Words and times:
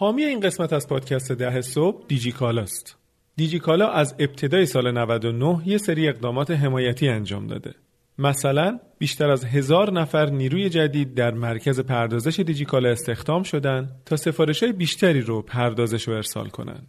حامی 0.00 0.24
این 0.24 0.40
قسمت 0.40 0.72
از 0.72 0.88
پادکست 0.88 1.32
ده 1.32 1.60
صبح 1.60 2.04
دیجیکالا 2.08 2.62
است. 2.62 2.96
دیجیکالا 3.36 3.88
از 3.88 4.14
ابتدای 4.18 4.66
سال 4.66 4.90
99 4.90 5.62
یه 5.66 5.78
سری 5.78 6.08
اقدامات 6.08 6.50
حمایتی 6.50 7.08
انجام 7.08 7.46
داده. 7.46 7.74
مثلا 8.18 8.78
بیشتر 8.98 9.30
از 9.30 9.44
هزار 9.44 9.92
نفر 9.92 10.30
نیروی 10.30 10.68
جدید 10.68 11.14
در 11.14 11.30
مرکز 11.30 11.80
پردازش 11.80 12.40
دیجیکالا 12.40 12.88
استخدام 12.88 13.42
شدن 13.42 13.90
تا 14.06 14.16
سفارش 14.16 14.62
های 14.62 14.72
بیشتری 14.72 15.20
رو 15.20 15.42
پردازش 15.42 16.08
و 16.08 16.12
ارسال 16.12 16.48
کنند. 16.48 16.88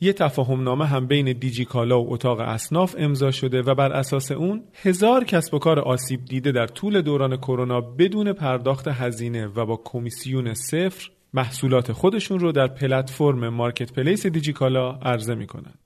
یه 0.00 0.12
تفاهم 0.12 0.62
نامه 0.62 0.86
هم 0.86 1.06
بین 1.06 1.32
دیجیکالا 1.32 2.02
و 2.02 2.12
اتاق 2.12 2.40
اصناف 2.40 2.94
امضا 2.98 3.30
شده 3.30 3.62
و 3.62 3.74
بر 3.74 3.92
اساس 3.92 4.32
اون 4.32 4.64
هزار 4.82 5.24
کسب 5.24 5.54
و 5.54 5.58
کار 5.58 5.80
آسیب 5.80 6.24
دیده 6.24 6.52
در 6.52 6.66
طول 6.66 7.02
دوران 7.02 7.36
کرونا 7.36 7.80
بدون 7.80 8.32
پرداخت 8.32 8.88
هزینه 8.88 9.46
و 9.46 9.66
با 9.66 9.80
کمیسیون 9.84 10.54
صفر 10.54 11.10
محصولات 11.34 11.92
خودشون 11.92 12.38
رو 12.38 12.52
در 12.52 12.66
پلتفرم 12.66 13.48
مارکت 13.48 13.92
پلیس 13.92 14.26
دیجیکالا 14.26 14.92
عرضه 14.92 15.34
می‌کنن. 15.34 15.74
سلام 15.74 15.81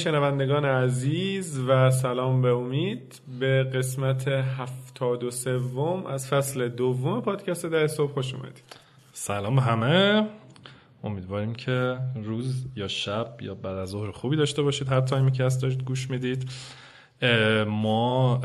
شنوندگان 0.00 0.64
عزیز 0.64 1.58
و 1.68 1.90
سلام 1.90 2.42
به 2.42 2.48
امید. 2.48 3.20
به 3.40 3.62
قسمت 3.62 4.28
هفتاد 4.28 5.24
و 5.24 5.30
سوم 5.30 6.06
از 6.06 6.28
فصل 6.28 6.68
دوم 6.68 7.20
پادکست 7.20 7.66
در 7.66 7.86
صبح 7.86 8.12
خوش 8.12 8.34
اومدید. 8.34 8.62
سلام 9.12 9.58
همه. 9.58 10.26
امیدواریم 11.04 11.54
که 11.54 11.98
روز 12.24 12.66
یا 12.76 12.88
شب 12.88 13.36
یا 13.40 13.54
بعد 13.54 13.76
از 13.76 13.88
ظهر 13.88 14.10
خوبی 14.10 14.36
داشته 14.36 14.62
باشید. 14.62 14.88
هر 14.88 15.00
تایمی 15.00 15.32
که 15.32 15.44
هست 15.44 15.62
داشت 15.62 15.84
گوش 15.84 16.10
می‌دید. 16.10 16.50
ما 17.66 18.40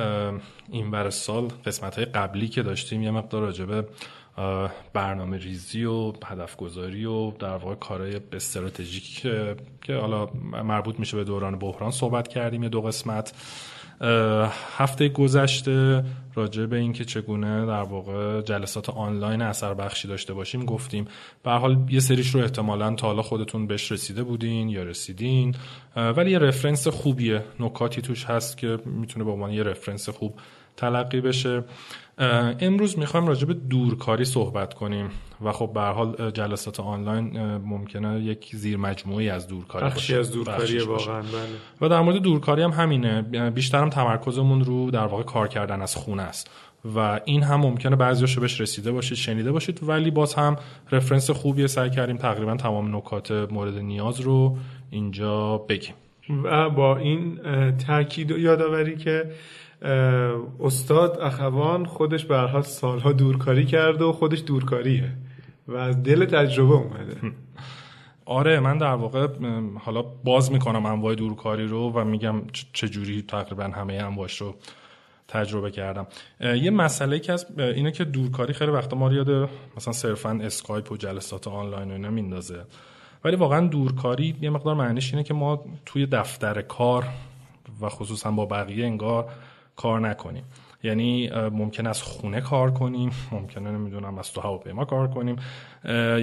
این 0.72 0.92
بر 0.92 1.10
سال 1.10 1.48
قسمت 1.66 1.96
های 1.96 2.06
قبلی 2.06 2.48
که 2.48 2.64
داشتیم 2.64 3.04
یه 3.04 3.12
مقدار 3.12 3.42
راجبه 3.42 3.86
برنامه 4.94 5.38
ریزی 5.38 5.86
و 5.86 6.14
هدف 6.26 6.56
گذاری 6.56 7.06
و 7.06 7.32
در 7.32 7.58
واقع 7.58 7.76
کارهای 7.76 8.20
استراتژیک 8.34 9.22
که 9.82 9.96
حالا 9.96 10.26
مربوط 10.64 11.00
میشه 11.00 11.18
به 11.18 11.24
دوران 11.24 11.60
بحران 11.60 11.92
صحبت 11.92 12.28
کردیم 12.28 12.64
یه 12.64 12.70
دو 12.70 12.82
قسمت. 12.82 13.34
هفته 14.78 15.10
گذشته 15.10 16.06
راجع 16.34 16.66
به 16.66 16.78
اینکه 16.78 17.06
چگونه 17.06 17.66
در 17.66 17.82
واقع 17.82 18.42
جلسات 18.42 18.90
آنلاین 18.90 19.42
اثر 19.42 19.74
بخشی 19.74 20.08
داشته 20.08 20.34
باشیم 20.34 20.66
گفتیم. 20.66 21.08
به 21.44 21.52
حال 21.52 21.78
یه 21.90 22.00
سریش 22.00 22.36
رو 22.36 22.42
احتمالا 22.42 22.96
تا 22.96 23.08
حالا 23.08 23.22
خودتون 23.22 23.68
بهش 23.68 23.92
رسیده 23.92 24.24
بودین 24.24 24.70
یا 24.70 24.84
رسیدین. 24.84 25.56
ولی 25.96 26.32
یه 26.32 26.40
رفرنس 26.40 26.88
خوبیه. 26.88 27.44
نکاتی 27.60 28.02
توش 28.02 28.26
هست 28.26 28.58
که 28.58 28.80
می‌تونه 28.86 29.26
به 29.26 29.32
عنوان 29.32 29.52
یه 29.52 29.64
رفرنس 29.64 30.10
خوب 30.10 30.40
تلقی 30.78 31.22
بشه. 31.22 31.64
امروز 32.60 33.00
می‌خوایم 33.00 33.28
راجع 33.28 33.48
به 33.48 33.54
دورکاری 33.54 34.26
صحبت 34.26 34.74
کنیم 34.74 35.10
و 35.42 35.52
خب 35.52 35.72
به 35.74 35.82
حال 35.82 36.32
جلسات 36.32 36.80
آنلاین 36.80 37.58
ممکنه 37.58 38.20
یک 38.20 38.56
زیر 38.56 38.78
مجموعی 38.78 39.30
از 39.30 39.48
دورکاری 39.48 39.86
بخشی 39.86 40.16
از 40.16 40.32
دورکاری 40.32 40.80
واقعا 40.80 41.22
بله. 41.22 41.30
و 41.82 41.90
در 41.90 42.02
مورد 42.02 42.18
دورکاری 42.18 42.62
هم 42.62 42.72
همینه. 42.72 43.22
بیشتر 43.50 43.82
هم 43.82 43.90
تمرکزمون 43.90 44.66
رو 44.66 44.92
در 44.92 45.06
واقع 45.06 45.24
کار 45.24 45.48
کردن 45.48 45.82
از 45.82 45.96
خونه 45.96 46.24
است. 46.24 46.50
و 46.96 47.20
این 47.26 47.44
هم 47.44 47.60
ممکنه 47.60 47.96
بعضیاشو 47.96 48.42
بهش 48.42 48.62
رسیده 48.62 48.92
باشید 48.92 49.18
شنیده 49.18 49.52
باشید. 49.52 49.80
ولی 49.84 50.12
باز 50.12 50.34
هم 50.34 50.56
رفرنس 50.92 51.30
خوبیه 51.30 51.68
سعی 51.68 51.90
کردیم 51.90 52.18
تقریبا 52.18 52.56
تمام 52.56 52.96
نکات 52.96 53.32
مورد 53.32 53.78
نیاز 53.78 54.20
رو 54.20 54.58
اینجا 54.90 55.58
بگیم. 55.58 55.94
و 56.44 56.70
با 56.70 56.98
این 56.98 57.40
تاکید 57.72 58.32
و 58.32 58.40
یادآوری 58.40 58.98
که 58.98 59.32
استاد 60.60 61.20
اخوان 61.22 61.86
خودش 61.86 62.26
به 62.26 62.38
حال 62.38 62.62
سالها 62.62 63.12
دورکاری 63.12 63.66
کرده 63.66 64.06
و 64.06 64.12
خودش 64.12 64.44
دورکاریه 64.46 65.12
و 65.68 65.76
از 65.76 66.04
دل 66.04 66.26
تجربه 66.26 66.74
اومده. 66.74 67.16
آره 68.26 68.60
من 68.60 68.78
در 68.78 68.94
واقع 68.94 69.28
حالا 69.80 70.02
باز 70.02 70.52
می‌کنم 70.52 70.86
انواع 70.86 71.16
دورکاری 71.16 71.68
رو 71.68 71.92
و 71.92 72.04
میگم 72.04 72.42
چجوری 72.74 73.22
تقریبا 73.22 73.64
همه 73.64 73.94
انواعش 73.94 74.42
رو 74.42 74.56
تجربه 75.28 75.72
کردم. 75.72 76.08
یه 76.40 76.72
مسئله 76.72 77.20
که 77.20 77.34
از 77.34 77.46
اینه 77.60 77.92
که 77.92 78.04
دورکاری 78.04 78.54
خیلی 78.54 78.72
وقتا 78.72 78.98
ما 78.98 79.08
رو 79.08 79.14
یاد 79.14 79.50
مثلا 79.78 79.94
صرفا 79.94 80.40
اسکایپ 80.44 80.92
و 80.92 80.98
جلسات 80.98 81.48
آنلاین 81.48 81.90
و 81.90 81.94
اینا 81.94 82.10
میندازه. 82.10 82.64
ولی 83.24 83.36
واقعا 83.36 83.68
دورکاری 83.68 84.36
یه 84.42 84.50
مقدار 84.50 84.76
معنیش 84.76 85.14
اینه 85.14 85.24
که 85.24 85.34
ما 85.34 85.66
توی 85.86 86.06
دفتر 86.06 86.62
کار 86.62 87.06
و 87.82 87.90
خصوصا 87.90 88.32
با 88.32 88.46
بقیه 88.46 88.86
انگار 88.86 89.30
کار 89.76 90.10
نکنیم. 90.10 90.44
یعنی 90.84 91.30
ممکنه 91.52 91.88
از 91.88 92.02
خونه 92.02 92.42
کار 92.42 92.72
کنیم 92.72 93.12
ممکنه 93.32 93.72
نمی‌دونم 93.72 94.18
از 94.18 94.34
تو 94.34 94.42
هواپیما 94.42 94.86
کار 94.86 95.08
کنیم. 95.08 95.36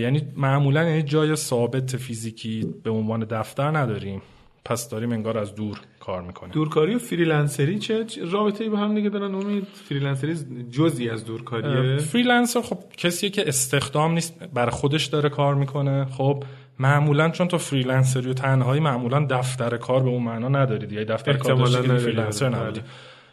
یعنی 0.02 0.22
معمولا 0.36 0.84
یعنی 0.84 1.02
جای 1.02 1.36
ثابت 1.36 1.96
فیزیکی 1.96 2.74
به 2.82 2.90
عنوان 2.90 3.20
دفتر 3.20 3.78
نداریم. 3.78 4.22
پس 4.64 4.88
داریم 4.88 5.12
انگار 5.12 5.38
از 5.38 5.54
دور 5.54 5.80
کار 6.00 6.22
می‌کنیم. 6.22 6.52
دورکاری 6.52 6.94
و 6.94 6.98
freelancer 6.98 7.71
ی 7.71 7.78
چه 7.78 8.06
رابطه 8.30 8.64
ای 8.64 8.70
با 8.70 8.76
هم 8.76 8.94
دیگه 8.94 9.08
دارن؟ 9.08 9.34
امید 9.34 9.66
freelancer 9.88 10.32
ی 10.32 10.36
جزئی 10.70 11.10
از 11.10 11.24
دورکاریه؟ 11.24 11.96
freelancer 11.96 12.60
خب 12.60 12.78
کسیه 12.96 13.30
که 13.30 13.48
استخدام 13.48 14.12
نیست 14.12 14.44
برا 14.54 14.70
خودش 14.70 15.06
داره 15.06 15.28
کار 15.28 15.54
می‌کنه. 15.54 16.04
خب 16.04 16.44
معمولا 16.78 17.30
چون 17.30 17.48
تو 17.48 17.58
freelancer 17.58 18.24
ی 18.24 18.30
و 18.30 18.34
تنهایی 18.34 18.80
معمولا 18.80 19.26
دفتر 19.30 19.76
کار 19.76 20.02
به 20.02 20.08
اون 20.08 20.22
معنا 20.22 20.48
نداری 20.48 20.86
دیگه 20.86 21.04
دفتر 21.04 21.32
کار 21.32 21.54
داشتی 21.54 21.98
freelancer 21.98 22.48
نداری 22.48 22.80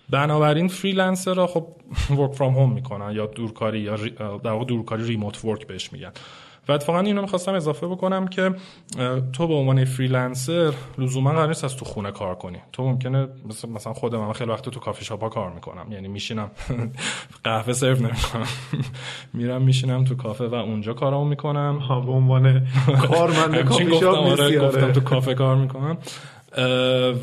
بنابراین 0.09 0.67
freelancer 0.67 1.33
ا 1.33 1.47
خب 1.47 1.67
work 2.17 2.33
from 2.33 2.53
home 2.53 2.73
می‌کنن 2.73 3.11
یا 3.15 3.25
دورکاری 3.25 3.79
یا 3.79 3.95
در 4.43 4.51
واقع 4.51 4.65
دورکاری 4.65 5.03
remote 5.03 5.45
work 5.45 5.67
بهش 5.67 5.93
میگن. 5.93 6.11
و 6.67 6.71
اتفاقا 6.71 6.99
اینو 6.99 7.21
می‌خواستم 7.21 7.53
اضافه 7.53 7.87
بکنم 7.87 8.27
که 8.27 8.51
تو 9.33 9.47
به 9.47 9.53
عنوان 9.53 9.85
freelancer 9.85 10.73
لزوما 10.97 11.31
قرار 11.31 11.47
نیست 11.47 11.63
از 11.63 11.77
تو 11.77 11.85
خونه 11.85 12.11
کار 12.11 12.35
کنی. 12.35 12.57
تو 12.73 12.83
ممکنه 12.83 13.27
مثلا 13.75 13.93
خود 13.93 14.15
من 14.15 14.33
خیلی 14.33 14.51
وقت 14.51 14.69
تو 14.69 14.79
کافی 14.79 15.05
شاپ 15.05 15.21
ها 15.21 15.29
کار 15.29 15.51
می‌کنم. 15.53 15.91
یعنی 15.91 16.07
میشینم 16.07 16.51
قهوه 17.43 17.73
سرو 17.73 17.95
نمی‌کنم. 17.95 18.47
میرم 19.33 19.61
میشینم 19.61 20.03
تو 20.03 20.15
کافه 20.15 20.47
و 20.47 20.55
اونجا 20.55 20.93
کارامو 20.93 21.25
می‌کنم. 21.25 21.77
ها 21.77 21.99
به 21.99 22.11
عنوان 22.11 22.67
کارمند 23.09 23.61
کافی 23.61 23.99
شاپ 23.99 24.15
آره. 24.15 24.59
گفتم 24.59 24.91
تو 24.91 25.01
کافه 25.01 25.33
کار 25.33 25.55
می‌کنم. 25.55 25.97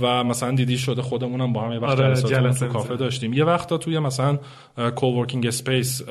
و 0.00 0.24
مثلا 0.24 0.54
دیدی 0.54 0.78
شده 0.78 1.02
خودمونم 1.02 1.52
با 1.52 1.60
هم 1.60 1.72
یه 1.72 1.78
وقت 1.78 1.90
آره 1.90 2.14
جلسات 2.14 2.72
کافه 2.72 2.96
داشتیم. 2.96 3.32
یه 3.32 3.44
وقتا 3.44 3.78
توی 3.78 3.98
مثلا 3.98 4.38
coworking 4.96 5.46
space 5.46 6.02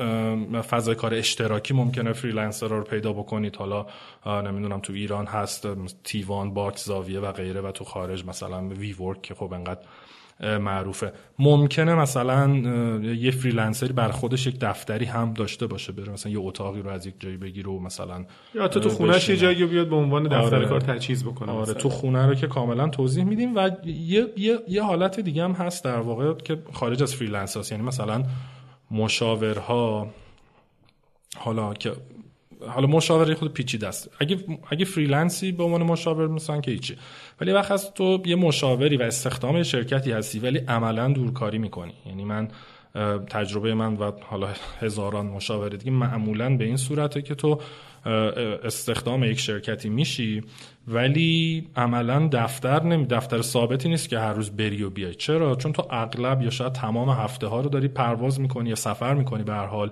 فضای 0.70 0.94
کار 0.94 1.14
اشتراکی 1.14 1.74
ممکنه 1.74 2.12
freelancer 2.12 2.68
رو 2.68 2.84
پیدا 2.84 3.12
بکنید. 3.12 3.56
حالا 3.56 3.86
نمی‌دونم 4.26 4.80
تو 4.80 4.92
ایران 4.92 5.26
هست 5.26 5.68
تیوان 6.04 6.54
باکس 6.54 6.84
زاویه 6.84 7.20
و 7.20 7.32
غیره 7.32 7.60
و 7.60 7.70
تو 7.70 7.84
خارج 7.84 8.24
مثلا 8.24 8.68
WeWork 8.68 9.22
که 9.22 9.34
خب 9.34 9.52
انقدر 9.52 9.80
معروفه. 10.40 11.12
ممکنه 11.38 11.94
مثلا 11.94 12.48
یه 13.00 13.30
freelancer 13.30 13.86
ی 13.86 13.92
بر 13.92 14.08
خودش 14.08 14.46
یک 14.46 14.58
دفتری 14.60 15.04
هم 15.04 15.32
داشته 15.32 15.66
باشه 15.66 15.92
بره 15.92 16.12
مثلا 16.12 16.32
یه 16.32 16.38
اتاقی 16.40 16.82
رو 16.82 16.90
از 16.90 17.06
یک 17.06 17.14
جایی 17.18 17.36
بگیره 17.36 17.70
و 17.70 17.78
مثلا 17.78 18.24
یا 18.54 18.68
تو 18.68 18.80
تو 18.80 18.88
خونهش 18.88 19.28
یه 19.28 19.36
جایی 19.36 19.66
بیاد 19.66 19.88
به 19.88 19.96
عنوان 19.96 20.22
دفتر 20.22 20.56
آره. 20.56 20.66
کار 20.66 20.80
تجهیز 20.80 21.24
بکنه 21.24 21.52
آره 21.52 21.74
تو 21.74 21.88
خونه 21.88 22.26
رو 22.26 22.34
که 22.34 22.46
کاملا 22.46 22.88
توضیح 22.88 23.24
میدیم 23.24 23.56
و 23.56 23.70
یه, 23.84 24.32
یه،, 24.36 24.58
یه 24.68 24.82
حالت 24.82 25.20
دیگه 25.20 25.44
هم 25.44 25.52
هست 25.52 25.84
در 25.84 26.00
واقع 26.00 26.34
که 26.34 26.58
خارج 26.72 27.02
از 27.02 27.14
freelance 27.14 27.56
هست 27.56 27.72
یعنی 27.72 27.84
مثلا 27.84 28.22
مشاورها 28.90 30.08
حالا 31.36 31.74
که 31.74 31.92
حالا 32.68 32.86
مشاوره 32.86 33.34
خود 33.34 33.52
پیچیده 33.52 33.88
است. 33.88 34.10
اگه 34.20 34.38
اگه 34.70 34.84
freelance 34.84 35.45
ی 35.45 35.52
به 35.52 35.64
عنوان 35.64 35.82
مشاور 35.82 36.28
مثلا 36.28 36.60
که 36.60 36.70
هیچی. 36.70 36.96
ولی 37.40 37.52
وقت 37.52 37.70
از 37.70 37.94
تو 37.94 38.22
یه 38.26 38.36
مشاوری 38.36 38.96
و 38.96 39.02
استخدام 39.02 39.62
شرکتی 39.62 40.12
هستی 40.12 40.38
ولی 40.38 40.58
عملا 40.58 41.08
دورکاری 41.08 41.58
می‌کنی. 41.58 41.92
یعنی 42.06 42.24
من 42.24 42.48
تجربه 43.30 43.74
من 43.74 43.94
و 43.94 44.12
حالا 44.20 44.48
هزاران 44.80 45.26
مشاور 45.26 45.68
دیگه 45.68 45.90
معمولا 45.90 46.56
به 46.56 46.64
این 46.64 46.76
صورته 46.76 47.22
که 47.22 47.34
تو 47.34 47.60
استخدام 48.64 49.24
یک 49.24 49.40
شرکتی 49.40 49.88
میشی 49.88 50.42
ولی 50.88 51.66
عملا 51.76 52.28
دفتر 52.32 52.82
نمی 52.82 53.06
دفتر 53.06 53.42
ثابتی 53.42 53.88
نیست 53.88 54.08
که 54.08 54.18
هر 54.18 54.32
روز 54.32 54.50
بری 54.50 54.82
و 54.82 54.90
بیای. 54.90 55.14
چرا؟ 55.14 55.54
چون 55.54 55.72
تو 55.72 55.86
اغلب 55.90 56.42
یا 56.42 56.50
شاید 56.50 56.72
تمام 56.72 57.10
هفته 57.10 57.46
ها 57.46 57.60
رو 57.60 57.68
داری 57.68 57.88
پرواز 57.88 58.40
می‌کنی 58.40 58.68
یا 58.68 58.74
سفر 58.74 59.14
می‌کنی 59.14 59.42
به 59.42 59.52
هر 59.52 59.66
حال. 59.66 59.90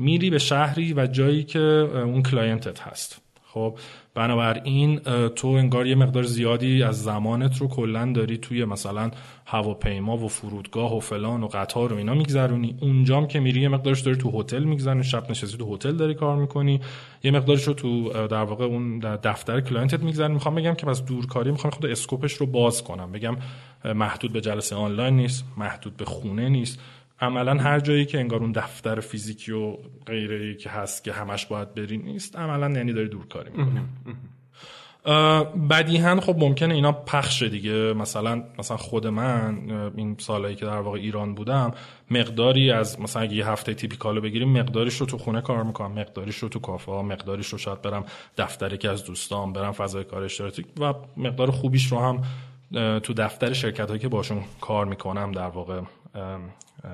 میری 0.00 0.30
به 0.30 0.38
شهری 0.38 0.92
و 0.92 1.06
جایی 1.06 1.44
که 1.44 1.58
اون 1.58 2.22
client 2.22 2.72
ت 2.72 2.80
هست. 2.80 3.20
خب 3.52 3.78
بنابراین 4.14 4.98
تو 5.36 5.48
انگار 5.48 5.86
یه 5.86 5.94
مقدار 5.94 6.22
زیادی 6.22 6.82
از 6.82 7.02
زمانت 7.02 7.58
رو 7.58 7.68
کلا 7.68 8.12
داری 8.12 8.38
توی 8.38 8.64
مثلا 8.64 9.10
هواپیما 9.46 10.16
و 10.16 10.28
فرودگاه 10.28 10.96
و 10.96 11.00
فلان 11.00 11.42
و 11.42 11.46
قطار 11.46 11.92
و 11.92 11.96
اینا 11.96 12.14
میگذرونی. 12.14 12.76
اونجام 12.80 13.26
که 13.26 13.40
میری 13.40 13.60
یه 13.60 13.68
مقدارش 13.68 14.00
داری 14.00 14.16
تو 14.16 14.40
هتل 14.40 14.64
میگذرونی. 14.64 15.04
شب 15.04 15.30
نشستی 15.30 15.58
تو 15.58 15.74
هتل 15.74 15.92
داری 15.96 16.14
کار 16.14 16.36
می‌کنی. 16.36 16.80
یه 17.22 17.30
مقدارش 17.30 17.62
رو 17.62 17.74
تو 17.74 18.12
در 18.12 18.42
واقع 18.42 18.64
اون 18.64 18.98
دفتر 18.98 19.60
client 19.60 19.94
ت 19.94 20.00
میگذرونی. 20.00 20.34
می‌خوام 20.34 20.54
بگم 20.54 20.74
که 20.74 20.86
پس 20.86 21.04
دورکاری 21.04 21.50
می‌خوام 21.50 21.70
خود 21.70 21.86
scope 21.86 22.19
ش 22.19 22.32
رو 22.32 22.46
باز 22.46 22.84
کنم. 22.84 23.12
بگم 23.12 23.36
محدود 23.94 24.32
به 24.32 24.40
جلسه 24.40 24.76
آنلاین 24.76 25.16
نیست 25.16 25.44
محدود 25.56 25.96
به 25.96 26.04
خونه 26.04 26.48
نیست. 26.48 26.78
عملا 27.20 27.54
هر 27.54 27.80
جایی 27.80 28.06
که 28.06 28.18
انگار 28.18 28.40
اون 28.40 28.52
دفتر 28.52 29.00
فیزیکی 29.00 29.52
و 29.52 29.76
غیره 30.06 30.54
که 30.54 30.70
هست 30.70 31.04
که 31.04 31.12
همش 31.12 31.46
باید 31.46 31.74
بری 31.74 31.98
نیست 31.98 32.36
عملا 32.36 32.70
یعنی 32.70 32.92
داری 32.92 33.08
دورکاری 33.08 33.50
می‌کنی. 33.50 33.80
بدیهن 35.70 36.20
خب 36.20 36.36
ممکنه 36.38 36.74
اینا 36.74 36.92
پخش 36.92 37.42
دیگه. 37.42 37.92
مثلا 37.92 38.44
مثلا 38.58 38.76
خود 38.76 39.06
من 39.06 39.70
این 39.96 40.16
سالهایی 40.18 40.56
که 40.56 40.66
در 40.66 40.80
واقع 40.80 40.98
ایران 40.98 41.34
بودم 41.34 41.72
مقداری 42.10 42.70
از 42.70 43.00
مثلا 43.00 43.22
اگه 43.22 43.34
یه 43.34 43.48
هفته 43.48 43.74
تیپیکالو 43.74 44.20
بگیریم 44.20 44.58
مقداریش 44.58 44.96
رو 44.96 45.06
تو 45.06 45.18
خونه 45.18 45.40
کار 45.40 45.62
می‌کنم. 45.62 45.92
مقداریش 45.92 46.36
رو 46.36 46.48
تو 46.48 46.58
کافه 46.58 46.92
ها 46.92 47.02
مقداریش 47.02 47.46
رو 47.46 47.58
شاید 47.58 47.82
برم 47.82 48.04
دفتری 48.38 48.78
که 48.78 48.90
از 48.90 49.04
دوستان 49.04 49.52
برم 49.52 49.72
فضای 49.72 50.04
کار 50.04 50.22
اشتراکی 50.22 50.64
و 50.80 50.94
مقدار 51.16 51.50
خوبیش 51.50 51.92
رو 51.92 51.98
هم 51.98 52.22
تو 53.00 53.14
دفتر 53.14 53.52
شرکت 53.52 53.88
هایی 53.88 54.00
که 54.00 54.08
باشون 54.08 54.42
کار 54.60 54.86
می‌کنم 54.86 55.32
در 55.32 55.48
واقع 55.48 55.80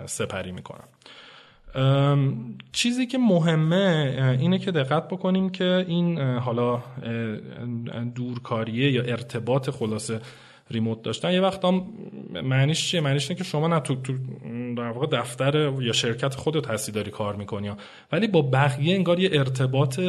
سپری 0.06 0.52
می‌کنم. 0.52 0.88
چیزی 2.72 3.06
که 3.06 3.18
مهمه 3.18 4.36
اینه 4.40 4.58
که 4.58 4.70
دقت 4.70 5.08
بکنیم 5.08 5.50
که 5.50 5.84
این 5.88 6.20
حالا 6.20 6.82
دورکاریه 8.14 8.92
یا 8.92 9.02
ارتباط 9.02 9.70
خلاصه 9.70 10.20
ریموت 10.70 11.02
داشتن. 11.02 11.32
یه 11.32 11.40
وقت 11.40 11.64
هم 11.64 11.86
معنیش 12.44 12.90
چیه؟ 12.90 13.00
معنیش 13.00 13.30
اینه 13.30 13.38
که 13.38 13.44
شما 13.44 13.68
نه 13.68 13.80
تو, 13.80 13.94
در 14.76 14.90
واقع 14.90 15.06
دفتر 15.06 15.72
یا 15.80 15.92
شرکت 15.92 16.34
خودت 16.34 16.70
هستی 16.70 16.92
داری 16.92 17.10
کار 17.10 17.36
می‌کنی 17.36 17.70
ولی 18.12 18.26
با 18.26 18.42
بقیه 18.42 18.94
انگار 18.94 19.20
یه 19.20 19.30
ارتباط 19.32 20.00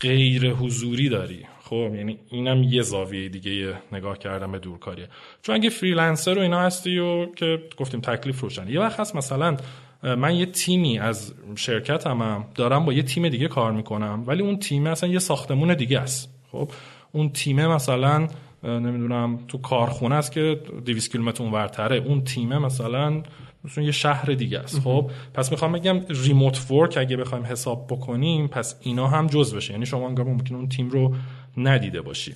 غیر 0.00 0.50
حضوری 0.50 1.08
داری. 1.08 1.46
خب 1.70 1.94
یعنی 1.94 2.18
اینم 2.30 2.62
یه 2.62 2.82
زاویه 2.82 3.28
دیگه 3.28 3.74
نگاه 3.92 4.18
کردم 4.18 4.52
به 4.52 4.58
دورکاریه. 4.58 5.08
چون 5.42 5.54
اگه 5.54 5.68
freelancer 5.70 6.38
و 6.38 6.40
اینا 6.40 6.60
هستی 6.60 6.98
و 6.98 7.26
که 7.34 7.58
گفتیم 7.76 8.00
تکلیف 8.00 8.40
روشن 8.40 8.68
یه 8.68 8.80
وقت 8.80 9.00
هست 9.00 9.16
مثلا 9.16 9.56
من 10.02 10.34
یه 10.34 10.46
تیمی 10.46 10.98
از 10.98 11.34
شرکتم 11.56 12.22
هم 12.22 12.44
دارم 12.54 12.84
با 12.84 12.92
یه 12.92 13.02
تیم 13.02 13.28
دیگه 13.28 13.48
کار 13.48 13.72
می‌کنم 13.72 14.24
ولی 14.26 14.42
اون 14.42 14.58
تیم 14.58 14.86
اصلا 14.86 15.10
یه 15.10 15.18
ساختمون 15.18 15.74
دیگه 15.74 16.00
است. 16.00 16.34
خب 16.52 16.70
اون 17.12 17.28
تیم 17.28 17.66
مثلا 17.66 18.28
نمی‌دونم 18.62 19.38
تو 19.48 19.58
کارخونه 19.58 20.14
است 20.14 20.32
که 20.32 20.60
200 20.84 21.12
کیلومتر 21.12 21.42
اونورتره. 21.42 21.96
اون 21.96 22.24
تیم 22.24 22.58
مثلا 22.58 23.22
مثلا 23.64 23.84
یه 23.84 23.92
شهر 23.92 24.32
دیگه 24.32 24.58
است. 24.58 24.80
خب 24.80 25.10
پس 25.34 25.50
می‌خوام 25.50 25.72
بگم 25.72 26.00
remote 26.08 26.70
work 26.70 26.96
اگه 26.98 27.16
بخوایم 27.16 27.44
حساب 27.44 27.86
بکنیم 27.90 28.48
پس 28.48 28.80
اینا 28.82 29.08
هم 29.08 29.26
جز 29.26 29.54
بشه 29.54 29.72
یعنی 29.72 29.86
شما 29.86 30.08
انگار 30.08 30.26
ممکن 30.26 30.54
اون 30.54 30.68
تیم 30.68 30.88
رو 30.88 31.14
ندیده 31.58 32.00
باشی. 32.00 32.34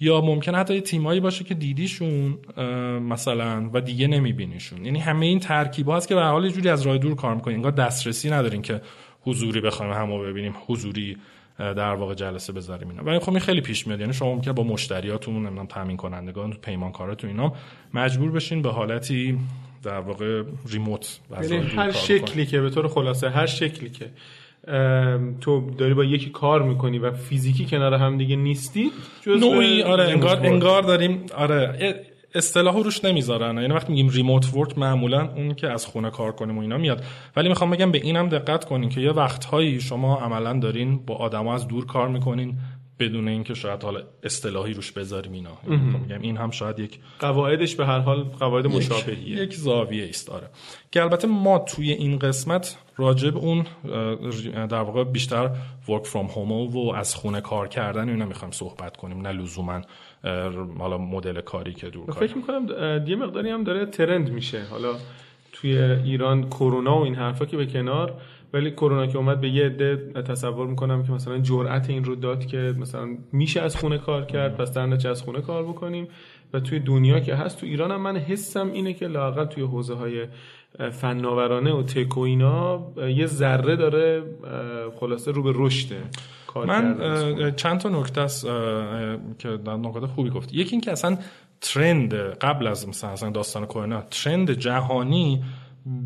یا 0.00 0.20
ممکن 0.20 0.54
حتی 0.54 0.74
یه 0.74 0.80
تیمایی 0.80 1.20
باشه 1.20 1.44
که 1.44 1.54
دیدیشون 1.54 2.38
مثلا 2.98 3.70
و 3.72 3.80
دیگه 3.80 4.06
نمیبینیشون. 4.06 4.84
یعنی 4.84 4.98
همه 4.98 5.26
این 5.26 5.40
ترکیب 5.40 5.90
هست 5.90 6.08
که 6.08 6.14
به 6.14 6.22
حال 6.22 6.48
جوری 6.48 6.68
از 6.68 6.82
راه 6.82 6.98
دور 6.98 7.14
کار 7.14 7.34
می‌کنین 7.34 7.56
انگار 7.56 7.72
دسترسی 7.72 8.30
ندارین 8.30 8.62
که 8.62 8.80
حضوری 9.20 9.60
بخوایم 9.60 9.92
همو 9.92 10.18
ببینیم 10.18 10.54
حضوری 10.66 11.16
در 11.58 11.94
واقع 11.94 12.14
جلسه 12.14 12.52
بذاریم 12.52 12.88
اینا. 12.88 13.02
ولی 13.02 13.18
خب 13.18 13.30
این 13.30 13.40
خیلی 13.40 13.60
پیش 13.60 13.86
میاد. 13.86 14.00
یعنی 14.00 14.12
شما 14.12 14.34
ممکن 14.34 14.52
با 14.52 14.62
مشتریاتون 14.62 15.34
نمی‌دونم 15.34 15.66
تامین 15.66 15.96
کنندگان 15.96 16.52
پیمانکاراتون 16.52 17.30
اینا 17.30 17.52
مجبور 17.94 18.30
بشین 18.30 18.62
به 18.62 18.70
حالتی 18.70 19.38
در 19.82 20.00
واقع 20.00 20.42
ریموت 20.70 21.20
یعنی 21.42 21.56
هر 21.56 21.92
شکلی 21.92 22.46
که 22.46 22.60
به 22.60 22.70
طور 22.70 22.88
خلاصه 22.88 23.30
هر 23.30 23.46
شکلی 23.46 23.90
که. 23.90 24.10
تو 25.40 25.70
داری 25.78 25.94
با 25.94 26.04
یکی 26.04 26.30
کار 26.30 26.62
می‌کنی 26.62 26.98
و 26.98 27.12
فیزیکی 27.12 27.64
کنار 27.64 27.94
هم 27.94 28.18
دیگه 28.18 28.36
نیستی 28.36 28.90
نوعی 29.26 29.82
آره 29.82 30.04
انگار 30.04 30.46
انگار 30.46 30.82
داریم 30.82 31.26
آره 31.36 31.94
اصطلاحو 32.34 32.82
روش 32.82 33.04
نمی‌ذارن. 33.04 33.56
یعنی 33.56 33.74
وقتی 33.74 33.92
میگیم 33.92 34.08
ریموت 34.08 34.54
ورک 34.54 34.78
معمولا 34.78 35.28
اون 35.36 35.54
که 35.54 35.68
از 35.68 35.86
خونه 35.86 36.10
کار 36.10 36.32
کنیم 36.32 36.58
و 36.58 36.60
اینا 36.60 36.78
میاد. 36.78 37.04
ولی 37.36 37.48
می‌خوام 37.48 37.70
بگم 37.70 37.92
به 37.92 37.98
اینم 37.98 38.28
دقت 38.28 38.64
کنین 38.64 38.88
که 38.88 39.00
یه 39.00 39.10
وقتهایی 39.10 39.80
شما 39.80 40.16
عملا 40.16 40.58
دارین 40.58 41.06
با 41.06 41.14
آدما 41.14 41.54
از 41.54 41.68
دور 41.68 41.86
کار 41.86 42.08
می‌کنین. 42.08 42.58
بدون 43.02 43.28
اینکه 43.28 43.54
شاید 43.54 43.82
حالا 43.82 44.00
اصطلاحی 44.22 44.74
روش 44.74 44.92
بذاریم 44.92 45.32
اینا. 45.32 45.50
یعنی 45.70 45.98
میگم 45.98 46.20
این 46.20 46.36
هم 46.36 46.50
شاید 46.50 46.78
یک 46.78 46.98
قواعدش 47.18 47.74
به 47.74 47.86
هر 47.86 47.98
حال 47.98 48.22
قواعد 48.22 48.66
مشابهیه. 48.66 49.42
یک 49.42 49.54
زاویه 49.54 50.08
است 50.08 50.30
آره. 50.30 50.46
که 50.90 51.02
البته 51.02 51.28
ما 51.28 51.58
توی 51.58 51.92
این 51.92 52.18
قسمت 52.18 52.76
راجب 52.96 53.36
اون 53.36 53.66
در 54.52 54.82
واقع 54.82 55.04
بیشتر 55.04 55.50
ورک 55.88 56.06
فرام 56.06 56.26
هوم 56.26 56.52
و 56.52 56.92
از 56.92 57.14
خونه 57.14 57.40
کار 57.40 57.68
کردن 57.68 58.08
اینا 58.08 58.26
می‌خوایم 58.26 58.52
صحبت 58.52 58.96
کنیم 58.96 59.26
نه 59.26 59.32
لزوما 59.32 59.80
حالا 60.78 60.98
مدل 60.98 61.40
کاری 61.40 61.74
که 61.74 61.90
دور 61.90 62.10
فکر 62.10 62.36
می‌کنم 62.36 62.66
یه 63.06 63.16
مقداری 63.16 63.50
هم 63.50 63.64
داره 63.64 63.86
ترند 63.86 64.30
میشه. 64.30 64.64
حالا 64.70 64.94
توی 65.52 65.78
ایران 65.82 66.48
کرونا 66.48 66.98
و 66.98 67.04
این 67.04 67.14
حرفا 67.14 67.44
که 67.44 67.56
به 67.56 67.66
کنار 67.66 68.20
ولی 68.52 68.70
کرونا 68.70 69.06
که 69.06 69.18
اومد 69.18 69.40
به 69.40 69.48
یه 69.48 69.64
عده 69.64 69.96
تصور 70.22 70.66
می‌کنم 70.66 71.02
که 71.02 71.12
مثلا 71.12 71.38
جرأت 71.38 71.90
این 71.90 72.04
رو 72.04 72.14
داد 72.14 72.46
که 72.46 72.74
مثلا 72.78 73.16
میشه 73.32 73.60
از 73.60 73.76
خونه 73.76 73.98
کار 73.98 74.24
کرد 74.24 74.56
پس 74.56 74.72
در 74.72 75.08
از 75.08 75.22
خونه 75.22 75.40
کار 75.40 75.62
بکنیم. 75.62 76.08
و 76.52 76.60
توی 76.60 76.78
دنیا 76.78 77.20
که 77.20 77.34
هست 77.34 77.60
تو 77.60 77.66
ایران 77.66 77.90
هم 77.90 78.00
من 78.00 78.16
حسم 78.16 78.72
اینه 78.72 78.92
که 78.92 79.06
لااقل 79.06 79.44
توی 79.44 79.62
حوزه 79.62 79.94
های 79.94 80.26
فناورانه 80.90 81.72
و 81.72 81.82
tech 81.82 82.16
و 82.16 82.20
اینا 82.20 82.92
یه 82.96 83.26
ذره 83.26 83.76
داره 83.76 84.22
خلاصه 85.00 85.30
رو 85.30 85.42
به 85.42 85.52
رشده 85.54 86.02
من 86.66 86.96
چند 87.56 87.80
تا 87.80 87.88
نکته 87.88 88.20
است 88.20 88.46
که 89.38 89.48
در 89.64 89.76
نکته 89.76 90.06
خوبی 90.06 90.30
گفت. 90.30 90.54
یکی 90.54 90.70
اینکه 90.70 90.92
اصلا 90.92 91.18
trend 91.60 92.14
قبل 92.14 92.66
از 92.66 92.88
مثلا 92.88 93.30
داستان 93.30 93.66
کرونا 93.66 94.00
trend 94.00 94.50
جهانی 94.50 95.42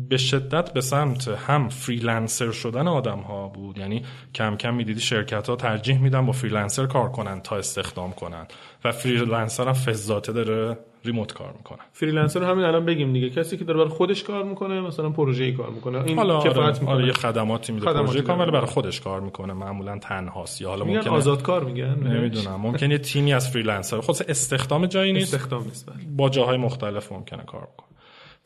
به 0.09 0.17
شدت 0.17 0.73
به 0.73 0.81
سمت 0.81 1.27
هم 1.27 1.69
freelancer 1.69 2.51
شدن 2.51 2.87
آدم 2.87 3.19
ها 3.19 3.47
بود. 3.47 3.77
یعنی 3.77 4.03
کم 4.35 4.55
کم 4.55 4.73
می‌دیدی 4.73 4.99
شرکت 4.99 5.49
ها 5.49 5.55
ترجیح 5.55 6.01
میدن 6.01 6.25
با 6.25 6.31
freelancer 6.31 6.85
کار 6.85 7.09
کنن 7.11 7.41
تا 7.41 7.55
استخدام 7.55 8.11
کنن. 8.11 8.47
و 8.83 8.91
freelancer 8.91 9.67
هم 9.67 9.73
فزاته 9.73 10.33
داره 10.33 10.77
remote 11.05 11.33
کار 11.33 11.53
می‌کنه. 11.57 11.77
freelancer 11.93 12.43
همین 12.43 12.65
الان 12.65 12.85
بگیم 12.85 13.13
دیگه. 13.13 13.29
کسی 13.29 13.57
که 13.57 13.63
داره 13.63 13.79
برای 13.79 13.89
خودش 13.89 14.23
کار 14.23 14.43
می‌کنه 14.43 14.81
مثلا 14.81 15.09
پروژه‌ای 15.09 15.51
کار 15.51 15.69
می‌کنه. 15.69 16.03
این 16.03 16.17
حالا 16.17 16.37
آره، 16.37 16.49
کفایت 16.49 16.81
می‌کنه. 16.81 16.95
آره 16.95 17.07
یه 17.07 17.13
خدماتی 17.13 17.73
میده. 17.73 17.85
پروژه 17.85 18.21
کار 18.21 18.51
برای 18.51 18.65
خودش 18.65 19.01
کار 19.01 19.21
می‌کنه. 19.21 19.53
معمولا 19.53 19.97
تنهاست. 19.97 20.61
یا 20.61 20.69
حالا 20.69 20.85
ممکنه 20.85 21.13
آزاد 21.13 21.41
کار 21.41 21.63
میگن. 21.63 21.95
نمی‌دونم. 22.03 22.55
ممکنه 22.55 22.89
یه 22.89 22.97
تیمی 22.97 23.33
از 23.33 23.49
freelancer 23.49 23.99
خود 23.99 24.15
استخدام 24.27 24.85
جایی 24.85 25.13
نیست. 25.13 25.33
استخدام 25.33 25.63
نیست 25.63 25.85
بله. 25.85 25.95
با 26.17 26.29
جاهای 26.29 26.57
مختلف 26.57 27.11
ممکنه 27.11 27.43
کار 27.43 27.61
بکنه. 27.61 27.86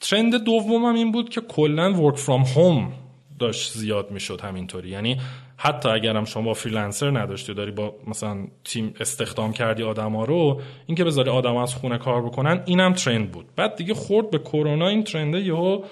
trend 0.01 0.43
دومم 0.43 0.95
این 0.95 1.11
بود 1.11 1.29
که 1.29 1.41
کلا 1.41 1.93
work 1.93 2.17
from 2.17 2.43
home 2.43 2.91
داشت 3.39 3.73
زیاد 3.73 4.11
می‌شد 4.11 4.41
همینطوری. 4.41 4.89
یعنی 4.89 5.17
حتی 5.57 5.89
اگرم 5.89 6.25
شما 6.25 6.53
freelancer 6.53 7.19
نداشتی 7.19 7.53
داری 7.53 7.71
با 7.71 7.95
مثلا 8.07 8.47
تیم 8.65 8.93
استخدام 8.99 9.53
کردی 9.53 9.83
آدما 9.83 10.25
رو 10.25 10.61
اینکه 10.85 11.03
بذاری 11.03 11.29
آدم 11.29 11.55
از 11.55 11.75
خونه 11.75 11.97
کار 11.97 12.21
بکنن 12.21 12.63
اینم 12.65 12.93
trend 12.93 13.31
بود. 13.31 13.45
بعد 13.55 13.75
دیگه 13.75 13.93
خورد 13.93 14.29
به 14.29 14.39
کرونا 14.39 14.87
این 14.87 15.03
trend 15.03 15.33
ه 15.33 15.39
یهو 15.41 15.83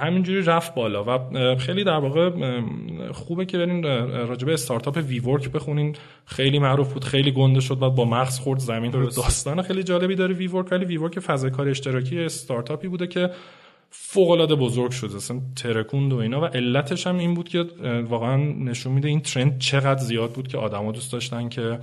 همینجوری 0.00 0.42
رفت 0.42 0.74
بالا 0.74 1.04
و 1.04 1.56
خیلی 1.56 1.84
در 1.84 1.98
واقع 1.98 2.30
خوبه 3.12 3.44
که 3.44 3.58
برین 3.58 3.82
راجبه 4.28 4.52
استارتاپ 4.52 4.96
WeWork 4.96 5.48
بخونین. 5.48 5.96
خیلی 6.26 6.58
معروف 6.58 6.92
بود 6.92 7.04
خیلی 7.04 7.32
گنده 7.32 7.60
شد 7.60 7.78
بعد 7.78 7.94
با 7.94 8.04
مغز 8.04 8.38
خورد 8.38 8.60
زمین. 8.60 8.92
رو 8.92 9.10
داستان 9.10 9.62
خیلی 9.62 9.82
جالبی 9.82 10.14
داره 10.14 10.34
WeWork 10.34 10.72
ولی 10.72 10.84
WeWork 10.84 11.18
فضای 11.18 11.50
کار 11.50 11.68
اشتراکی 11.68 12.20
استارتاپی 12.20 12.88
بوده 12.88 13.06
که 13.06 13.30
فوق 13.90 14.30
العاده 14.30 14.54
بزرگ 14.54 14.90
شد. 14.90 15.10
اصلا 15.16 15.40
ترکوند 15.56 16.12
و 16.12 16.16
اینا. 16.16 16.40
و 16.40 16.44
علتش 16.44 17.06
هم 17.06 17.18
این 17.18 17.34
بود 17.34 17.48
که 17.48 17.64
واقعا 18.08 18.36
نشون 18.36 18.92
میده 18.92 19.08
این 19.08 19.20
trend 19.20 19.58
چقدر 19.58 20.00
زیاد 20.00 20.32
بود 20.32 20.48
که 20.48 20.58
آدما 20.58 20.92
دوست 20.92 21.12
داشتن 21.12 21.48
که 21.48 21.78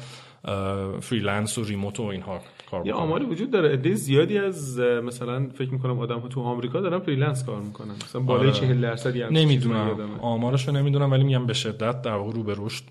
freelance 1.02 1.58
و 1.58 1.64
remote 1.64 2.00
و 2.00 2.04
اینها 2.04 2.42
کار 2.74 2.88
یه 2.88 2.94
آماری 2.94 3.26
وجود 3.26 3.52
داره. 3.52 3.70
عده 3.70 3.94
زیادی 3.94 4.38
از 4.38 4.80
مثلا 4.80 5.48
فکر 5.50 5.70
می‌کنم 5.70 6.00
آدم 6.00 6.20
ها 6.20 6.28
تو 6.28 6.42
آمریکا 6.42 6.82
دارن 6.82 7.00
freelance 7.00 7.46
کار 7.46 7.62
می‌کنن. 7.62 7.94
مثلا 8.04 8.22
بالای 8.22 8.52
40 8.52 8.70
آره. 8.70 8.82
درصد 8.82 9.18
نمی‌دونم. 9.18 10.20
آمارشو 10.22 10.72
نمی‌دونم 10.72 11.12
ولی 11.12 11.24
میگم 11.24 11.46
به 11.46 11.54
شدت 11.54 12.02
در 12.02 12.16
واقع 12.16 12.32
رو 12.32 12.44
به 12.44 12.56
رشد 12.58 12.84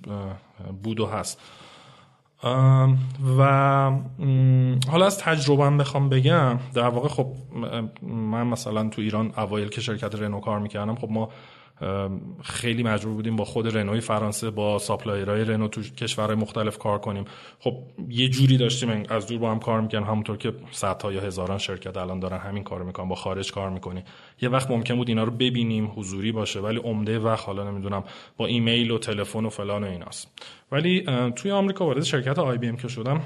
بود 0.82 1.00
و 1.00 1.06
هست. 1.06 1.40
و 3.38 3.42
حالا 4.90 5.06
از 5.06 5.18
تجربه 5.18 5.70
بخوام 5.70 6.08
بگم 6.08 6.58
در 6.74 6.88
واقع 6.88 7.08
خب 7.08 7.26
من 8.02 8.46
مثلا 8.46 8.88
تو 8.88 9.02
ایران 9.02 9.32
اوایل 9.36 9.68
که 9.68 9.80
شرکت 9.80 10.14
رنو 10.14 10.40
کار 10.40 10.58
می‌کردم 10.58 10.94
خب 10.94 11.10
ما 11.10 11.28
خیلی 12.42 12.82
مجبور 12.82 13.14
بودیم 13.14 13.36
با 13.36 13.44
خود 13.44 13.76
رنوی 13.76 14.00
فرانسه 14.00 14.50
با 14.50 14.78
supplier 14.78 15.31
های 15.31 15.44
رنو 15.44 15.68
تو 15.68 15.82
کشورهای 15.82 16.36
مختلف 16.36 16.78
کار 16.78 16.98
کنیم. 16.98 17.24
خب 17.58 17.76
یه 18.08 18.28
جوری 18.28 18.56
داشتیم 18.56 19.02
از 19.08 19.26
دور 19.26 19.38
با 19.38 19.50
هم 19.50 19.58
کار 19.58 19.80
می‌کنیم 19.80 20.04
همونطور 20.04 20.36
که 20.36 20.52
صدها 20.70 21.12
یا 21.12 21.20
هزاران 21.20 21.58
شرکت 21.58 21.96
الان 21.96 22.20
دارن 22.20 22.38
همین 22.38 22.64
کار 22.64 22.82
می‌کنن 22.82 23.08
با 23.08 23.14
خارج 23.14 23.52
کار 23.52 23.70
می‌کنی. 23.70 24.02
یه 24.42 24.48
وقت 24.48 24.70
ممکن 24.70 24.96
بود 24.96 25.08
اینا 25.08 25.24
رو 25.24 25.30
ببینیم 25.30 25.92
حضوری 25.96 26.32
باشه 26.32 26.60
ولی 26.60 26.78
عمده 26.78 27.18
وقت 27.18 27.46
حالا 27.46 27.70
نمی‌دونم 27.70 28.04
با 28.36 28.46
ایمیل 28.46 28.90
و 28.90 28.98
تلفن 28.98 29.44
و 29.44 29.48
فلان 29.48 29.84
و 29.84 29.86
ایناست. 29.86 30.28
ولی 30.72 31.06
توی 31.36 31.50
آمریکا 31.50 31.86
وارد 31.86 32.04
شرکت 32.04 32.38
آی 32.38 32.58
بی 32.58 32.68
ام 32.68 32.76
که 32.76 32.88
شدم 32.88 33.20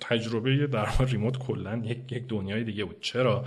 تجربه 0.00 0.66
در 0.66 0.88
ریموت 1.06 1.38
کلا 1.38 1.82
یک 1.84 2.26
دنیای 2.28 2.64
دیگه 2.64 2.84
بود. 2.84 3.00
چرا؟ 3.00 3.44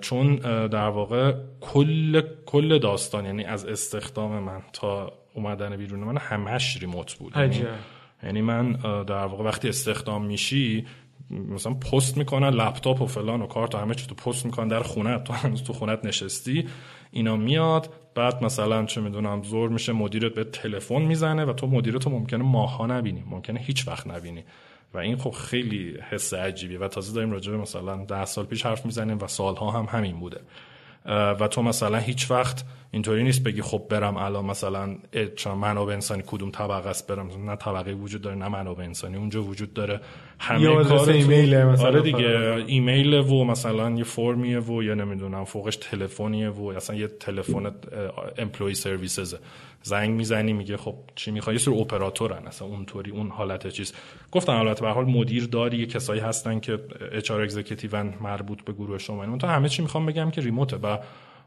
چون 0.00 0.36
در 0.66 0.88
واقع 0.88 1.34
کل 1.60 2.22
کل 2.46 2.78
داستان 2.78 3.24
یعنی 3.24 3.44
از 3.44 3.64
استخدام 3.64 4.38
من 4.38 4.62
تا 4.72 5.12
اومدن 5.34 5.76
بیرون 5.76 6.00
من 6.00 6.16
همش 6.16 6.76
ریموت 6.76 7.14
بود. 7.14 7.32
یعنی, 7.36 7.64
یعنی 8.22 8.42
من 8.42 8.72
در 9.04 9.26
واقع 9.26 9.44
وقتی 9.44 9.68
استخدام 9.68 10.24
میشی 10.24 10.86
مثلا 11.30 11.74
پست 11.74 12.16
می‌کنن 12.16 12.48
لپتاپ 12.48 13.02
و 13.02 13.06
فلان 13.06 13.42
و 13.42 13.46
کارت 13.46 13.74
و 13.74 13.78
همه 13.78 13.94
چی 13.94 14.06
تو 14.06 14.14
پست 14.14 14.44
می‌کنن 14.46 14.68
در 14.68 14.82
خونه 14.82 15.18
تو 15.18 15.32
هنوز 15.32 15.62
تو 15.62 15.72
خونت 15.72 16.04
نشستی 16.04 16.68
اینا 17.10 17.36
میاد 17.36 17.92
بعد 18.14 18.44
مثلا 18.44 18.84
چه 18.84 19.00
می‌دونم 19.00 19.42
زور 19.42 19.68
میشه 19.68 19.92
مدیرت 19.92 20.34
به 20.34 20.44
تلفن 20.44 21.02
می‌زنه 21.02 21.44
و 21.44 21.52
تو 21.52 21.66
مدیرت 21.66 22.04
رو 22.04 22.12
ممکنه 22.12 22.44
ماها 22.44 22.86
نبینی 22.86 23.24
ممکنه 23.30 23.60
هیچ 23.60 23.88
وقت 23.88 24.06
نبینی. 24.06 24.44
و 24.94 24.98
این 24.98 25.16
خب 25.16 25.30
خیلی 25.30 25.94
حس 26.10 26.34
عجیبیه 26.34 26.78
و 26.78 26.88
تازه 26.88 27.14
داریم 27.14 27.30
راجع 27.30 27.52
به 27.52 27.58
مثلا 27.58 28.04
ده 28.04 28.24
سال 28.24 28.44
پیش 28.44 28.66
حرف 28.66 28.86
می‌زنیم 28.86 29.18
و 29.18 29.26
سالها 29.26 29.70
هم 29.70 29.98
همین 29.98 30.20
بوده. 30.20 30.40
و 31.06 31.48
تو 31.48 31.62
مثلا 31.62 31.98
هیچ 31.98 32.30
وقت 32.30 32.64
اینطوری 32.90 33.22
نیست 33.22 33.44
بگی 33.44 33.62
خب 33.62 33.82
برم 33.90 34.16
الان 34.16 34.44
مثلا 34.44 34.96
منابع 35.46 35.92
انسانی 35.92 36.22
کدوم 36.26 36.50
طبقه 36.50 36.88
است 36.88 37.06
برم 37.06 37.50
نه 37.50 37.56
طبقه 37.56 37.92
وجود 37.92 38.22
داره 38.22 38.36
نه 38.36 38.48
منابع 38.48 38.84
انسانی 38.84 39.16
اونجا 39.16 39.42
وجود 39.42 39.74
داره. 39.74 40.00
همه 40.38 40.84
کار 40.84 41.10
ایمیل 41.10 41.62
مثلا 41.62 41.86
آره 41.86 42.00
دیگه 42.00 42.64
ایمیل 42.66 43.14
و 43.14 43.44
مثلا 43.44 43.90
یه 43.90 44.04
فرمیه 44.04 44.60
و 44.60 44.82
یا 44.82 44.94
نمی‌دونم 44.94 45.44
فوقش 45.44 45.76
تلفنیه 45.76 46.48
و 46.48 46.66
اصلا 46.76 46.96
یه 46.96 47.08
تلفن 47.08 47.72
امپلوی 48.38 48.74
سرویسز 48.74 49.34
زنگ 49.82 50.10
می‌زنی 50.10 50.52
میگه 50.52 50.76
خب 50.76 50.94
چی 51.14 51.30
می‌خوای؟ 51.30 51.56
یه 51.56 51.62
سر 51.62 51.70
اپراتورن 51.70 52.46
اصلا 52.46 52.68
اونطوری 52.68 53.10
اون 53.10 53.30
حالت 53.30 53.68
چیز. 53.68 53.92
گفتم 54.32 54.52
البته 54.52 54.82
به 54.82 54.90
حال 54.90 55.04
مدیر 55.04 55.46
داری 55.46 55.86
کسایی 55.86 56.20
هستن 56.20 56.60
که 56.60 56.78
اچ 57.12 57.30
ار 57.30 57.48
مربوط 58.20 58.62
به 58.64 58.72
گروه 58.72 58.98
شما 58.98 59.24
اون 59.24 59.38
تا 59.38 59.48
همه 59.48 59.68
چی 59.68 59.82
می‌خوام 59.82 60.06
بگم 60.06 60.30
که 60.30 60.40
ریموته 60.40 60.76
و 60.76 60.98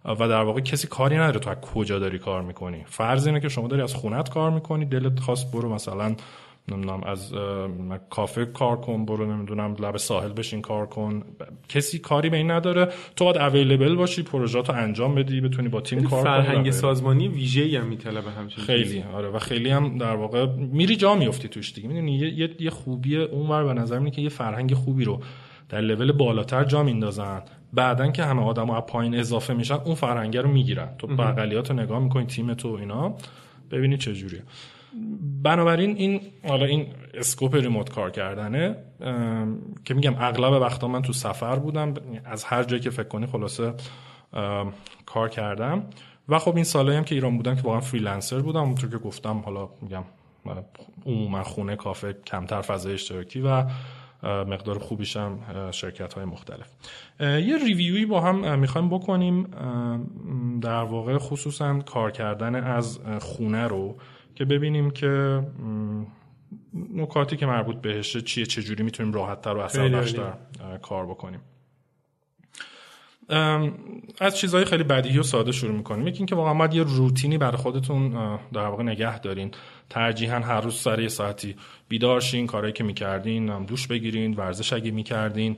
و 0.05 0.27
در 0.27 0.41
واقع 0.41 0.61
کسی 0.61 0.87
کاری 0.87 1.15
نداره. 1.15 1.39
تو 1.39 1.49
از 1.49 1.57
کجا 1.61 1.99
داری 1.99 2.19
کار 2.19 2.41
می‌کنی؟ 2.41 2.83
فرض 2.85 3.27
اینه 3.27 3.39
که 3.39 3.49
شما 3.49 3.67
داری 3.67 3.81
از 3.81 3.93
خونت 3.93 4.29
کار 4.29 4.51
می‌کنی 4.51 4.85
دلت 4.85 5.19
خواست 5.19 5.51
برو 5.51 5.73
مثلا 5.73 6.15
نمی‌دونم 6.67 7.03
از 7.03 7.33
کافه 8.09 8.45
کار 8.45 8.81
کن 8.81 9.05
برو 9.05 9.33
نمی‌دونم 9.35 9.75
لب 9.79 9.97
ساحل 9.97 10.29
بشین 10.33 10.61
کار 10.61 10.85
کن. 10.85 11.23
کسی 11.69 11.99
کاری 11.99 12.29
به 12.29 12.37
این 12.37 12.51
نداره. 12.51 12.87
تو 13.15 13.25
باید 13.25 13.37
اویلیبل 13.37 13.95
باشی 13.95 14.23
پروژه 14.23 14.61
رو 14.61 14.75
انجام 14.75 15.15
بدی 15.15 15.41
بتونی 15.41 15.67
با 15.67 15.81
تیم 15.81 16.03
کار 16.03 16.23
کنی 16.23 16.43
فرهنگ 16.43 16.71
سازمانی 16.71 17.27
ویژه‌ای 17.27 17.75
هم 17.75 17.87
میطلبه 17.87 18.31
همچین 18.31 18.63
خیلی 18.63 19.03
آره 19.13 19.29
و 19.29 19.39
خیلی 19.39 19.69
هم 19.69 19.97
در 19.97 20.15
واقع 20.15 20.45
میری 20.55 20.95
جا 20.95 21.15
میافتی 21.15 21.47
توش 21.47 21.73
دیگه. 21.73 21.87
می‌دونی 21.87 22.15
یه 22.15 22.55
یه 22.59 22.69
خوبی 22.69 23.17
اونور 23.17 23.63
به 23.63 23.73
نظر 23.73 23.99
میاد 23.99 24.13
که 24.13 24.21
یه 24.21 24.29
فرهنگ 24.29 24.73
خوبی 24.73 25.03
رو 25.03 25.21
در 25.69 25.81
لول 25.81 26.11
بالاتر 26.11 26.63
جا 26.63 26.83
میندازن. 26.83 27.41
بعدن 27.73 28.11
که 28.11 28.23
همه 28.23 28.41
آدم 28.41 28.69
از 28.69 28.83
پایین 28.83 29.15
اضافه 29.15 29.53
میشن 29.53 29.75
اون 29.75 29.95
فرهنگ 29.95 30.37
رو 30.37 30.51
می‌گیرن. 30.51 30.89
تو 30.97 31.07
بغلیات 31.07 31.71
رو 31.71 31.79
نگاه 31.79 31.99
می‌کنی 31.99 32.25
تیم 32.25 32.53
تو 32.53 32.67
اینا 32.67 33.15
ببینی 33.71 33.97
چه 33.97 34.13
جوریه. 34.13 34.43
بنابراین 35.43 35.95
این 35.95 36.21
حالا 36.47 36.65
این 36.65 36.87
اسکوپ 37.13 37.55
ریموت 37.55 37.89
کار 37.89 38.11
کردنه 38.11 38.75
که 39.85 39.93
میگم 39.93 40.15
اغلب 40.19 40.61
وقتا 40.61 40.87
من 40.87 41.01
تو 41.01 41.13
سفر 41.13 41.55
بودم 41.55 41.93
از 42.25 42.43
هر 42.43 42.63
جایی 42.63 42.81
که 42.81 42.89
فکر 42.89 43.07
کنی 43.07 43.25
خلاصه 43.25 43.73
کار 45.05 45.29
کردم. 45.29 45.83
و 46.29 46.39
خب 46.39 46.55
این 46.55 46.63
سالایی 46.63 46.97
هم 46.97 47.03
که 47.03 47.15
ایران 47.15 47.37
بودم 47.37 47.55
که 47.55 47.61
واقعا 47.61 47.79
فریلنسر 47.79 48.39
بودم 48.39 48.59
اونطور 48.59 48.89
که 48.89 48.97
گفتم 48.97 49.37
حالا 49.37 49.69
میگم 49.81 50.03
عموما 51.05 51.43
خونه 51.43 51.75
کافه 51.75 52.13
کمتر 52.13 52.61
فضای 52.61 52.93
اشتراکی 52.93 53.41
و 53.41 53.65
مقدار 54.23 54.79
خوبیش 54.79 55.17
هم 55.17 55.39
شرکت 55.71 56.13
های 56.13 56.25
مختلف. 56.25 56.67
یه 57.19 57.57
ریویوی 57.65 58.05
با 58.05 58.21
هم 58.21 58.59
می‌خوایم 58.59 58.89
بکنیم 58.89 59.43
در 60.61 60.83
واقع 60.83 61.17
خصوصا 61.17 61.79
کار 61.79 62.11
کردن 62.11 62.55
از 62.55 62.99
خونه 63.19 63.67
رو. 63.67 63.97
که 64.35 64.45
ببینیم 64.45 64.91
که 64.91 65.43
نکاتی 66.93 67.37
که 67.37 67.45
مربوط 67.45 67.75
بهشه 67.75 68.21
چیه 68.21 68.45
چجوری 68.45 68.83
می‌تونیم 68.83 69.13
راحتتر 69.13 69.53
و 69.53 69.59
اثر 69.59 70.33
کار 70.81 71.05
بکنیم. 71.05 71.39
از 74.19 74.37
چیزهای 74.37 74.65
خیلی 74.65 74.83
بدیهی 74.83 75.19
و 75.19 75.23
ساده 75.23 75.51
شروع 75.51 75.75
می‌کنیم. 75.75 76.07
یکی 76.07 76.17
اینکه 76.17 76.35
واقعا 76.35 76.53
باید 76.53 76.73
یه 76.73 76.83
روتینی 76.83 77.37
برای 77.37 77.57
خودتون 77.57 78.09
در 78.53 78.65
واقع 78.65 78.83
نگه 78.83 79.19
دارین. 79.19 79.51
ترجیحاً 79.89 80.39
هر 80.39 80.61
روز 80.61 80.75
سر 80.75 80.99
یه 80.99 81.07
ساعتی 81.07 81.55
بیدار 81.91 82.19
شین 82.19 82.47
کارهایی 82.47 82.73
که 82.73 82.83
می‌کردین 82.83 83.65
دوش 83.65 83.87
بگیرین 83.87 84.33
ورزش 84.33 84.73
اگه 84.73 84.91
می‌کردین. 84.91 85.57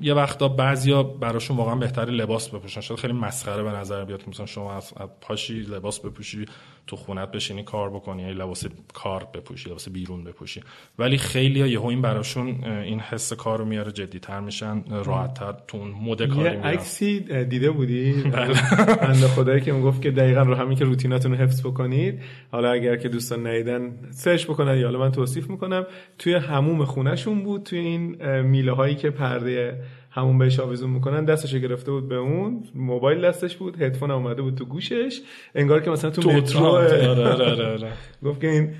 یه 0.00 0.14
وقتا 0.14 0.48
بعضیا 0.48 1.02
براشون 1.02 1.56
واقعا 1.56 1.74
بهتر 1.74 2.04
لباس 2.04 2.48
بپوشن. 2.48 2.80
شاید 2.80 3.00
خیلی 3.00 3.12
مسخره 3.12 3.62
به 3.62 3.70
نظر 3.70 4.04
بیاد 4.04 4.22
مثلا 4.28 4.46
شما 4.46 4.74
از 4.76 4.92
پاشی 5.20 5.60
لباس 5.60 6.00
بپوشی 6.00 6.46
تو 6.86 6.96
خونت 6.96 7.32
بشینی 7.32 7.62
کار 7.62 7.90
بکنی 7.90 8.22
یا 8.22 8.30
لباس 8.30 8.64
کار 8.94 9.26
بپوشی 9.34 9.70
لباس 9.70 9.88
بیرون 9.88 10.24
بپوشی. 10.24 10.60
ولی 10.98 11.18
خیلی 11.18 11.60
ها 11.60 11.66
یهو 11.66 11.86
این 11.86 12.02
براشون 12.02 12.64
این 12.64 13.00
حس 13.00 13.32
کار 13.32 13.58
رو 13.58 13.64
میاره 13.64 13.92
جدیتر 13.92 14.40
میشن 14.40 14.84
راحتتر 15.04 15.54
تو 15.68 15.78
اون 15.78 15.88
مود 15.90 16.26
کاری 16.26 16.48
میرن. 16.50 16.62
عکسی 16.62 17.20
دیده 17.44 17.70
بودی؟ 17.70 18.12
بنده 19.02 19.28
خدایی 19.28 19.60
که 19.60 19.72
می‌گفت 19.72 20.02
که 20.02 20.10
دقیقا 20.10 20.42
رو 20.42 20.54
همین 20.54 20.78
که 20.78 20.84
روتیناتون 20.84 21.32
رو 21.32 21.38
حفظ 21.38 21.66
بکنید. 21.66 22.22
حالا 22.50 22.72
اگر 22.72 22.96
که 22.96 23.08
دوستان 23.08 23.46
ندیدن 23.46 23.92
سرچ 24.10 24.44
بکنن 24.44 24.78
یا 24.78 24.86
حالا 24.86 24.98
من 24.98 25.10
توصیف 25.22 25.50
می‌کنم 25.50 25.86
توی 26.18 26.34
هموم 26.34 26.84
خونهشون 26.84 27.42
بود 27.42 27.62
توی 27.62 27.78
این 27.78 28.40
میله 28.40 28.72
هایی 28.72 28.94
که 28.94 29.10
پرده 29.10 29.82
همون 30.10 30.38
بهش 30.38 30.60
آویزون 30.60 30.90
می‌کنن 30.90 31.24
دستش 31.24 31.54
گرفته 31.54 31.90
بود 31.90 32.08
به 32.08 32.16
اون 32.16 32.64
موبایل 32.74 33.20
دستش 33.20 33.56
بود 33.56 33.82
هدفون 33.82 34.10
اومده 34.10 34.42
بود 34.42 34.54
تو 34.54 34.64
گوشش 34.64 35.20
انگار 35.54 35.80
که 35.80 35.90
مثلا 35.90 36.10
تو 36.10 36.30
مترو 36.30 36.64
آره، 36.64 37.08
آره، 37.08 37.72
آره، 37.72 37.92
گفت 38.24 38.40
که 38.40 38.48
این 38.48 38.74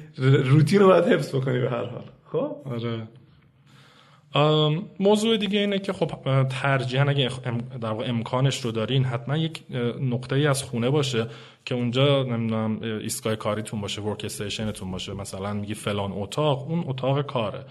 روتین 0.44 0.80
رو 0.80 0.86
باید 0.86 1.04
حفظ 1.04 1.34
بکنی 1.34 1.58
به 1.58 1.70
هر 1.70 1.84
حال. 1.84 2.04
خب؟ 2.24 2.56
آره. 2.64 3.08
موضوع 5.00 5.36
دیگه 5.36 5.60
اینه 5.60 5.78
که 5.78 5.92
خب 5.92 6.10
ترجیحاً 6.48 7.08
اگه 7.08 7.30
در 7.80 7.90
واقع 7.90 8.08
امکانش 8.08 8.60
رو 8.60 8.72
دارین 8.72 9.04
حتما 9.04 9.36
یک 9.36 9.62
نقطه 10.00 10.36
ای 10.36 10.46
از 10.46 10.62
خونه 10.62 10.90
باشه 10.90 11.26
که 11.64 11.74
اونجا 11.74 12.22
نمی‌دونم 12.22 12.78
ایستگاه 12.82 13.36
کاریتون 13.36 13.80
باشه 13.80 14.02
ورک 14.02 14.24
استیشنتون 14.24 14.90
باشه. 14.90 15.12
مثلا 15.12 15.52
میگی 15.52 15.74
فلان 15.74 16.12
اتاق 16.12 16.70
اون 16.70 16.84
اتاق 16.86 17.26
کاره. 17.26 17.64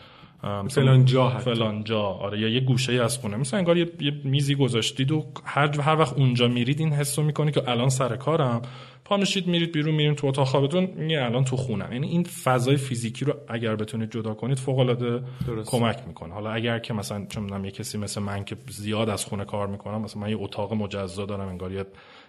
فلان 0.69 1.05
جا 1.05 1.29
فلان 1.29 1.83
جا 1.83 2.01
آره 2.01 2.39
یا 2.39 2.47
یه 2.47 2.59
گوشه 2.59 2.93
از 2.93 3.17
خونه. 3.17 3.37
مثلا 3.37 3.57
انگار 3.59 3.77
یه, 3.77 3.91
یه 3.99 4.11
میزی 4.23 4.55
گذاشتید 4.55 5.11
و 5.11 5.25
هر 5.45 5.81
هر 5.81 5.95
وقت 5.95 6.13
اونجا 6.13 6.47
میرید 6.47 6.79
این 6.79 6.93
حسو 6.93 7.23
می‌کنی 7.23 7.51
که 7.51 7.69
الان 7.69 7.89
سر 7.89 8.15
کارم. 8.15 8.61
پا 9.05 9.17
میشید 9.17 9.47
میرید 9.47 9.71
بیرون 9.71 9.95
میرین 9.95 10.15
تو 10.15 10.27
اتاق 10.27 10.47
خوابتون 10.47 10.85
میگه 10.95 11.23
الان 11.23 11.43
تو 11.43 11.57
خونم. 11.57 11.93
یعنی 11.93 12.07
این 12.07 12.23
فضای 12.23 12.77
فیزیکی 12.77 13.25
رو 13.25 13.33
اگر 13.47 13.75
بتونید 13.75 14.11
جدا 14.11 14.33
کنید 14.33 14.59
فوق 14.59 14.79
العاده 14.79 15.23
کمک 15.65 15.99
می‌کنه. 16.07 16.33
حالا 16.33 16.51
اگر 16.51 16.79
که 16.79 16.93
مثلا 16.93 17.25
چون 17.29 17.43
می‌دونم 17.43 17.65
یه 17.65 17.71
کسی 17.71 17.97
مثل 17.97 18.21
من 18.21 18.43
که 18.43 18.55
زیاد 18.69 19.09
از 19.09 19.25
خونه 19.25 19.45
کار 19.45 19.67
می‌کنم 19.67 20.01
مثلا 20.01 20.21
من 20.21 20.29
یه 20.29 20.37
اتاق 20.39 20.73
مجزا 20.73 21.25
دارم 21.25 21.47
انگار 21.47 21.71
یه 21.71 21.85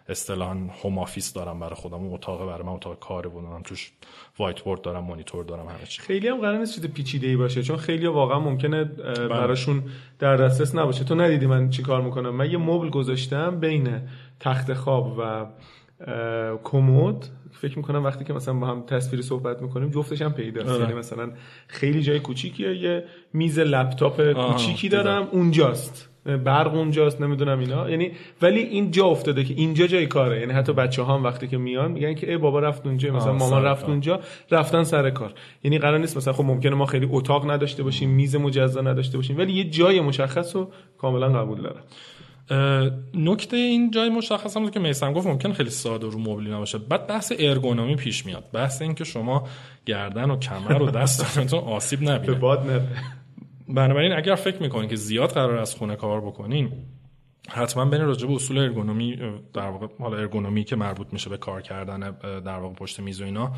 اصطلاحا 0.09 0.56
home 0.82 0.99
office 0.99 1.32
دارم 1.32 1.61
برای 1.61 1.75
خودم 1.75 1.94
اون 1.94 2.14
اتاق 2.14 2.47
برای 2.47 2.62
من 2.62 2.73
اتاق 2.73 2.99
کار 2.99 3.28
بودم 3.28 3.62
توش 3.64 3.92
whiteboard 4.38 4.82
دارم 4.82 5.04
مانیتور 5.04 5.44
دارم 5.44 5.66
همه 5.66 5.87
چی. 5.88 6.02
خیلی 6.02 6.28
هم 6.28 6.40
قرار 6.40 6.59
نیست 6.59 6.75
چیز 6.75 6.87
پیچیده 6.87 7.26
ای 7.26 7.37
باشه 7.37 7.62
چون 7.62 7.76
خیلی 7.76 8.06
واقعا 8.06 8.40
ممکنه 8.40 8.85
بله. 8.85 9.28
براشون 9.28 9.82
در 10.18 10.37
دسترس 10.37 10.75
نباشه. 10.75 11.04
تو 11.04 11.14
ندیدی 11.14 11.47
من 11.47 11.71
چی 11.71 11.82
کار 11.82 12.02
می‌کنم؟ 12.02 12.30
من 12.30 12.50
یه 12.50 12.59
مبل 12.59 12.90
گذاشتم 12.90 13.61
بین 13.61 14.00
تخت 14.40 14.75
خواب 14.75 15.18
و 15.18 15.47
کمد. 16.64 17.28
فکر 17.52 17.78
می‌کنم 17.78 18.04
وقتی 18.04 18.25
که 18.25 18.32
مثلا 18.32 18.54
با 18.54 18.66
هم 18.66 18.82
تصویری 18.87 19.23
صحبت 19.23 19.62
می‌کنیم 19.62 19.90
جفتش 19.90 20.23
هم 20.23 20.32
پیداست 20.32 20.68
آره. 20.68 20.80
یعنی 20.80 20.94
مثلا 20.94 21.32
خیلی 21.68 22.02
جای 22.02 22.21
کوچیکیه 22.21 22.76
یه 22.76 23.04
میز 23.32 23.59
لپتاپ 23.59 24.32
کوچیکی 24.32 24.88
دارم 24.88 25.28
اونجاست. 25.32 26.12
برق 26.25 26.75
اونجاست 26.75 27.21
نمی‌دونم 27.21 27.59
اینا. 27.59 27.91
یعنی 27.91 28.11
ولی 28.43 28.61
این 28.61 28.91
جا 28.91 29.07
افتاده 29.07 29.45
که 29.45 29.55
اینجا 29.55 29.87
جای 29.87 30.07
کاره. 30.07 30.41
یعنی 30.41 30.52
حتی 30.52 30.73
بچه 30.73 31.02
ها 31.02 31.14
هم 31.14 31.25
وقتی 31.25 31.49
که 31.49 31.57
میان 31.59 31.93
میگن 31.93 32.14
که 32.14 32.31
ای 32.31 32.37
بابا 32.37 32.61
رفت 32.61 32.87
اونجا 32.87 33.12
مثلا 33.12 33.33
مامان 33.33 33.62
رفت. 33.62 33.85
اونجا 33.85 34.21
رفتن 34.50 34.83
سر 34.83 35.11
کار. 35.11 35.35
یعنی 35.64 35.79
قرار 35.79 35.99
نیست 35.99 36.17
مثلا 36.17 36.33
خب 36.33 36.45
ممکنه 36.45 36.75
ما 36.75 36.87
خیلی 36.87 37.09
اتاق 37.11 37.50
نداشته 37.50 37.83
باشیم 37.83 38.11
میز 38.11 38.37
مجزا 38.37 38.81
نداشته 38.81 39.17
باشیم 39.17 39.38
ولی 39.38 39.52
یه 39.52 39.64
جای 39.64 40.00
مشخص 40.00 40.57
رو 40.57 40.73
کاملا 40.99 41.29
قبول 41.29 41.61
دارم. 41.61 41.83
نکته 43.14 43.57
این 43.57 43.91
جای 43.91 44.09
مشخص 44.09 44.57
هم 44.57 44.71
که 44.71 44.81
میسم 44.81 45.12
گفت 45.12 45.26
ممکن 45.26 45.52
خیلی 45.52 45.71
ساده 45.71 46.07
رو 46.07 46.19
مبلی 46.19 46.50
نباشه. 46.50 46.79
بعد 46.79 47.07
بحث 47.07 47.33
ارگونومی 47.38 47.97
پیش 47.97 48.26
میاد. 48.26 48.45
بحث 48.52 48.83
این 48.83 48.95
که 48.95 49.05
شما 49.05 49.49
گردن 49.87 50.31
و 50.31 50.38
کمر 50.38 50.83
و 50.83 50.91
دستتون 50.91 51.61
آسیب 51.61 52.00
به 52.00 52.11
نبینه. 52.11 52.38
باد 52.38 52.67
نره. 52.67 52.83
بنابراین 53.75 54.12
اگر 54.12 54.35
فکر 54.35 54.62
می‌کنین 54.62 54.88
که 54.88 54.97
زیاد 54.97 55.31
قرار 55.31 55.57
از 55.57 55.75
خونه 55.75 55.97
کار 55.97 56.21
بکنین 56.21 56.73
حتما 57.49 57.85
برین 57.85 58.07
راجع 58.07 58.26
به 58.26 58.35
اصول 58.35 58.59
ارگونومی 58.59 59.17
در 59.55 59.69
واقع 59.69 59.87
حالا 59.99 60.17
ارگونومی 60.17 60.64
که 60.64 60.76
مربوط 60.76 61.07
میشه 61.12 61.31
به 61.31 61.37
کار 61.37 61.62
کردن 61.62 62.00
در 62.41 62.59
واقع 62.59 62.75
پشت 62.75 63.00
میز 63.00 63.21
و 63.21 63.25
اینا 63.25 63.52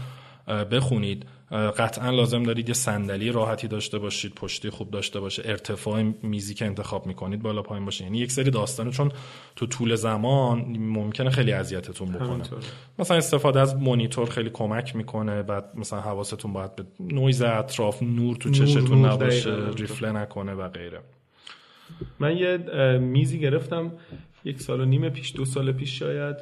بخونید. 0.47 1.27
قطعا 1.55 2.11
لازم 2.11 2.43
دارید 2.43 2.69
یه 2.69 2.75
صندلی 2.75 3.33
راحتی 3.33 3.69
داشته 3.69 3.99
باشید 3.99 4.35
پشتی 4.35 4.71
خوب 4.71 4.91
داشته 4.91 5.21
باشه 5.21 5.43
ارتفاع 5.47 6.03
میزی 6.23 6.55
که 6.55 6.65
انتخاب 6.65 7.07
می‌کنید 7.07 7.43
بالا 7.43 7.63
پایین 7.63 7.85
باشه 7.85 8.05
یعنی 8.05 8.19
یک 8.19 8.33
سری 8.33 8.51
داستانه 8.51 8.91
چون 8.91 9.13
تو 9.57 9.67
طول 9.67 9.95
زمان 9.95 10.59
ممکنه 10.79 11.31
خیلی 11.31 11.53
اذیتتون 11.53 12.13
بکنه. 12.13 12.43
مثلا 12.99 13.17
استفاده 13.17 13.61
از 13.61 13.77
مونیتور 13.77 14.31
خیلی 14.31 14.51
کمک 14.51 14.97
می‌کنه 14.97 15.43
بعد 15.43 15.65
مثلا 15.75 16.01
حواستون 16.01 16.53
باید 16.53 16.77
به 16.77 16.85
نویز 17.01 17.43
اطراف 17.43 18.03
نور 18.03 18.37
تو 18.37 18.51
چشتون 18.51 18.99
نور، 18.99 19.13
نباشه 19.13 19.51
دقیقاً. 19.51 19.71
ریفله 19.71 20.13
نکنه 20.13 20.53
و 20.55 20.69
غیره 20.69 21.01
من 22.19 22.37
یه 22.37 22.57
میزی 22.99 23.41
گرفتم 23.41 23.93
یک 24.45 24.61
سال 24.61 24.81
و 24.81 24.85
نیم 24.85 25.09
پیش 25.09 25.33
دو 25.37 25.45
سال 25.45 25.73
پیش 25.73 25.99
شاید 25.99 26.37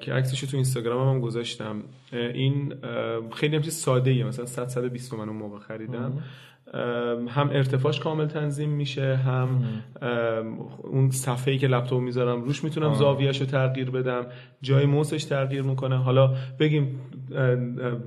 که 0.00 0.12
عکسش 0.12 0.40
رو 0.40 0.48
تو 0.48 0.56
اینستاگرام 0.56 1.14
هم 1.14 1.20
گذاشتم. 1.20 1.82
این 2.12 2.74
خیلی 3.34 3.56
هم 3.56 3.62
چیز 3.62 3.74
ساده 3.74 4.10
ایه 4.10 4.24
مثلا 4.24 4.46
100 4.46 4.68
120 4.68 5.10
تومن 5.10 5.28
اون 5.28 5.38
موقع 5.38 5.58
خریدم. 5.58 6.12
هم 7.28 7.50
ارتفاعش 7.52 8.00
کامل 8.00 8.26
تنظیم 8.26 8.70
میشه 8.70 9.16
هم 9.16 9.64
اون 10.82 11.10
صفحه‌ای 11.10 11.58
که 11.58 11.66
لپتاپ 11.66 12.00
می‌ذارم 12.00 12.42
روش 12.42 12.64
می‌تونم 12.64 12.94
زاویه‌شو 12.94 13.44
تغییر 13.44 13.90
بدم. 13.90 14.26
جای 14.62 14.86
موسش 14.86 15.24
تغییر 15.24 15.62
می‌کنه. 15.62 15.96
حالا 15.96 16.34
بگیم 16.58 17.00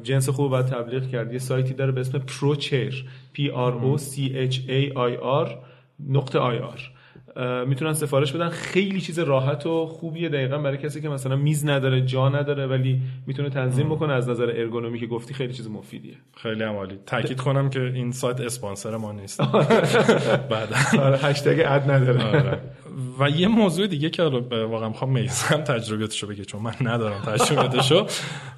جنس 0.03 0.29
خوب 0.29 0.51
باید 0.51 0.65
تبلیغ 0.65 1.09
کرد. 1.09 1.33
یه 1.33 1.39
سایتی 1.39 1.73
داره 1.73 1.91
به 1.91 2.01
اسم 2.01 2.19
ProChair 2.19 2.93
P 3.35 3.39
R 3.47 3.73
O 3.73 4.01
C 4.01 4.15
H 4.51 4.55
A 4.55 4.93
I 4.93 5.21
R 5.47 5.49
نقطه 6.09 6.39
IR 6.39 6.91
می‌تونن 7.67 7.93
سفارش 7.93 8.31
بدن. 8.31 8.49
خیلی 8.49 9.01
چیز 9.01 9.19
راحت 9.19 9.65
و 9.65 9.85
خوبیه 9.85 10.29
دقیقا 10.29 10.57
برای 10.57 10.77
کسی 10.77 11.01
که 11.01 11.09
مثلا 11.09 11.35
میز 11.35 11.65
نداره 11.65 12.01
جا 12.01 12.29
نداره 12.29 12.67
ولی 12.67 13.01
می‌تونه 13.27 13.49
تنظیم 13.49 13.89
بکنه. 13.89 14.13
از 14.13 14.29
نظر 14.29 14.53
ارگونومی 14.55 14.99
که 14.99 15.07
گفتی 15.07 15.33
خیلی 15.33 15.53
چیز 15.53 15.69
مفیدیه. 15.69 16.15
خیلی 16.37 16.63
عمالی 16.63 16.99
تاکید 17.05 17.41
کنم 17.41 17.69
که 17.69 17.81
این 17.81 18.11
سایت 18.11 18.41
اسپانسر 18.41 18.97
ما 18.97 19.11
نیست. 19.11 19.41
بعدا. 20.49 20.75
آره 21.01 21.17
هشتگ 21.17 21.63
ad 21.65 21.91
نداره. 21.91 22.23
آره. 22.23 22.59
و 23.19 23.29
یه 23.29 23.47
موضوع 23.47 23.87
دیگه 23.87 24.09
که 24.09 24.23
واقعا 24.23 24.89
می‌خوام 24.89 25.11
میثم 25.11 25.61
تجربیاتشو 25.61 26.27
بگه 26.27 26.45
چون 26.45 26.61
من 26.61 26.75
ندارم 26.81 27.21
تجربیاتشو. 27.21 28.05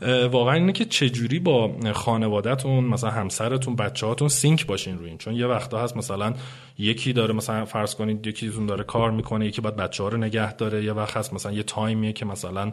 اه، 0.01 0.25
واقعا 0.25 0.53
اینه 0.53 0.71
که 0.71 0.85
چجوری 0.85 1.39
با 1.39 1.71
خانوادهتون 1.93 2.83
مثلا 2.83 3.09
همسرتون 3.09 3.75
بچه‌هاتون 3.75 4.27
sync 4.27 4.65
باشین 4.65 4.97
روی 4.97 5.09
این. 5.09 5.17
چون 5.17 5.33
یه 5.33 5.47
وقتا 5.47 5.83
هست 5.83 5.97
مثلا 5.97 6.33
یکی 6.77 7.13
داره 7.13 7.33
مثلا 7.33 7.65
فرض 7.65 7.95
کنید 7.95 8.27
یکیتون 8.27 8.65
داره 8.65 8.83
کار 8.83 9.11
می‌کنه 9.11 9.45
یکی 9.45 9.61
باید 9.61 9.75
بچه‌ها 9.75 10.09
رو 10.09 10.17
نگه 10.17 10.53
داره. 10.53 10.83
یه 10.83 10.93
وقت 10.93 11.17
هست 11.17 11.33
مثلا 11.33 11.51
یه 11.51 11.63
تایمیه 11.63 12.13
که 12.13 12.25
مثلا 12.25 12.71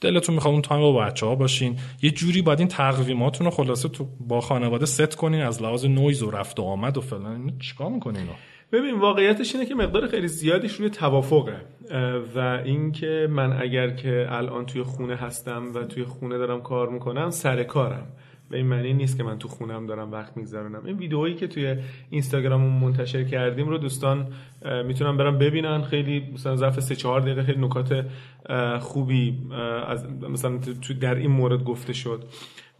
دلتون 0.00 0.34
می‌خواد 0.34 0.52
اون 0.52 0.62
تایم 0.62 0.80
با 0.80 0.92
بچه 0.92 1.26
ها 1.26 1.34
باشین. 1.34 1.78
یه 2.02 2.10
جوری 2.10 2.42
باید 2.42 2.58
این 2.58 2.68
تقویماتون 2.68 3.44
رو 3.44 3.50
خلاصه 3.50 3.88
تو 3.88 4.08
با 4.20 4.40
خانواده 4.40 4.86
ست 4.86 5.14
کنین 5.14 5.40
از 5.40 5.62
لحاظ 5.62 5.84
نویز 5.84 6.22
و 6.22 6.30
رفت 6.30 6.60
و 6.60 6.62
آمد 6.62 6.96
و 6.96 7.00
فلان. 7.00 7.58
چیکار 7.58 7.88
می‌کنین؟ 7.88 8.26
ببین 8.72 9.00
واقعیتش 9.00 9.54
اینه 9.54 9.66
که 9.66 9.74
مقدار 9.74 10.06
خیلی 10.06 10.28
زیادیش 10.28 10.74
روی 10.74 10.90
توافقه. 10.90 11.56
و 12.34 12.38
اینکه 12.64 13.28
من 13.30 13.52
اگر 13.60 13.90
که 13.90 14.26
الان 14.30 14.66
توی 14.66 14.82
خونه 14.82 15.16
هستم 15.16 15.74
و 15.74 15.84
توی 15.84 16.04
خونه 16.04 16.38
دارم 16.38 16.62
کار 16.62 16.88
می‌کنم 16.88 17.30
سر 17.30 17.62
کارم. 17.62 18.06
به 18.50 18.56
این 18.56 18.66
معنی 18.66 18.92
نیست 18.92 19.16
که 19.16 19.22
من 19.22 19.38
تو 19.38 19.48
خونم 19.48 19.86
دارم 19.86 20.12
وقت 20.12 20.36
میگذرونم. 20.36 20.84
این 20.84 20.96
ویدئویی 20.96 21.34
که 21.34 21.46
توی 21.46 21.76
اینستاگرام 22.10 22.60
منتشر 22.60 23.24
کردیم 23.24 23.68
رو 23.68 23.78
دوستان 23.78 24.26
می‌تونن 24.86 25.16
برن 25.16 25.38
ببینن. 25.38 25.82
خیلی 25.82 26.30
مثلا 26.34 26.56
ظرف 26.56 26.80
سه 26.80 26.96
چهار 26.96 27.20
دقیقه 27.20 27.42
خیلی 27.42 27.60
نکات 27.60 28.06
خوبی 28.80 29.38
از 29.86 30.06
مثلا 30.22 30.58
در 31.00 31.14
این 31.14 31.30
مورد 31.30 31.64
گفته 31.64 31.92
شد. 31.92 32.24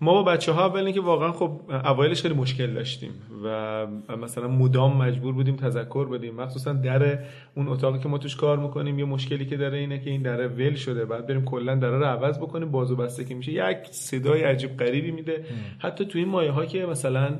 ما 0.02 0.12
با 0.12 0.22
بچه 0.22 0.52
ها 0.52 0.66
اول 0.66 0.90
که 0.90 1.00
واقعا 1.00 1.32
خب 1.32 1.60
اوایلش 1.84 2.22
خیلی 2.22 2.34
مشکل 2.34 2.74
داشتیم 2.74 3.10
و 3.44 3.86
مثلا 4.16 4.48
مدام 4.48 4.96
مجبور 4.96 5.34
بودیم 5.34 5.56
تذکر 5.56 6.08
بدیم. 6.08 6.34
مخصوصا 6.34 6.72
در 6.72 7.18
اون 7.54 7.68
اتاقی 7.68 7.98
که 7.98 8.08
ما 8.08 8.18
توش 8.18 8.36
کار 8.36 8.58
می‌کنیم 8.58 8.98
یه 8.98 9.04
مشکلی 9.04 9.46
که 9.46 9.56
داره 9.56 9.78
اینه 9.78 9.98
که 9.98 10.10
این 10.10 10.22
دره 10.22 10.48
ول 10.48 10.74
شده. 10.74 11.04
بعد 11.04 11.26
بریم 11.26 11.44
کلا 11.44 11.74
دره 11.74 11.98
رو 11.98 12.04
عوض 12.04 12.38
بکنیم 12.38 12.70
بازو 12.70 12.96
بسته 12.96 13.24
که 13.24 13.34
میشه. 13.34 13.52
یک 13.52 13.78
صدای 13.90 14.42
عجیب 14.42 14.76
غریبی 14.76 15.10
میده. 15.10 15.44
حتی 15.78 16.04
تو 16.04 16.18
این 16.18 16.28
مایه 16.28 16.50
ها 16.50 16.66
که 16.66 16.86
مثلا 16.86 17.38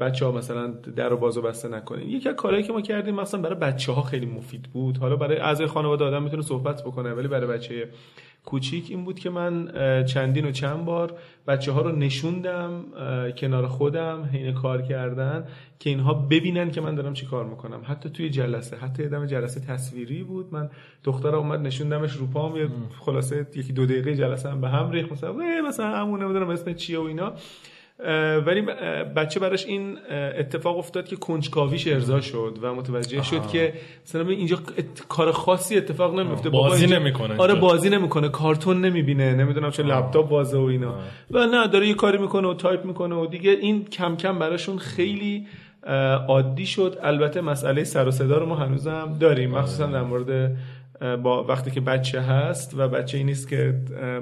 بچه 0.00 0.26
ها 0.26 0.32
مثلا 0.32 0.66
در 0.96 1.08
رو 1.08 1.16
بازو 1.16 1.42
بسته 1.42 1.68
نکنین. 1.68 2.08
یکی 2.08 2.28
از 2.28 2.34
کارهایی 2.34 2.64
که 2.64 2.72
ما 2.72 2.80
کردیم 2.80 3.14
مثلا 3.14 3.40
برای 3.40 3.56
بچه 3.56 3.92
ها 3.92 4.02
خیلی 4.02 4.26
مفید 4.26 4.62
بود. 4.62 4.98
حالا 4.98 5.16
برای 5.16 5.36
اعضای 5.36 5.66
خانواده 5.66 6.04
آدم 6.04 6.22
می‌تونه 6.22 6.42
صحبت 6.42 6.82
بکنه 6.82 7.12
ولی 7.12 7.28
برای 7.28 7.46
بچه 7.46 7.88
کوچیک 8.46 8.86
این 8.90 9.04
بود 9.04 9.18
که 9.18 9.30
من 9.30 9.72
چندین 10.04 10.44
و 10.44 10.50
چند 10.50 10.84
بار 10.84 11.18
بچه 11.46 11.72
ها 11.72 11.80
رو 11.80 11.96
نشوندم 11.96 12.84
کنار 13.38 13.66
خودم 13.66 14.28
حین 14.32 14.52
کار 14.54 14.82
کردن 14.82 15.44
که 15.78 15.90
اینها 15.90 16.14
ببینن 16.14 16.70
که 16.70 16.80
من 16.80 16.94
دارم 16.94 17.12
چی 17.12 17.26
کار 17.26 17.44
می‌کنم. 17.44 17.80
حتی 17.84 18.10
توی 18.10 18.30
جلسه 18.30 18.76
حتی 18.76 19.08
دم 19.08 19.26
جلسه 19.26 19.60
تصویری 19.60 20.22
بود. 20.22 20.54
من 20.54 20.70
دخترم 21.04 21.34
اومد 21.34 21.60
نشوندمش 21.60 22.12
رو 22.12 22.26
پام 22.26 22.56
یه 22.56 22.68
خلاصه 23.00 23.46
یکی 23.54 23.72
دو 23.72 23.86
دقیقه 23.86 24.16
جلسه 24.16 24.50
هم 24.50 24.60
به 24.60 24.68
هم 24.68 24.90
ریخت. 24.90 25.12
مثلا 25.12 25.32
مثلا 25.68 25.96
همون 25.96 26.22
نمی‌دونم 26.22 26.48
اسم 26.48 26.72
چیه 26.72 26.98
و 26.98 27.02
اینا. 27.02 27.32
ولی 28.46 28.60
بچه 29.16 29.40
براش 29.40 29.66
این 29.66 29.98
اتفاق 30.38 30.78
افتاد 30.78 31.06
که 31.08 31.16
کنجکاویش 31.16 31.86
ارضا 31.86 32.20
شد 32.20 32.58
و 32.62 32.74
متوجه 32.74 33.22
شد 33.22 33.46
که 33.46 33.72
مثلا 34.06 34.28
اینجا 34.28 34.56
ات- 34.56 35.06
کار 35.08 35.32
خاصی 35.32 35.76
اتفاق 35.76 36.18
نمیفته. 36.20 36.50
بازی 36.50 36.80
اینجا- 36.84 36.98
نمی‌کنه 36.98 37.36
آره. 37.36 37.54
بازی 37.54 37.90
نمی‌کنه 37.90 38.28
کارتون 38.28 38.80
نمی‌بینه 38.84 39.34
نمی‌دونم 39.34 39.70
چه 39.70 39.82
لپتاپ 39.82 40.28
بازه 40.28 40.58
و 40.58 40.62
اینا. 40.62 40.94
و 41.30 41.46
نه 41.46 41.66
داره 41.66 41.86
یه 41.88 41.94
کاری 41.94 42.18
می‌کنه 42.18 42.48
و 42.48 42.54
تایپ 42.54 42.84
می‌کنه 42.84 43.14
و 43.14 43.26
دیگه 43.26 43.50
این 43.50 43.84
کم 43.84 44.16
کم 44.16 44.38
براشون 44.38 44.78
خیلی 44.78 45.46
عادی 46.28 46.66
شد. 46.66 46.98
البته 47.02 47.40
مسئله 47.40 47.84
سر 47.84 48.08
و 48.08 48.10
صدا 48.10 48.38
رو 48.38 48.46
ما 48.46 48.56
هنوزم 48.56 49.16
داریم. 49.20 49.50
مخصوصا 49.50 49.86
در 49.86 50.02
مورد 50.02 50.56
با 51.00 51.44
وقتی 51.44 51.70
که 51.70 51.80
بچه 51.80 52.20
هست 52.20 52.74
و 52.76 52.88
بچه 52.88 53.18
ای 53.18 53.24
نیست 53.24 53.48
که 53.48 53.74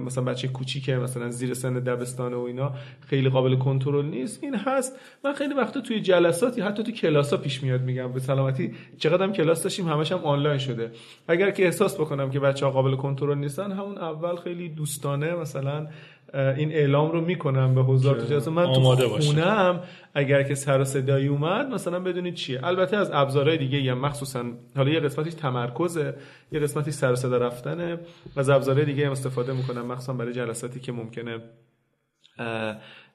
مثلا 0.05 0.25
بچه 0.25 0.49
کوچیکه 0.49 0.97
مثلا 0.97 1.31
زیر 1.31 1.55
سن 1.55 1.75
دبستانه 1.75 2.37
و 2.37 2.41
اینا 2.41 2.73
خیلی 3.01 3.29
قابل 3.29 3.57
کنترل 3.57 4.07
نیست. 4.07 4.45
این 4.45 4.55
هست. 4.55 4.99
من 5.25 5.33
خیلی 5.33 5.55
وقتا 5.55 5.81
توی 5.81 6.01
جلساتی 6.01 6.61
حتی 6.61 6.83
تو 6.83 6.93
کلاسا 6.93 7.37
پیش 7.37 7.63
میاد 7.63 7.83
میگم 7.83 8.13
به 8.13 8.21
سلامتی 8.21 8.75
چقدر 8.99 9.23
هم 9.23 9.33
کلاس 9.33 9.63
داشتیم 9.63 9.89
همش 9.89 10.13
هم 10.13 10.25
آنلاین 10.25 10.59
شده. 10.59 10.91
اگر 11.29 11.51
که 11.51 11.65
احساس 11.65 11.95
بکنم 11.95 12.31
که 12.31 12.41
بچه 12.41 12.67
ها 12.67 12.73
قابل 12.73 12.97
کنترل 12.97 13.39
نیستن 13.39 13.73
همون 13.73 13.99
اول 13.99 14.37
خیلی 14.37 14.69
دوستانه 14.69 15.35
مثلا 15.35 15.87
این 16.35 16.73
اعلام 16.73 17.11
رو 17.11 17.21
می‌کنم 17.21 17.75
به 17.75 17.83
حضار 17.83 18.21
تو 18.21 18.27
جلسه. 18.27 18.51
من 18.51 18.65
آماده 18.65 19.03
تو 19.03 19.09
باشه. 19.09 19.29
خونم 19.31 19.81
اگر 20.15 20.43
که 20.43 20.55
سر 20.55 20.81
و 20.81 20.85
صدایی 20.85 21.27
اومد 21.27 21.67
مثلا 21.67 22.01
بدونید 22.01 22.35
چیه؟ 22.35 22.67
البته 22.67 22.97
از 22.97 23.11
ابزارهای 23.13 23.59
دیگه 23.59 23.81
یا 23.81 23.95
مخصوصا 23.95 24.45
حالا 24.77 24.91
یه 24.91 25.01
قسمتش 25.01 25.35
تمرکزه 25.35 26.15
یه 26.53 26.61
قسمتش 26.61 26.93
سر 26.93 27.13
و 27.13 27.17
صدا 27.17 27.39
رفتنه. 27.39 27.99
از 28.37 28.49
ابزارهای 28.49 28.85
دیگه 28.85 29.07
هم 29.07 29.13
استفاده 29.13 29.53
می‌کنم 29.53 29.87
مخصوصا 29.87 30.13
برای 30.13 30.33
جلساتی 30.33 30.81
که 30.81 30.93
ممکنه. 30.93 31.39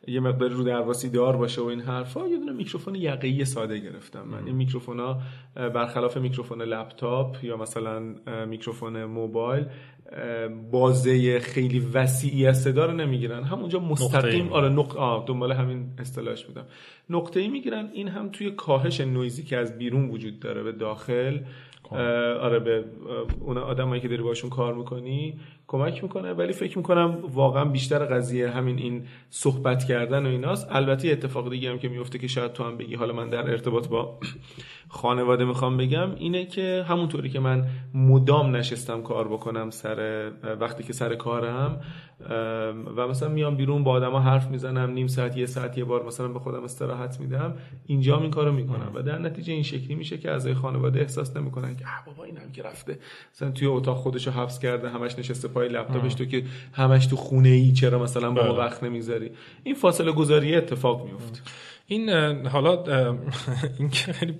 یه 0.07 0.19
مقدار 0.19 0.49
رو 0.49 0.63
درواسی 0.63 1.09
دار 1.09 1.37
باشه 1.37 1.61
و 1.61 1.65
این 1.65 1.81
حرفا 1.81 2.27
یه 2.27 2.37
دونه 2.37 2.51
میکروفون 2.51 2.95
یقه‌ای 2.95 3.45
ساده 3.45 3.79
گرفتم 3.79 4.27
من. 4.27 4.45
این 4.45 4.55
میکروفون 4.55 4.99
ها 4.99 5.21
برخلاف 5.55 6.17
میکروفون 6.17 6.61
لپتاپ 6.61 7.43
یا 7.43 7.57
مثلا 7.57 8.15
میکروفون 8.45 9.05
موبایل 9.05 9.65
بازه 10.71 11.39
خیلی 11.39 11.79
وسیعی 11.93 12.47
از 12.47 12.61
صدا 12.61 12.85
رو 12.85 12.93
نمی‌گیرن. 12.93 13.43
همونجا 13.43 13.79
مستقیم. 13.79 14.53
آره 14.53 14.69
نق... 14.69 14.97
آه 14.97 15.25
دنبال 15.27 15.51
همین 15.51 15.85
اصطلاحش 15.97 16.45
بودم. 16.45 16.65
نقطه‌ای 17.09 17.47
می‌گیرن 17.47 17.89
این 17.93 18.07
هم 18.07 18.29
توی 18.29 18.51
کاهش 18.51 19.01
نویزی 19.01 19.43
که 19.43 19.57
از 19.57 19.77
بیرون 19.77 20.09
وجود 20.09 20.39
داره 20.39 20.63
به 20.63 20.71
داخل 20.71 21.39
آره 22.41 22.59
به 22.59 22.85
اون 23.39 23.57
آدمایی 23.57 24.01
که 24.01 24.07
داری 24.07 24.23
باشون 24.23 24.49
کار 24.49 24.73
می‌کنی 24.73 25.39
کمک 25.71 26.03
می‌کنه 26.03 26.33
ولی 26.33 26.53
فکر 26.53 26.77
می‌کنم 26.77 27.19
واقعا 27.33 27.65
بیشتر 27.65 28.05
قضیه 28.05 28.49
همین 28.49 28.77
این 28.77 29.05
صحبت 29.29 29.83
کردن 29.83 30.25
و 30.25 30.29
ایناست. 30.29 30.67
البته 30.71 31.09
اتفاق 31.09 31.49
دیگه 31.49 31.69
هم 31.69 31.79
که 31.79 31.89
میفته 31.89 32.19
که 32.19 32.27
شاید 32.27 32.53
تو 32.53 32.63
هم 32.63 32.77
بگی. 32.77 32.95
حالا 32.95 33.13
من 33.13 33.29
در 33.29 33.49
ارتباط 33.49 33.87
با 33.87 34.19
خانواده 34.89 35.45
می‌خوام 35.45 35.77
بگم 35.77 36.15
اینه 36.15 36.45
که 36.45 36.85
همونطوری 36.87 37.29
که 37.29 37.39
من 37.39 37.65
مدام 37.93 38.55
نشستم 38.55 39.01
کار 39.01 39.27
بکنم 39.27 39.69
سر 39.69 40.31
وقتی 40.59 40.83
که 40.83 40.93
سر 40.93 41.15
کارم 41.15 41.81
و 42.95 43.07
مثلا 43.07 43.29
میام 43.29 43.55
بیرون 43.55 43.83
با 43.83 43.91
آدما 43.91 44.19
حرف 44.19 44.47
می‌زنم 44.47 44.91
نیم 44.91 45.07
ساعت 45.07 45.37
یه 45.37 45.45
ساعت 45.45 45.77
یه 45.77 45.83
بار 45.83 46.05
مثلا 46.05 46.27
به 46.27 46.39
خودم 46.39 46.63
استراحت 46.63 47.19
میدم 47.19 47.53
اینجا 47.85 48.19
این 48.19 48.31
کارو 48.31 48.51
می‌کنم. 48.51 48.91
و 48.93 49.01
در 49.01 49.17
نتیجه 49.17 49.53
این 49.53 49.63
شکلی 49.63 49.95
میشه 49.95 50.17
که 50.17 50.31
اعضای 50.31 50.53
خانواده 50.53 50.99
احساس 50.99 51.37
نمی‌کنن 51.37 51.75
که 51.75 51.85
بابا 52.05 52.23
اینم 52.23 52.51
که 52.53 52.63
رفته. 52.63 52.99
مثلا 53.33 53.51
توی 53.51 53.67
اتاق 53.67 53.97
خودشو 53.97 54.31
حبس 54.31 54.59
کرده 54.59 54.89
همش 54.89 55.19
نشسته 55.19 55.47
پای 55.59 55.67
لپتاپش 55.69 56.13
تو 56.13 56.25
که 56.25 56.43
همش 56.73 57.05
تو 57.05 57.15
خونه 57.15 57.49
ای 57.49 57.71
چرا 57.71 57.99
مثلا 57.99 58.31
با 58.31 58.43
ما 58.43 58.53
بله. 58.53 58.57
وقت 58.57 58.83
نمی‌ذاری. 58.83 59.31
این 59.63 59.75
فاصله 59.75 60.11
گذاری 60.11 60.55
اتفاق 60.55 61.05
میفته 61.05 61.39
این 61.87 62.09
حالا 62.47 62.83
این 63.79 63.89
که 63.89 64.13
خیلی 64.13 64.33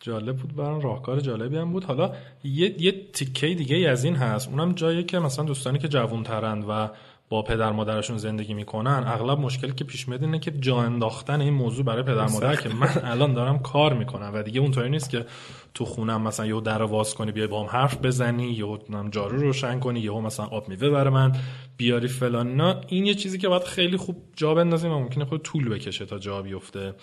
جالب 0.00 0.36
بود 0.36 0.56
برام 0.56 0.80
راهکار 0.80 1.20
جالبی 1.20 1.56
هم 1.56 1.72
بود. 1.72 1.84
حالا 1.84 2.12
یه 2.44 2.82
یه 2.82 2.92
تیکه 3.12 3.46
دیگه 3.46 3.88
از 3.88 4.04
این 4.04 4.16
هست. 4.16 4.48
اونم 4.48 4.72
جایی 4.72 5.04
که 5.04 5.18
مثلا 5.18 5.44
دوستانی 5.44 5.78
که 5.78 5.88
جوانترند 5.88 6.64
و 6.68 6.90
با 7.28 7.42
پدر 7.42 7.72
مادرشون 7.72 8.18
زندگی 8.18 8.54
می‌کنن 8.54 9.04
اغلب 9.06 9.38
مشکلی 9.38 9.72
که 9.72 9.84
پیش 9.84 10.08
میاد 10.08 10.22
اینه 10.22 10.38
که 10.38 10.50
جا 10.50 10.76
انداختن 10.80 11.40
این 11.40 11.54
موضوع 11.54 11.84
برای 11.84 12.02
پدر 12.02 12.26
مادر 12.26 12.56
که 12.56 12.68
من 12.68 12.88
الان 13.12 13.34
دارم 13.34 13.58
کار 13.58 13.94
می‌کنم. 13.94 14.30
و 14.34 14.42
دیگه 14.42 14.60
اونطوری 14.60 14.90
نیست 14.90 15.10
که 15.10 15.26
تو 15.74 15.84
خونم 15.84 16.22
مثلا 16.22 16.46
یهو 16.46 16.60
در 16.60 16.82
واز 16.82 17.14
کنی 17.14 17.32
بیای 17.32 17.46
با 17.46 17.62
هم 17.62 17.68
حرف 17.68 17.96
بزنی 17.96 18.52
یهو 18.52 18.78
جارو 19.10 19.36
روشن 19.38 19.78
کنی 19.78 20.00
یهو 20.00 20.20
مثلا 20.20 20.46
آب 20.46 20.68
میوه 20.68 20.90
برای 20.90 21.14
من. 21.14 21.32
بیاری 21.76 22.08
فلان. 22.08 22.56
نه 22.56 22.76
این 22.88 23.06
یه 23.06 23.14
چیزی 23.14 23.38
که 23.38 23.48
باید 23.48 23.62
خیلی 23.64 23.96
خوب 23.96 24.16
جا 24.36 24.54
بندازیم 24.54 24.90
و 24.90 24.98
ممکنه 24.98 25.24
خود 25.24 25.42
طول 25.42 25.68
بکشه 25.68 26.06
تا 26.06 26.18
جا 26.18 26.42
بیفته. 26.42 26.94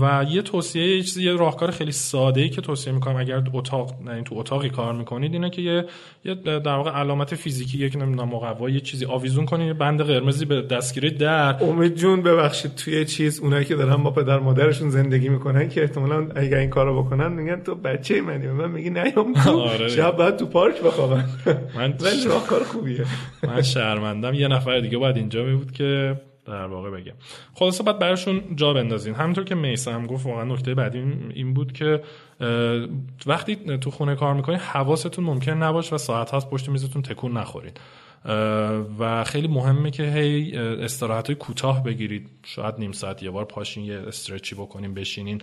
و 0.00 0.26
یه 0.30 0.42
توصیه 0.42 0.96
یه 0.96 1.02
چیزی 1.02 1.24
یه 1.24 1.32
راهکار 1.32 1.70
خیلی 1.70 1.92
ساده 1.92 2.40
ای 2.40 2.48
که 2.50 2.60
توصیه 2.60 2.92
می‌کنم 2.92 3.16
اگر 3.16 3.42
اتاق 3.52 3.94
نه 4.04 4.22
تو 4.22 4.38
اتاقی 4.38 4.70
کار 4.70 4.94
می‌کنید 4.94 5.32
اینه 5.32 5.50
که 5.50 5.62
یه, 5.62 5.84
یه 6.24 6.34
در 6.34 6.76
واقع 6.76 6.90
علامت 6.90 7.34
فیزیکی 7.34 7.78
یک 7.78 7.96
نمی‌دونم 7.96 8.28
مقوا 8.28 8.70
یه 8.70 8.80
چیزی 8.80 9.04
آویزون 9.04 9.46
کنید 9.46 9.66
یه 9.66 9.74
بند 9.74 10.02
قرمزی 10.02 10.44
به 10.44 10.62
دستگیره 10.62 11.10
در. 11.10 11.64
امید 11.64 11.94
جون 11.94 12.22
ببخشید 12.22 12.74
توی 12.74 13.04
چیز 13.04 13.40
اونایی 13.40 13.64
که 13.64 13.74
دارن 13.74 14.02
با 14.02 14.10
پدر 14.10 14.38
مادرشون 14.38 14.90
زندگی 14.90 15.28
می‌کنن 15.28 15.68
که 15.68 15.82
احتمالاً 15.82 16.28
اگر 16.36 16.58
این 16.58 16.70
کارو 16.70 17.02
بکنن 17.02 17.32
میگن 17.32 17.60
تو 17.62 17.74
بچه 17.74 18.20
منی. 18.20 18.46
من 18.46 18.70
میگی 18.70 18.90
نیام 18.90 19.32
تو 19.44 19.60
آره. 19.70 19.88
شب 19.88 20.16
بعد 20.16 20.36
تو 20.36 20.46
پارک 20.46 20.82
بخوابم. 20.82 21.28
من 21.76 21.94
ولی 22.00 22.24
راهکار 22.24 22.64
خوبیه. 22.64 23.04
من 23.42 23.59
شرمندم 23.62 24.34
یه 24.34 24.48
نفر 24.48 24.80
دیگه 24.80 24.98
باید 24.98 25.16
اینجا 25.16 25.44
می 25.44 25.56
بود 25.56 25.72
که 25.72 26.20
در 26.46 26.66
واقع 26.66 26.90
بگم. 26.90 27.12
خلاصه 27.54 27.84
بعد 27.84 27.98
براشون 27.98 28.42
جا 28.56 28.72
بندازین. 28.72 29.14
همونطور 29.14 29.44
که 29.44 29.54
میسا 29.54 29.92
هم 29.92 30.06
گفت 30.06 30.26
واقعا 30.26 30.44
نکته 30.44 30.74
بعدی 30.74 30.98
این 31.34 31.54
بود 31.54 31.72
که 31.72 32.02
وقتی 33.26 33.56
تو 33.56 33.90
خونه 33.90 34.14
کار 34.14 34.34
می‌کنین 34.34 34.58
حواستون 34.58 35.24
ممکن 35.24 35.52
نباشه 35.52 35.94
و 35.94 35.98
ساعت 35.98 36.34
هست 36.34 36.50
پشت 36.50 36.68
میزتون 36.68 37.02
تکون 37.02 37.36
نخورید 37.36 37.80
و 38.98 39.24
خیلی 39.24 39.48
مهمه 39.48 39.90
که 39.90 40.02
هی 40.02 40.56
استراحت 40.56 41.26
های 41.26 41.34
کوتاه 41.34 41.82
بگیرید. 41.82 42.28
شاید 42.46 42.74
نیم 42.78 42.92
ساعت 42.92 43.22
یه 43.22 43.30
بار 43.30 43.44
پاشین 43.44 43.84
یه 43.84 43.94
استرچی 43.94 44.54
بکنین 44.54 44.94
بشینین. 44.94 45.42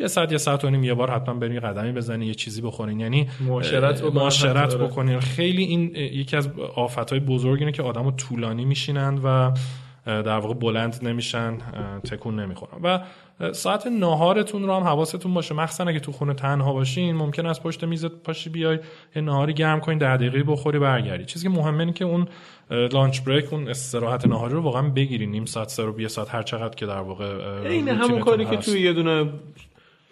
یه 0.00 0.06
ساعت 0.06 0.32
یه 0.32 0.38
ساعت 0.38 0.64
و 0.64 0.70
نیم 0.70 0.84
یه 0.84 0.94
بار 0.94 1.10
حتما 1.10 1.34
برین 1.34 1.60
قدمی 1.60 1.92
بزنین 1.92 2.28
یه 2.28 2.34
چیزی 2.34 2.62
بخورین 2.62 3.00
یعنی 3.00 3.28
معاشرت 3.40 4.04
معاشرت 4.04 4.74
بکنین 4.74 5.20
خیلی 5.20 5.64
این 5.64 5.96
یکی 5.96 6.36
از 6.36 6.48
آفتهای 6.76 7.20
بزرگ 7.20 7.60
اینه 7.60 7.72
که 7.72 7.82
آدمو 7.82 8.10
طولانی 8.10 8.64
میشینند 8.64 9.20
و 9.24 9.52
در 10.06 10.38
واقع 10.38 10.54
بلند 10.54 10.98
نمیشن 11.02 11.58
تکون 12.04 12.40
نمی‌خورن. 12.40 12.80
و 12.82 12.98
ساعت 13.52 13.86
ناهارتون 13.86 14.62
رو 14.62 14.74
هم 14.74 14.82
حواستون 14.82 15.34
باشه. 15.34 15.54
مخصوصا 15.54 15.84
اگه 15.84 16.00
تو 16.00 16.12
خونه 16.12 16.34
تنها 16.34 16.72
باشین 16.72 17.16
ممکن 17.16 17.46
است 17.46 17.62
پشت 17.62 17.84
میزت 17.84 18.10
پاشی 18.12 18.50
بیای 18.50 18.78
یه 19.16 19.22
ناهاری 19.22 19.54
گرم 19.54 19.80
کنین 19.80 19.98
ده 19.98 20.16
دقیقه 20.16 20.42
بخوری 20.42 20.78
برگردی. 20.78 21.24
چیزی 21.24 21.48
که 21.48 21.54
مهمه 21.54 21.80
اینه 21.80 21.92
که 21.92 22.04
اون 22.04 22.28
لانچ 22.70 23.20
بریک 23.20 23.52
اون 23.52 23.68
استراحت 23.68 24.26
ناهاری 24.26 24.54
رو 24.54 24.62
واقعا 24.62 24.82
بگیرین 24.82 25.30
نیم 25.30 25.44
ساعت 25.44 25.68
سه 25.68 25.82
رو 25.82 26.08
ساعت 26.08 26.34
هر 26.34 26.42
چقدر 26.42 26.74
که 26.74 26.86
در 26.86 27.00
واقع 27.00 27.24
این 27.64 27.88
همون 27.88 28.20
کاری 28.20 28.44
که 28.44 28.56
توی 28.56 28.80
یه 28.80 28.92
دونه 28.92 29.30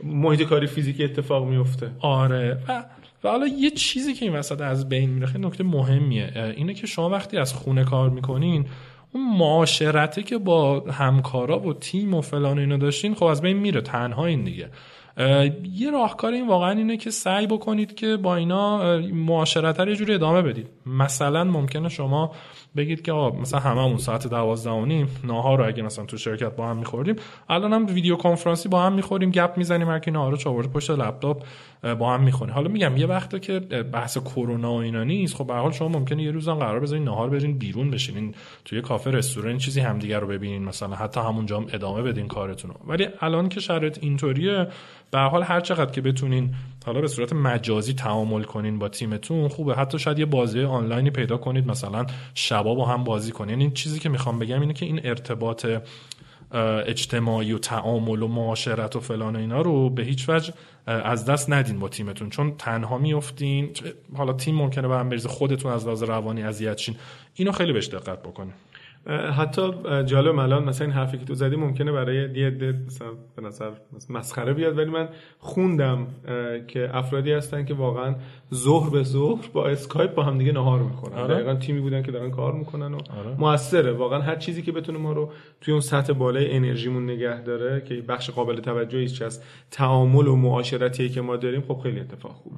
محیط 0.05 0.43
کاری 0.43 0.67
فیزیکی 0.67 1.05
اتفاق 1.05 1.49
میفته 1.49 1.91
آره. 2.01 2.59
و 2.69 2.85
و 3.25 3.29
حالا 3.29 3.47
یه 3.47 3.71
چیزی 3.71 4.15
که 4.15 4.25
این 4.25 4.35
وسط 4.35 4.61
از 4.61 4.89
بین 4.89 5.11
میره 5.11 5.27
خیلی 5.27 5.47
نکته 5.47 5.65
مهمیه 5.65 6.53
اینه 6.57 6.75
که 6.75 6.87
شما 6.87 7.11
وقتی 7.11 7.37
از 7.37 7.55
خونه 7.55 7.85
کار 7.85 8.11
می‌کنین 8.11 8.67
اون 9.13 9.37
معاشرته 9.39 10.23
که 10.23 10.39
با 10.39 10.81
همکارا 10.81 11.61
و 11.61 11.75
تیم 11.75 12.15
و 12.15 12.21
فلان 12.21 12.59
اینو 12.59 12.79
داشتین 12.79 13.15
خب 13.15 13.25
از 13.25 13.43
بین 13.43 13.57
میره 13.57 13.81
تنها 13.81 14.27
این 14.27 14.45
دیگه. 14.45 14.71
یه 15.75 15.91
راهکار 15.93 16.33
این 16.33 16.49
واقعا 16.49 16.71
اینه 16.71 16.97
که 16.97 17.11
سعی 17.11 17.47
بکنید 17.47 17.95
که 17.95 18.17
با 18.17 18.37
اینا 18.37 18.99
معاشرت 18.99 19.81
رو 19.81 19.89
یه 19.89 19.97
جوری 19.97 20.15
ادامه 20.15 20.43
بدید. 20.43 20.67
مثلا 20.87 21.45
ممکنه 21.45 21.89
شما 21.89 22.33
بگید 22.77 23.03
که 23.03 23.13
مثلا 23.13 23.61
هممون 23.61 23.97
ساعت 23.97 24.27
دوازده 24.27 24.71
و 24.71 24.85
نیم 24.85 25.09
ناهار 25.25 25.59
رو 25.59 25.67
اگه 25.67 25.83
مثلا 25.83 26.05
تو 26.05 26.17
شرکت 26.17 26.57
با 26.57 26.69
هم 26.69 26.77
میخوردیم 26.77 27.17
الان 27.49 27.73
هم 27.73 27.87
ویدیو 27.87 28.17
کنفرانسی 28.17 28.69
با 28.69 28.83
هم 28.83 28.93
می‌خوریم 28.93 29.31
گپ 29.31 29.53
می‌زنیم 29.57 29.89
هر 29.89 29.99
کی 29.99 30.11
ناهار 30.11 30.39
رو 30.45 30.69
پشت 30.69 30.91
لپتاپ 30.91 31.45
با 31.99 32.15
هم 32.15 32.23
می‌خونیم. 32.23 32.55
حالا 32.55 32.69
میگم 32.69 32.97
یه 32.97 33.07
وقتا 33.07 33.39
که 33.39 33.59
بحث 33.93 34.19
کرونا 34.19 34.73
و 34.73 34.77
اینا 34.77 35.05
نیست. 35.05 35.35
خب 35.35 35.47
به 35.47 35.55
حال 35.55 35.73
شما 35.73 35.89
ممکنه 35.89 36.23
یه 36.23 36.31
روزم 36.31 36.55
قرار 36.55 36.81
بذارین 36.81 37.05
ناهار 37.05 37.31
برین 37.31 37.59
بیرون 37.59 37.91
بشینین 37.91 38.35
توی 38.65 38.81
کافه 38.81 39.11
رستوران 39.11 39.59
چیزی 39.59 39.81
همدیگه 39.81 40.19
رو 40.19 40.27
ببینین 40.27 40.65
مثلا 40.65 40.97
حتی 40.97 41.21
همونجا 41.21 41.57
هم 41.57 41.67
ادامه 41.73 42.03
بدین 42.03 42.29
کارتون 42.29 42.71
ولی 42.87 43.09
الان 43.21 43.49
که 43.49 43.61
شرایط 43.61 43.99
اینطوریه 44.01 44.67
به 45.11 45.19
حال 45.19 45.43
هر 45.43 45.61
چقدر 45.61 45.91
که 45.91 46.01
بتونین 46.01 46.55
حالا 46.87 47.01
به 47.01 47.09
صورت 47.09 47.33
مجازی 47.33 47.95
تعامل 47.95 48.43
کنین 48.43 48.79
با 48.79 48.89
تیمتون 48.89 49.49
خوبه. 49.49 49.75
حتی 49.75 49.99
شاید 49.99 50.19
یه 50.19 50.27
بازی 50.27 50.63
آنلاینی 50.63 51.11
پیدا 51.11 51.37
کنید 51.37 51.67
مثلا 51.67 52.07
شبا 52.61 52.75
با 52.75 52.87
هم 52.87 53.05
بازی 53.05 53.33
این 53.39 53.49
یعنی 53.49 53.71
چیزی 53.71 53.99
که 53.99 54.09
می‌خوام 54.09 54.39
بگم 54.39 54.61
اینه 54.61 54.73
که 54.73 54.87
این 54.87 55.01
ارتباط 55.05 55.67
اجتماعی 56.87 57.53
و 57.53 57.59
تعامل 57.59 58.23
و 58.23 58.29
معاشرت 58.29 58.97
و 58.97 59.01
فلان 59.01 59.37
و 59.37 59.39
اینا 59.39 59.61
رو 59.61 59.91
به 59.91 60.03
هیچ 60.03 60.29
وجه 60.29 60.53
از 60.87 61.25
دست 61.25 61.51
ندین 61.51 61.79
با 61.79 61.89
تیمتون. 61.89 62.31
چون 62.31 62.57
تنها 62.59 62.99
میفتین 62.99 63.71
حالا 64.17 64.33
تیم 64.33 64.55
ممکنه 64.55 64.89
به 64.89 64.95
هم 64.95 65.09
بریزه 65.09 65.29
خودتون 65.29 65.73
از 65.73 65.85
لحاظ 65.85 66.03
روانی 66.03 66.43
اذیت 66.43 66.79
شین. 66.79 66.97
اینو 67.35 67.53
خیلی 67.53 67.73
بهش 67.73 67.87
دقت 67.87 68.23
بکنین. 68.23 68.53
حتی 69.07 69.63
جالب 70.05 70.39
الان 70.39 70.65
مثلا 70.65 70.87
این 70.87 70.97
حرفی 70.97 71.19
که 71.19 71.25
تو 71.25 71.35
زدی 71.35 71.57
ممکنه 71.57 71.93
برای 71.93 72.17
یه 72.17 72.47
عده 72.47 72.75
مثلا 72.87 73.09
به 73.37 73.43
نظر 73.43 73.71
مسخره 74.11 74.53
بیاد 74.53 74.79
ولی 74.79 74.91
من 74.91 75.09
خوندم 75.39 76.07
که 76.69 76.91
افرادی 76.97 77.33
هستن 77.33 77.65
که 77.65 77.75
واقعا 77.75 78.15
ظهر 78.55 78.91
به 78.91 79.03
ظهر 79.03 79.49
با 79.53 79.69
اسکایپ 79.69 80.15
با 80.15 80.23
هم 80.23 80.39
دیگه 80.39 80.53
نهار 80.53 80.83
می‌کنن 80.83 81.19
آره. 81.19 81.35
دقیقا 81.35 81.55
تیمی 81.55 81.81
بودن 81.81 82.03
که 82.03 82.13
دارن 82.13 82.31
کار 82.31 82.53
می‌کنن 82.53 82.95
و 82.95 82.99
آره. 83.19 83.37
موثره 83.39 83.93
واقعا 83.93 84.21
هر 84.21 84.37
چیزی 84.37 84.63
که 84.63 84.73
بتونه 84.73 84.99
ما 84.99 85.13
رو 85.13 85.31
توی 85.61 85.73
اون 85.73 85.81
سطح 85.81 86.13
بالای 86.13 86.57
انرژیمون 86.57 87.11
نگه 87.11 87.43
داره 87.43 87.81
که 87.81 87.95
بخش 87.95 88.31
قابل 88.31 88.61
توجهی 88.61 89.25
از 89.25 89.43
تعامل 89.71 90.29
و 90.29 90.37
معاشرتیه 90.37 91.09
که 91.09 91.21
ما 91.21 91.37
داریم 91.37 91.61
خب 91.61 91.81
خیلی 91.83 92.01
اتفاق 92.01 92.33
خوبه 92.33 92.57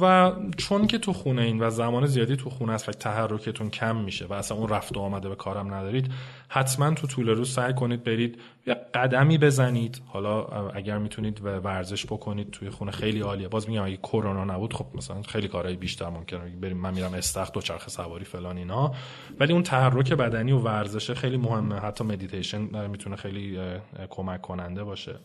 و 0.00 0.32
چون 0.56 0.86
که 0.86 0.98
تو 0.98 1.12
خونه 1.12 1.42
این 1.42 1.62
و 1.62 1.70
زمان 1.70 2.06
زیادی 2.06 2.36
تو 2.36 2.50
خونه 2.50 2.72
است 2.72 2.88
و 2.88 2.92
تحرکتون 2.92 3.70
کم 3.70 3.96
میشه 3.96 4.26
و 4.26 4.32
اصلا 4.32 4.56
اون 4.56 4.68
رفت 4.68 4.96
و 4.96 5.00
آمده 5.00 5.28
به 5.28 5.34
کارم 5.34 5.74
ندارید 5.74 6.12
حتما 6.48 6.90
تو 6.90 7.06
طول 7.06 7.28
روز 7.28 7.52
سعی 7.52 7.74
کنید 7.74 8.04
برید 8.04 8.38
یا 8.66 8.76
قدمی 8.94 9.38
بزنید. 9.38 10.02
حالا 10.06 10.42
اگر 10.68 10.98
می‌تونید 10.98 11.40
ورزش 11.44 12.06
بکنید 12.06 12.50
توی 12.50 12.70
خونه 12.70 12.90
خیلی 12.90 13.20
عالیه. 13.20 13.48
باز 13.48 13.68
میگم 13.68 13.84
اگه 13.84 13.96
کرونا 13.96 14.44
نبود 14.44 14.74
خب 14.74 14.86
مثلا 14.94 15.22
خیلی 15.22 15.48
کارهای 15.48 15.76
بیشتر 15.76 16.08
ممکنه. 16.08 16.40
بریم 16.40 16.76
من 16.76 16.94
میرم 16.94 17.14
استخ 17.14 17.52
دو 17.52 17.60
چرخ 17.60 17.88
سواری 17.88 18.24
فلان 18.24 18.56
اینا. 18.56 18.94
ولی 19.40 19.52
اون 19.52 19.62
تحرک 19.62 20.12
بدنی 20.12 20.52
و 20.52 20.58
ورزش 20.58 21.10
خیلی 21.10 21.36
مهمه. 21.36 21.80
حتی 21.80 22.04
مدیتیشن 22.04 22.86
می‌تونه 22.86 23.16
خیلی 23.16 23.58
کمک 24.10 24.40
کننده 24.40 24.84
باشه. 24.84 25.16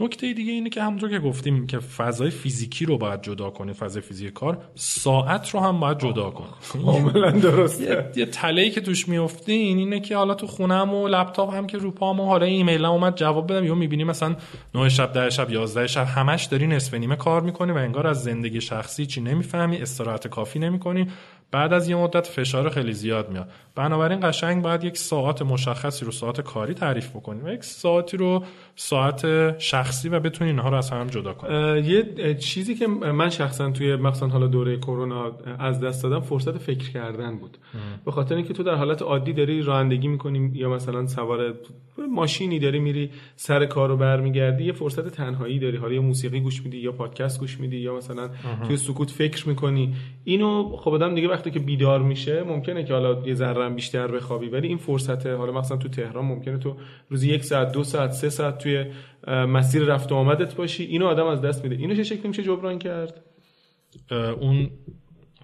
نکته 0.00 0.32
دیگه 0.32 0.52
اینه 0.52 0.70
که 0.70 0.82
همونطور 0.82 1.10
که 1.10 1.18
گفتیم 1.18 1.66
که 1.66 1.78
فضای 1.78 2.30
فیزیکی 2.30 2.84
رو 2.84 2.98
باید 2.98 3.22
جدا 3.22 3.50
کنی 3.50 3.72
فضای 3.72 4.02
فیزیکی 4.02 4.30
کار 4.30 4.58
ساعت 4.74 5.50
رو 5.50 5.60
هم 5.60 5.80
باید 5.80 5.98
جدا 5.98 6.30
کن. 6.30 6.46
کاملا 6.84 7.30
درسته. 7.30 8.12
یه, 8.16 8.26
تله 8.26 8.70
که 8.70 8.80
توش 8.80 9.08
میافتین 9.08 9.78
اینه 9.78 10.00
که 10.00 10.16
حالا 10.16 10.34
تو 10.34 10.46
خونم 10.46 10.94
و 10.94 11.08
لپتاپ 11.08 11.54
هم 11.54 11.66
که 11.66 11.78
رو 11.78 11.90
پام 11.90 12.20
و 12.20 12.26
حالا 12.26 12.46
ایمیل 12.46 12.84
هم 12.84 12.90
اومد 12.90 13.16
جواب 13.16 13.52
بدم. 13.52 13.64
یا 13.64 13.74
می‌بینی 13.74 14.04
مثلا 14.04 14.36
9 14.74 14.88
شب 14.88 15.12
10 15.12 15.30
شب 15.30 15.50
11 15.50 15.86
شب 15.86 16.06
همش 16.06 16.44
داری 16.44 16.66
نصف 16.66 16.94
نیمه 16.94 17.16
کار 17.16 17.42
می‌کنی 17.42 17.72
و 17.72 17.76
انگار 17.76 18.06
از 18.06 18.22
زندگی 18.22 18.60
شخصی 18.60 19.06
چی 19.06 19.20
نمی‌فهمی 19.20 19.76
استراحت 19.76 20.28
کافی 20.28 20.58
نمی‌کنی. 20.58 21.06
بعد 21.50 21.72
از 21.72 21.88
یه 21.88 21.96
مدت 21.96 22.26
فشار 22.26 22.70
خیلی 22.70 22.92
زیاد 22.92 23.30
میاد. 23.30 23.50
بنابراین 23.74 24.30
قشنگ 24.30 24.62
باید 24.62 24.84
یک 24.84 24.98
ساعت 24.98 25.42
مشخصی 25.42 26.04
رو 26.04 26.12
ساعت 26.12 26.40
کاری 26.40 26.74
تعریف 26.74 27.10
بکنیم 27.10 27.44
و 27.44 27.48
یک 27.48 27.64
ساعتی 27.64 28.16
رو 28.16 28.44
ساعت 28.78 29.58
شخصی 29.58 30.08
و 30.08 30.20
بتونین 30.20 30.54
اینها 30.54 30.68
رو 30.68 30.76
از 30.76 30.90
هم 30.90 31.06
جدا 31.06 31.32
کنیم 31.32 31.84
یه 31.84 32.34
چیزی 32.34 32.74
که 32.74 32.86
من 32.86 33.30
شخصا 33.30 33.70
توی 33.70 33.96
مثلا 33.96 34.28
حالا 34.28 34.46
دوره 34.46 34.76
کرونا 34.76 35.32
از 35.58 35.80
دست 35.80 36.02
دادم 36.02 36.20
فرصت 36.20 36.58
فکر 36.58 36.90
کردن 36.90 37.38
بود. 37.38 37.58
به 38.04 38.10
خاطر 38.10 38.34
اینکه 38.34 38.54
تو 38.54 38.62
در 38.62 38.74
حالت 38.74 39.02
عادی 39.02 39.32
داری 39.32 39.62
رانندگی 39.62 40.08
می‌کنی 40.08 40.50
یا 40.54 40.70
مثلا 40.70 41.06
سوار 41.06 41.54
ماشینی 42.10 42.58
داری 42.58 42.78
میری 42.78 43.10
سر 43.36 43.66
کار 43.66 43.88
رو 43.88 43.96
برمیگردی 43.96 44.64
یه 44.64 44.72
فرصت 44.72 45.08
تنهایی 45.08 45.58
داری. 45.58 45.76
حالا 45.76 45.94
یا 45.94 46.02
موسیقی 46.02 46.40
گوش 46.40 46.62
میدی 46.62 46.78
یا 46.78 46.92
پادکست 46.92 47.40
گوش 47.40 47.60
میدی 47.60 47.76
یا 47.76 47.96
مثلا 47.96 48.30
توی 48.66 48.76
سکوت 48.76 49.10
فکر 49.10 49.48
می‌کنی. 49.48 49.94
اینو 50.24 50.76
خب 50.76 50.90
آدم 50.90 51.14
دیگه 51.14 51.28
وقتی 51.28 51.50
که 51.50 51.58
بیدار 51.58 52.02
میشه 52.02 52.42
ممکنه 52.42 52.84
که 52.84 52.92
حالا 52.92 53.26
یه 53.26 53.34
ذره 53.34 53.70
بیشتر 53.70 54.06
بخوابی 54.06 54.48
ولی 54.48 54.68
این 54.68 54.78
فرصت 54.78 55.26
حالا 55.26 55.52
مثلا 55.52 55.76
تو 55.76 55.88
تهران 55.88 56.24
ممکنه 56.24 56.58
تو 56.58 56.76
روزی 57.08 57.34
یک 57.34 57.44
ساعت 57.44 57.72
دو 57.72 57.84
ساعت 57.84 58.10
سه 58.10 58.30
ساعت 58.30 58.65
توی 58.66 58.84
مسیر 59.46 59.82
رفت 59.82 60.12
و 60.12 60.14
آمدت 60.14 60.54
باشی. 60.54 60.84
اینو 60.84 61.06
آدم 61.06 61.26
از 61.26 61.40
دست 61.40 61.64
میده. 61.64 61.76
اینو 61.76 61.94
چه 61.94 62.02
شکلی 62.02 62.28
میشه 62.28 62.42
جبران 62.42 62.78
کرد؟ 62.78 63.20
اون 64.40 64.70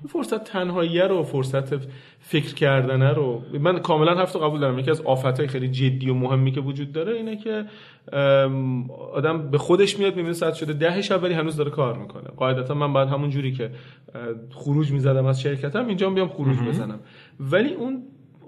فرصت 0.09 0.45
تنهایی 0.45 1.01
رو 1.01 1.23
فرصت 1.23 1.77
فکر 2.21 2.55
کردنه 2.55 3.13
رو. 3.13 3.43
من 3.61 3.79
کاملا 3.79 4.15
هفته 4.15 4.39
قبول 4.39 4.61
دارم. 4.61 4.79
یکی 4.79 4.91
از 4.91 5.01
آفتهای 5.01 5.47
خیلی 5.47 5.69
جدی 5.69 6.11
و 6.11 6.15
مهمی 6.15 6.53
که 6.53 6.61
وجود 6.61 6.93
داره 6.93 7.13
اینه 7.13 7.37
که 7.37 7.65
آدم 9.13 9.51
به 9.51 9.59
خودش 9.59 9.99
میاد 9.99 10.17
می‌بینه 10.17 10.35
ساعت 10.35 10.55
شده 10.55 10.73
ده 10.73 11.03
شب 11.03 11.23
ولی 11.23 11.35
هنوز 11.35 11.57
داره 11.57 11.71
کار 11.71 11.99
می‌کنه. 11.99 12.29
قاعدتا 12.37 12.75
من 12.75 12.93
بعد 12.93 13.09
همون 13.09 13.31
جوری 13.31 13.53
که 13.53 13.71
خروج 14.51 14.93
می‌زدم 14.93 15.27
از 15.27 15.41
شرکتم 15.41 15.87
اینجا 15.87 16.11
بیام 16.11 16.29
خروج 16.29 16.59
بزنم. 16.59 17.01
ولی 17.41 17.75
اون 17.75 18.03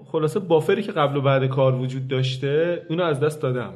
خلاصه 0.05 0.39
بافری 0.39 0.83
که 0.83 0.91
قبل 0.91 1.17
و 1.17 1.21
بعد 1.21 1.45
کار 1.45 1.75
وجود 1.75 2.07
داشته 2.07 2.85
اونو 2.89 3.03
از 3.03 3.19
دست 3.19 3.41
دادم. 3.41 3.73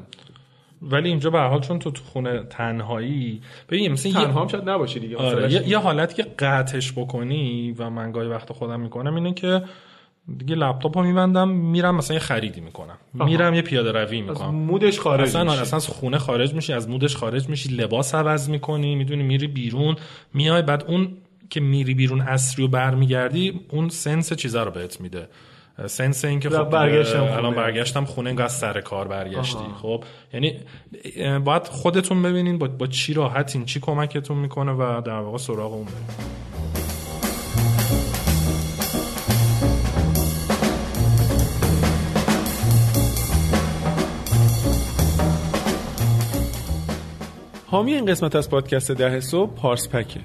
ولی 0.81 1.09
اینجا 1.09 1.29
به 1.29 1.39
حال 1.39 1.61
چون 1.61 1.79
تو 1.79 1.91
تو 1.91 2.03
خونه 2.03 2.43
تنهایی 2.49 3.41
ببین 3.69 3.91
مثلا 3.91 4.11
تنها 4.11 4.41
هم 4.41 4.47
شاید 4.47 4.69
نباشی 4.69 4.99
دیگه 4.99 5.17
آره 5.17 5.53
یه, 5.53 5.69
یه 5.69 5.77
حالتی 5.77 6.15
که 6.15 6.29
قطعش 6.39 6.91
بکنی 6.91 7.75
و 7.77 7.89
من 7.89 8.11
گاهی 8.11 8.27
وقت 8.27 8.53
خودم 8.53 8.79
می‌کنم 8.79 9.15
اینه 9.15 9.33
که 9.33 9.61
دیگه 10.37 10.55
لپتاپ 10.55 10.97
رو 10.97 11.03
میبندم 11.03 11.49
میرم 11.49 11.95
مثلا 11.95 12.13
یه 12.13 12.19
خریدی 12.19 12.61
می‌کنم. 12.61 12.97
میرم 13.13 13.53
یه 13.53 13.61
پیاده 13.61 13.91
روی 13.91 14.21
می‌کنم. 14.21 14.47
از 14.47 14.53
مودش 14.53 14.99
خارج 14.99 15.27
اصلا 15.29 15.43
میشی. 15.43 15.57
اصلا 15.57 15.79
خونه 15.79 16.17
خارج 16.17 16.53
میشی 16.53 16.73
از 16.73 16.89
مودش 16.89 17.15
خارج 17.15 17.49
میشی 17.49 17.69
لباس 17.69 18.15
عوض 18.15 18.49
می‌کنی 18.49 18.95
می‌دونی 18.95 19.23
میری 19.23 19.47
بیرون 19.47 19.95
میای 20.33 20.61
بعد 20.61 20.83
اون 20.87 21.17
که 21.49 21.59
میری 21.59 21.93
بیرون 21.93 22.21
اصری 22.21 22.65
و 22.65 22.67
برمیگردی 22.67 23.59
اون 23.69 23.89
سنس 23.89 24.33
چیزا 24.33 24.63
رو 24.63 24.71
بهت 24.71 25.01
میده. 25.01 25.27
سنس 25.87 26.25
این 26.25 26.39
که 26.39 26.49
خب 26.49 26.69
برگشتم 26.69 27.23
الان 27.23 27.55
برگشتم 27.55 28.05
خونه 28.05 28.29
انگار 28.29 28.47
سر 28.47 28.81
کار 28.81 29.07
برگشتی. 29.07 29.63
خب 29.81 30.03
یعنی 30.33 30.59
باید 31.39 31.67
خودتون 31.67 32.21
ببینین 32.21 32.57
با, 32.57 32.67
با 32.67 32.87
چی 32.87 33.13
راحتین 33.13 33.65
چی 33.65 33.79
کمکتون 33.79 34.37
می‌کنه 34.37 34.71
و 34.71 35.01
در 35.01 35.19
واقع 35.19 35.37
سراغ 35.37 35.73
اون 35.73 35.85
برید 35.85 36.39
حامی 47.67 47.93
این 47.93 48.05
قسمت 48.05 48.35
از 48.35 48.49
پادکست 48.49 48.91
ده 48.91 49.19
صبح 49.19 49.55
پارس 49.55 49.89
پکه. 49.89 50.19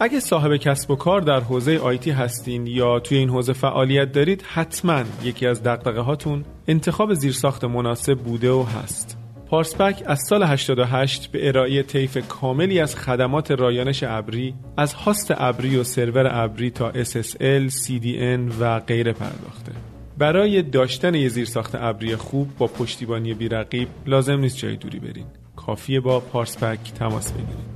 اگه 0.00 0.20
صاحب 0.20 0.56
کسب 0.56 0.90
و 0.90 0.96
کار 0.96 1.20
در 1.20 1.40
حوزه 1.40 1.78
آیتی 1.78 2.10
هستین 2.10 2.66
یا 2.66 3.00
توی 3.00 3.18
این 3.18 3.30
حوزه 3.30 3.52
فعالیت 3.52 4.12
دارید 4.12 4.42
حتما 4.42 5.02
یکی 5.24 5.46
از 5.46 5.62
دقدقه 5.62 6.00
هاتون 6.00 6.44
انتخاب 6.68 7.14
زیرساخت 7.14 7.64
مناسب 7.64 8.18
بوده 8.18 8.50
و 8.50 8.62
هست. 8.62 9.18
پارسپک 9.46 10.02
از 10.06 10.18
سال 10.28 10.42
88 10.42 11.26
به 11.26 11.48
ارائه 11.48 11.82
طیف 11.82 12.28
کاملی 12.28 12.80
از 12.80 12.96
خدمات 12.96 13.50
رایانش 13.50 14.02
ابری 14.02 14.54
از 14.76 14.94
هاست 14.94 15.34
ابری 15.36 15.76
و 15.76 15.84
سرور 15.84 16.44
ابری 16.44 16.70
تا 16.70 16.92
SSL, 16.92 17.72
CDN 17.72 18.52
و 18.60 18.80
غیره 18.80 19.12
پرداخته. 19.12 19.72
برای 20.18 20.62
داشتن 20.62 21.14
یه 21.14 21.28
زیرساخت 21.28 21.74
ابری 21.74 22.16
خوب 22.16 22.48
با 22.58 22.66
پشتیبانی 22.66 23.34
بیرقیب 23.34 23.88
لازم 24.06 24.38
نیست 24.40 24.56
جای 24.56 24.76
دوری 24.76 24.98
برین. 24.98 25.26
کافیه 25.56 26.00
با 26.00 26.20
پارسپک 26.20 26.92
تماس 26.98 27.32
بگیرید. 27.32 27.75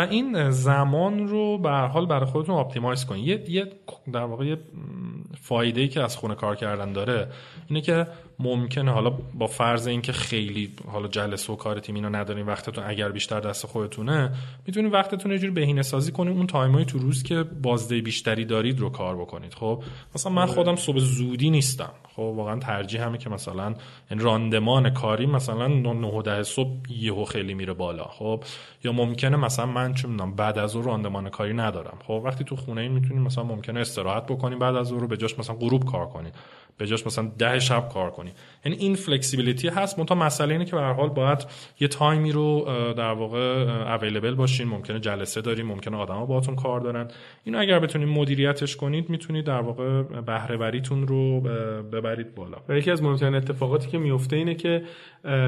این 0.00 0.50
زمان 0.50 1.28
رو 1.28 1.58
به 1.58 1.70
حال 1.70 2.06
برای 2.06 2.26
خودتون 2.26 2.54
آپتیمایز 2.54 3.04
کنید. 3.04 3.26
یه, 3.26 3.50
یه 3.50 3.66
در 4.12 4.24
واقع 4.24 4.44
یه 4.44 4.58
فایده 5.40 5.80
ای 5.80 5.88
که 5.88 6.02
از 6.02 6.16
خونه 6.16 6.34
کار 6.34 6.56
کردن 6.56 6.92
داره 6.92 7.28
اینه 7.68 7.80
که 7.80 8.06
ممکنه 8.40 8.90
حالا 8.90 9.10
با 9.10 9.46
فرض 9.46 9.86
اینکه 9.86 10.12
خیلی 10.12 10.72
حالا 10.92 11.08
جلسه 11.08 11.52
و 11.52 11.56
کار 11.56 11.80
تیم 11.80 11.94
اینو 11.94 12.08
ندارین 12.08 12.46
وقتتون 12.46 12.84
اگر 12.86 13.08
بیشتر 13.08 13.40
دست 13.40 13.66
خودتونه 13.66 14.32
می‌تونید 14.66 14.92
وقتتون 14.92 15.32
یه 15.32 15.38
جوری 15.38 15.52
بهینه 15.52 15.82
سازی 15.82 16.12
کنید 16.12 16.36
اون 16.36 16.46
تایمایی 16.46 16.84
تو 16.84 16.98
روز 16.98 17.22
که 17.22 17.42
بازده 17.42 18.00
بیشتری 18.00 18.44
دارید 18.44 18.80
رو 18.80 18.90
کار 18.90 19.16
بکنید. 19.16 19.54
خب 19.54 19.82
مثلا 20.14 20.32
من 20.32 20.46
خودم 20.46 20.76
صبح 20.76 20.98
زودی 20.98 21.50
نیستم. 21.50 21.90
خب 22.16 22.22
واقعا 22.22 22.58
ترجیح 22.58 23.02
همه 23.02 23.18
که 23.18 23.30
مثلا 23.30 23.74
این 24.10 24.20
راندمان 24.20 24.90
کاری 24.90 25.26
مثلا 25.26 25.68
9 25.68 26.22
10 26.22 26.42
صبح 26.42 26.70
یهو 26.88 27.24
خیلی 27.24 27.54
میره 27.54 27.72
بالا. 27.72 28.04
خب 28.04 28.44
یا 28.84 28.92
ممکنه 28.92 29.36
مثلا 29.36 29.66
من 29.66 29.94
چه 29.94 30.08
می‌دونم 30.08 30.34
بعد 30.34 30.58
از 30.58 30.76
اون 30.76 30.84
راندمان 30.84 31.28
کاری 31.28 31.54
ندارم. 31.54 31.98
خب 32.06 32.22
وقتی 32.24 32.44
تو 32.44 32.56
خونه 32.56 32.80
این 32.80 32.92
می‌تونید 32.92 33.22
مثلا 33.22 33.44
ممکنه 33.44 33.80
استراحت 33.80 34.26
بکنید 34.26 34.58
بعد 34.58 34.76
از 34.76 34.92
اون 34.92 35.00
رو 35.00 35.06
به 35.06 35.16
جاش 35.16 35.38
مثلا 35.38 35.56
غروب 35.56 35.84
کار 35.84 36.06
کنید 36.06 36.34
به 36.78 36.86
جاش 36.86 37.06
مثلا 37.06 37.30
ده 37.38 37.58
شب 37.58 37.88
کار 37.92 38.10
کنی. 38.10 38.30
یعنی 38.64 38.78
این 38.78 38.94
فلکسیبیلیتی 38.94 39.68
هست. 39.68 39.98
منتها 39.98 40.18
مسئله 40.18 40.52
اینه 40.52 40.64
که 40.64 40.76
به 40.76 40.82
هر 40.82 40.92
حال 40.92 41.08
باید 41.08 41.46
یه 41.80 41.88
تایمی 41.88 42.32
رو 42.32 42.64
در 42.96 43.12
واقع 43.12 43.38
اویلیبل 43.94 44.34
باشین. 44.34 44.68
ممکنه 44.68 45.00
جلسه 45.00 45.40
داریم 45.40 45.66
ممکنه 45.66 45.96
آدما 45.96 46.26
باهاتون 46.26 46.56
کار 46.56 46.80
دارن. 46.80 47.08
اینو 47.44 47.58
اگر 47.60 47.78
بتونید 47.78 48.08
مدیریتش 48.08 48.76
کنید 48.76 49.10
می‌تونید 49.10 49.44
در 49.44 49.60
واقع 49.60 50.02
بهره 50.02 50.56
وریتون 50.56 51.06
رو 51.06 51.40
ببرید 51.92 52.34
بالا. 52.34 52.56
و 52.68 52.76
یکی 52.76 52.90
از 52.90 53.02
مهمترین 53.02 53.34
اتفاقاتی 53.34 53.88
که 53.88 53.98
میفته 53.98 54.36
اینه 54.36 54.54
که 54.54 54.82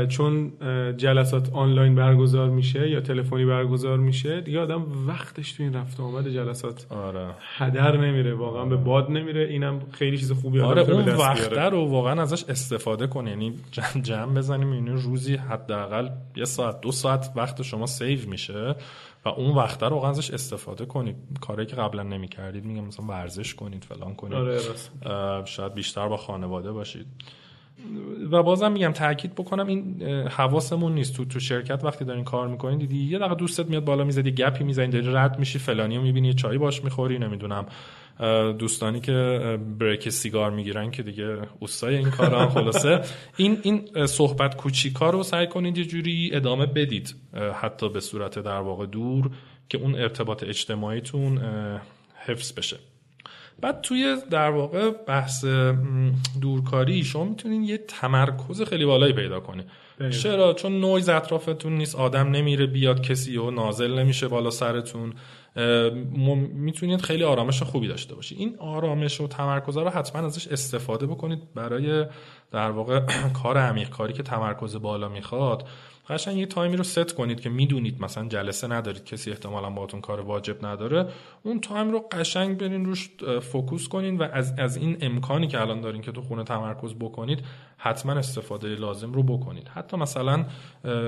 چون 0.08 0.52
جلسات 0.96 1.52
آنلاین 1.52 1.94
برگزار 1.94 2.50
میشه 2.50 2.90
یا 2.90 3.00
تلفنی 3.00 3.44
برگزار 3.44 3.98
میشه 3.98 4.40
دیگه 4.40 4.60
آدم 4.60 4.86
وقتش 5.06 5.52
تو 5.52 5.62
این 5.62 5.74
رفت 5.74 6.00
آمد 6.00 6.28
جلسات 6.28 6.86
آره. 6.90 7.26
هدر 7.56 7.96
نمیره. 7.96 8.34
واقعا 8.34 8.64
به 8.64 8.76
باد 8.76 9.10
نمیره. 9.10 9.40
اینم 9.40 9.80
خیلی 9.92 10.18
چیز 10.18 10.32
خوبی 10.32 10.60
آره 10.60 10.84
اون 11.20 11.36
وقت 11.36 11.52
رو 11.72 11.88
واقعا 11.88 12.22
ازش 12.22 12.44
استفاده 12.44 13.06
کن. 13.06 13.26
یعنی 13.26 13.58
جمع, 13.72 14.02
جمع 14.02 14.34
بزنیم 14.34 14.72
اینو 14.72 14.96
روزی 14.96 15.36
حداقل 15.36 16.08
یه 16.36 16.44
ساعت 16.44 16.80
دو 16.80 16.92
ساعت 16.92 17.32
وقت 17.36 17.62
شما 17.62 17.86
سیو 17.86 18.28
میشه 18.28 18.74
و 19.24 19.28
اون 19.28 19.54
وقت 19.54 19.82
رو 19.82 19.88
واقعا 19.88 20.10
ازش 20.10 20.30
استفاده 20.30 20.86
کنید. 20.86 21.16
کاری 21.40 21.66
که 21.66 21.76
قبلا 21.76 22.02
نمی‌کردید 22.02 22.64
میگم 22.64 22.84
مثلا 22.84 23.06
ورزش 23.06 23.54
کنید 23.54 23.84
فلان 23.84 24.14
کنید. 24.14 24.34
آره 24.34 24.60
شاید 25.44 25.74
بیشتر 25.74 26.08
با 26.08 26.16
خانواده 26.16 26.72
باشید. 26.72 27.06
و 28.30 28.42
بازم 28.42 28.72
میگم 28.72 28.92
تاکید 28.92 29.34
بکنم 29.34 29.66
این 29.66 30.02
حواسمون 30.28 30.94
نیست. 30.94 31.16
تو 31.16 31.24
تو 31.24 31.40
شرکت 31.40 31.84
وقتی 31.84 32.04
دارین 32.04 32.24
کار 32.24 32.48
می‌کنین 32.48 32.78
دیدی 32.78 33.04
یه 33.04 33.18
دقیقه 33.18 33.34
دوستت 33.34 33.66
میاد 33.66 33.84
بالا 33.84 34.04
می‌زدی 34.04 34.32
گپی 34.32 34.64
می‌زنی 34.64 34.88
داری 34.88 35.12
رد 35.12 35.38
میشی 35.38 35.58
فلانی 35.58 35.96
رو 35.96 36.02
می‌بینی 36.02 36.34
چای 36.34 36.58
باش 36.58 36.84
می‌خوری 36.84 37.18
نمی‌دونم. 37.18 37.66
دوستانی 38.58 39.00
که 39.00 39.58
بریک 39.78 40.08
سیگار 40.08 40.50
می‌گیرن 40.50 40.90
که 40.90 41.02
دیگه 41.02 41.38
اوستای 41.58 41.96
این 41.96 42.10
کارا 42.10 42.48
خلاصه. 42.48 43.00
این 43.36 43.58
این 43.62 44.06
صحبت 44.06 44.56
کوچیکا 44.56 45.10
رو 45.10 45.22
سعی 45.22 45.46
کنید 45.46 45.78
یه 45.78 45.84
جوری 45.84 46.30
ادامه 46.32 46.66
بدید 46.66 47.14
حتی 47.54 47.88
به 47.88 48.00
صورت 48.00 48.38
در 48.38 48.60
واقع 48.60 48.86
دور 48.86 49.30
که 49.68 49.78
اون 49.78 49.94
ارتباط 49.94 50.44
اجتماعیتون 50.44 51.40
حفظ 52.26 52.52
بشه. 52.52 52.76
بعد 53.60 53.80
توی 53.80 54.16
در 54.30 54.50
واقع 54.50 54.90
بحث 54.90 55.44
دورکاری 56.40 57.04
شما 57.04 57.24
می‌تونین 57.24 57.62
یه 57.62 57.78
تمرکز 57.78 58.62
خیلی 58.62 58.84
بالایی 58.84 59.12
پیدا 59.12 59.40
کنید 59.40 59.66
چرا؟ 60.10 60.54
چون 60.54 60.80
نویز 60.80 61.08
اطرافتون 61.08 61.72
نیست 61.72 61.96
آدم 61.96 62.30
نمیره 62.30 62.66
بیاد 62.66 63.02
کسی 63.02 63.36
و 63.36 63.50
نازل 63.50 63.98
نمیشه 63.98 64.28
بالا 64.28 64.50
سرتون. 64.50 65.12
می‌تونید 66.54 67.00
خیلی 67.00 67.24
آرامش 67.24 67.62
خوبی 67.62 67.88
داشته 67.88 68.14
باشید 68.14 68.38
این 68.38 68.56
آرامش 68.58 69.20
و 69.20 69.28
تمرکز 69.28 69.76
رو 69.76 69.88
حتما 69.88 70.26
ازش 70.26 70.48
استفاده 70.48 71.06
بکنید 71.06 71.54
برای 71.54 72.06
در 72.50 72.70
واقع 72.70 73.00
کار 73.42 73.58
عمیق 73.58 73.88
کاری 73.88 74.12
که 74.12 74.22
تمرکز 74.22 74.76
بالا 74.76 75.08
می‌خواد. 75.08 75.68
قشنگ 76.08 76.38
یه 76.38 76.46
تایمی 76.46 76.76
رو 76.76 76.84
ست 76.84 77.14
کنید 77.14 77.40
که 77.40 77.50
می‌دونید 77.50 78.02
مثلا 78.02 78.28
جلسه 78.28 78.66
ندارید 78.66 79.04
کسی 79.04 79.30
احتمالا 79.30 79.70
باهاتون 79.70 80.00
کار 80.00 80.20
واجب 80.20 80.66
نداره. 80.66 81.08
اون 81.42 81.60
تایم 81.60 81.90
رو 81.90 82.00
قشنگ 82.12 82.58
برین 82.58 82.84
روش 82.84 83.10
focus 83.40 83.88
کنین 83.88 84.18
و 84.18 84.28
از, 84.32 84.54
از 84.58 84.76
این 84.76 84.96
امکانی 85.00 85.46
که 85.46 85.60
الان 85.60 85.80
دارین 85.80 86.02
که 86.02 86.12
تو 86.12 86.22
خونه 86.22 86.44
تمرکز 86.44 86.94
بکنید 86.94 87.44
حتما 87.82 88.12
استفاده 88.12 88.68
لازم 88.68 89.12
رو 89.12 89.22
بکنید. 89.22 89.68
حتی 89.68 89.96
مثلا 89.96 90.46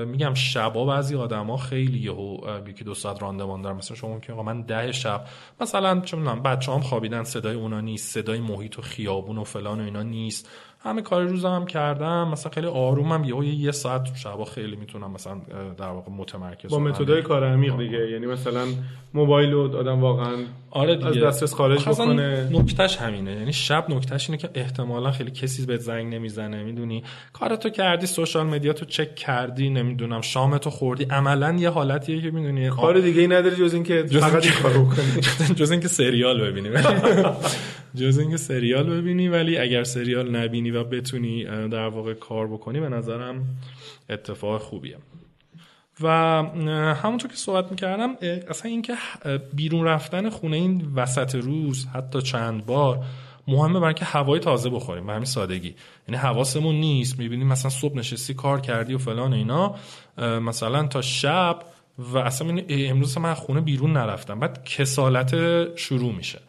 میگم 0.05 0.33
شبا 0.33 0.85
بعضی 0.85 1.15
آدما 1.15 1.57
خیلی 1.57 1.99
یهو 1.99 2.37
یکی 2.67 2.83
دو 2.83 2.93
ساعت 2.93 3.21
راندمان 3.21 3.61
دارن. 3.61 3.75
مثلا 3.75 3.97
شما 3.97 4.19
که 4.19 4.33
من 4.33 4.61
ده 4.61 4.91
شب 4.91 5.25
مثلا 5.61 5.99
چه 5.99 6.17
می‌دونم 6.17 6.43
بچه‌هام 6.43 6.81
خوابیدن 6.81 7.23
صدای 7.23 7.55
اونا 7.55 7.81
نیست 7.81 8.13
صدای 8.13 8.39
محیط 8.39 8.79
و 8.79 8.81
خیابون 8.81 9.37
و 9.37 9.43
فلان 9.43 9.81
و 9.81 9.83
اینا 9.83 10.03
نیست. 10.03 10.49
همه 10.83 11.01
کار 11.01 11.23
روزم 11.23 11.47
هم 11.47 11.65
کردم. 11.65 12.27
مثلا 12.27 12.51
خیلی 12.51 12.67
آرومم. 12.67 13.23
یه 13.23 13.55
یه 13.55 13.71
ساعت 13.71 14.15
شبا 14.15 14.45
خیلی 14.45 14.75
می‌تونم 14.75 15.11
مثلا 15.11 15.37
در 15.77 15.89
واقع 15.89 16.11
متمرکز 16.11 16.69
با 16.69 16.79
متدای 16.79 17.21
کار 17.21 17.43
عمیق 17.43 17.77
دیگه. 17.77 18.11
یعنی 18.11 18.25
مثلا 18.25 18.65
موبایل 19.13 19.51
رو 19.51 19.77
آدم 19.77 20.01
واقعا 20.01 20.33
آره 20.71 20.95
دیگه. 20.95 21.07
از 21.07 21.17
دسترس 21.17 21.53
خارج 21.53 21.89
بکنه. 21.89 22.49
نکتهش 22.51 22.97
همینه. 22.97 23.31
یعنی 23.31 23.53
شب 23.53 23.85
نکتهش 23.89 24.29
اینه 24.29 24.41
که 24.41 24.49
احتمالا 24.55 25.11
خیلی 25.11 25.31
کسی 25.31 25.65
بهت 25.65 25.79
زنگ 25.79 26.13
نمی‌زنه 26.13 26.63
می‌دونی؟ 26.63 27.03
کارتو 27.33 27.69
کردی 27.69 28.05
سوشال 28.05 28.47
مدیا 28.47 28.73
تو 28.73 28.85
چک 28.85 29.15
کردی 29.15 29.69
نمی‌دونم 29.69 30.21
شامتو 30.21 30.69
خوردی. 30.69 31.03
عملا 31.09 31.55
یه 31.59 31.69
حالتیه 31.69 32.21
که 32.21 32.31
می‌دونی 32.31 32.69
کار 32.69 32.99
دیگه 32.99 33.21
ای 33.21 33.27
نداری 33.27 33.55
جز 33.55 33.73
اینکه 33.73 34.03
فقط 34.03 34.45
این 34.45 34.53
کارو 34.63 34.85
بکنی. 34.85 35.21
جز 35.59 35.71
اینکه 35.71 35.87
سریال 35.87 36.41
ببینی. 36.41 36.69
جز 37.95 38.17
اینکه 38.17 38.37
سریال 38.37 38.89
ببینی 38.89 39.27
ولی 39.27 39.57
اگر 39.57 39.83
سریال 39.83 40.35
نبینی 40.35 40.71
و 40.73 40.83
بتونی 40.83 41.43
در 41.67 41.87
واقع 41.87 42.13
کار 42.13 42.47
بکنی 42.47 42.79
به 42.79 42.89
نظرم 42.89 43.45
اتفاق 44.09 44.61
خوبیه. 44.61 44.97
و 46.01 46.07
همونطور 46.93 47.31
که 47.31 47.37
صحبت 47.37 47.71
می‌کردم 47.71 48.15
اصلا 48.49 48.71
اینکه 48.71 48.93
بیرون 49.53 49.85
رفتن 49.85 50.29
خونه 50.29 50.57
این 50.57 50.91
وسط 50.95 51.35
روز 51.35 51.87
حتی 51.93 52.21
چند 52.21 52.65
بار 52.65 53.05
مهمه 53.47 53.79
برای 53.79 53.93
که 53.93 54.05
هوای 54.05 54.39
تازه 54.39 54.69
بخوریم 54.69 55.07
به 55.07 55.13
همین 55.13 55.25
سادگی. 55.25 55.75
یعنی 56.07 56.21
حواسمون 56.21 56.75
نیست 56.75 57.19
می‌بینیم 57.19 57.47
مثلا 57.47 57.71
صبح 57.71 57.97
نشستی 57.97 58.33
کار 58.33 58.61
کردی 58.61 58.93
و 58.93 58.97
فلان 58.97 59.33
اینا 59.33 59.75
مثلا 60.17 60.87
تا 60.87 61.01
شب 61.01 61.59
و 61.97 62.17
اصلا 62.17 62.61
امروز 62.69 63.17
من 63.17 63.33
خونه 63.33 63.61
بیرون 63.61 63.93
نرفتم. 63.93 64.39
بعد 64.39 64.63
کسالت 64.63 65.35
شروع 65.77 66.13
میشه. 66.13 66.39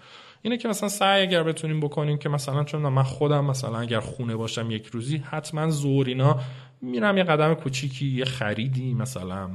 اینه 0.44 0.56
که 0.56 0.68
مثلا 0.68 0.88
سعی 0.88 1.22
اگر 1.22 1.42
بتونیم 1.42 1.80
بکنیم 1.80 2.18
که 2.18 2.28
مثلا 2.28 2.64
چون 2.64 2.82
من 2.82 3.02
خودم 3.02 3.44
مثلا 3.44 3.78
اگر 3.78 4.00
خونه 4.00 4.36
باشم 4.36 4.70
یک 4.70 4.86
روزی 4.86 5.16
حتما 5.16 5.70
زور 5.70 6.06
اینا 6.06 6.40
میرم 6.80 7.16
یه 7.16 7.24
قدم 7.24 7.54
کوچیکی 7.54 8.06
یه 8.06 8.24
خریدی 8.24 8.94
مثلا. 8.94 9.50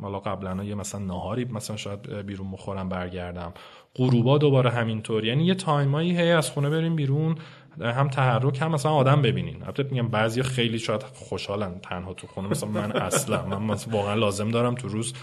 حالا 0.00 0.18
قبلا 0.18 0.64
یه 0.64 0.74
مثلا 0.74 1.00
نهاری 1.00 1.44
مثلا 1.44 1.76
شاید 1.76 2.12
بیرون 2.12 2.50
بخورم 2.50 2.88
برگردم. 2.88 3.52
غروبا 3.94 4.38
دوباره 4.38 4.70
همینطور. 4.70 5.24
یعنی 5.24 5.44
یه 5.44 5.54
تایمایی 5.54 6.18
هی 6.18 6.30
از 6.30 6.50
خونه 6.50 6.70
بریم 6.70 6.96
بیرون 6.96 7.34
هم 7.80 8.08
تحرک 8.08 8.62
هم 8.62 8.70
مثلا 8.70 8.92
آدم 8.92 9.22
ببینین. 9.22 9.62
البته 9.62 9.82
میگم 9.82 10.08
بعضی 10.08 10.42
خیلی 10.42 10.78
شاید 10.78 11.02
خوشحالن 11.02 11.78
تنها 11.82 12.14
تو 12.14 12.26
خونه 12.26 12.48
مثلا 12.48 12.68
من 12.68 12.92
اصلا 12.92 13.58
من 13.58 13.76
واقعا 13.90 14.14
لازم 14.14 14.50
دارم 14.50 14.74
تو 14.74 14.88
روز 14.88 15.14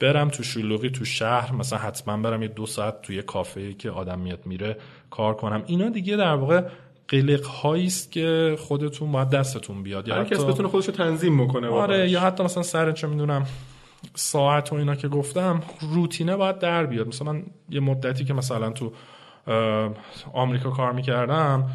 برم 0.00 0.28
تو 0.28 0.42
شلوغی 0.42 0.90
تو 0.90 1.04
شهر 1.04 1.52
مثلا 1.52 1.78
حتما 1.78 2.16
برم 2.16 2.42
یه 2.42 2.48
دو 2.48 2.66
ساعت 2.66 3.02
توی 3.02 3.22
کافه 3.22 3.74
که 3.74 3.90
آدم 3.90 4.18
میاد 4.18 4.46
میره 4.46 4.76
کار 5.10 5.34
کنم. 5.34 5.62
اینا 5.66 5.88
دیگه 5.88 6.16
در 6.16 6.34
واقع 6.34 6.62
قلق 7.08 7.44
هایی 7.44 7.86
است 7.86 8.12
که 8.12 8.56
خودتون 8.58 9.12
باید 9.12 9.30
دستتون 9.30 9.82
بیاد. 9.82 10.08
یا 10.08 10.24
کس 10.24 10.44
بتونه 10.44 10.68
خودش 10.68 10.86
رو 10.86 10.92
تنظیم 10.94 11.44
بکنه 11.44 11.68
آره 11.68 12.10
یا 12.10 12.20
حتی 12.20 12.42
مثلا 12.44 12.62
سر 12.62 12.92
چه 12.92 13.06
می‌دونم 13.06 13.46
ساعت 14.14 14.72
و 14.72 14.76
اینا 14.76 14.94
که 14.94 15.08
گفتم 15.08 15.62
روتینه 15.80 16.36
باید 16.36 16.58
در 16.58 16.86
بیاد. 16.86 17.08
مثلا 17.08 17.42
یه 17.70 17.80
مدتی 17.80 18.24
که 18.24 18.34
مثلا 18.34 18.70
تو 18.70 18.92
آمریکا 20.32 20.70
کار 20.70 20.92
می‌کردم 20.92 21.70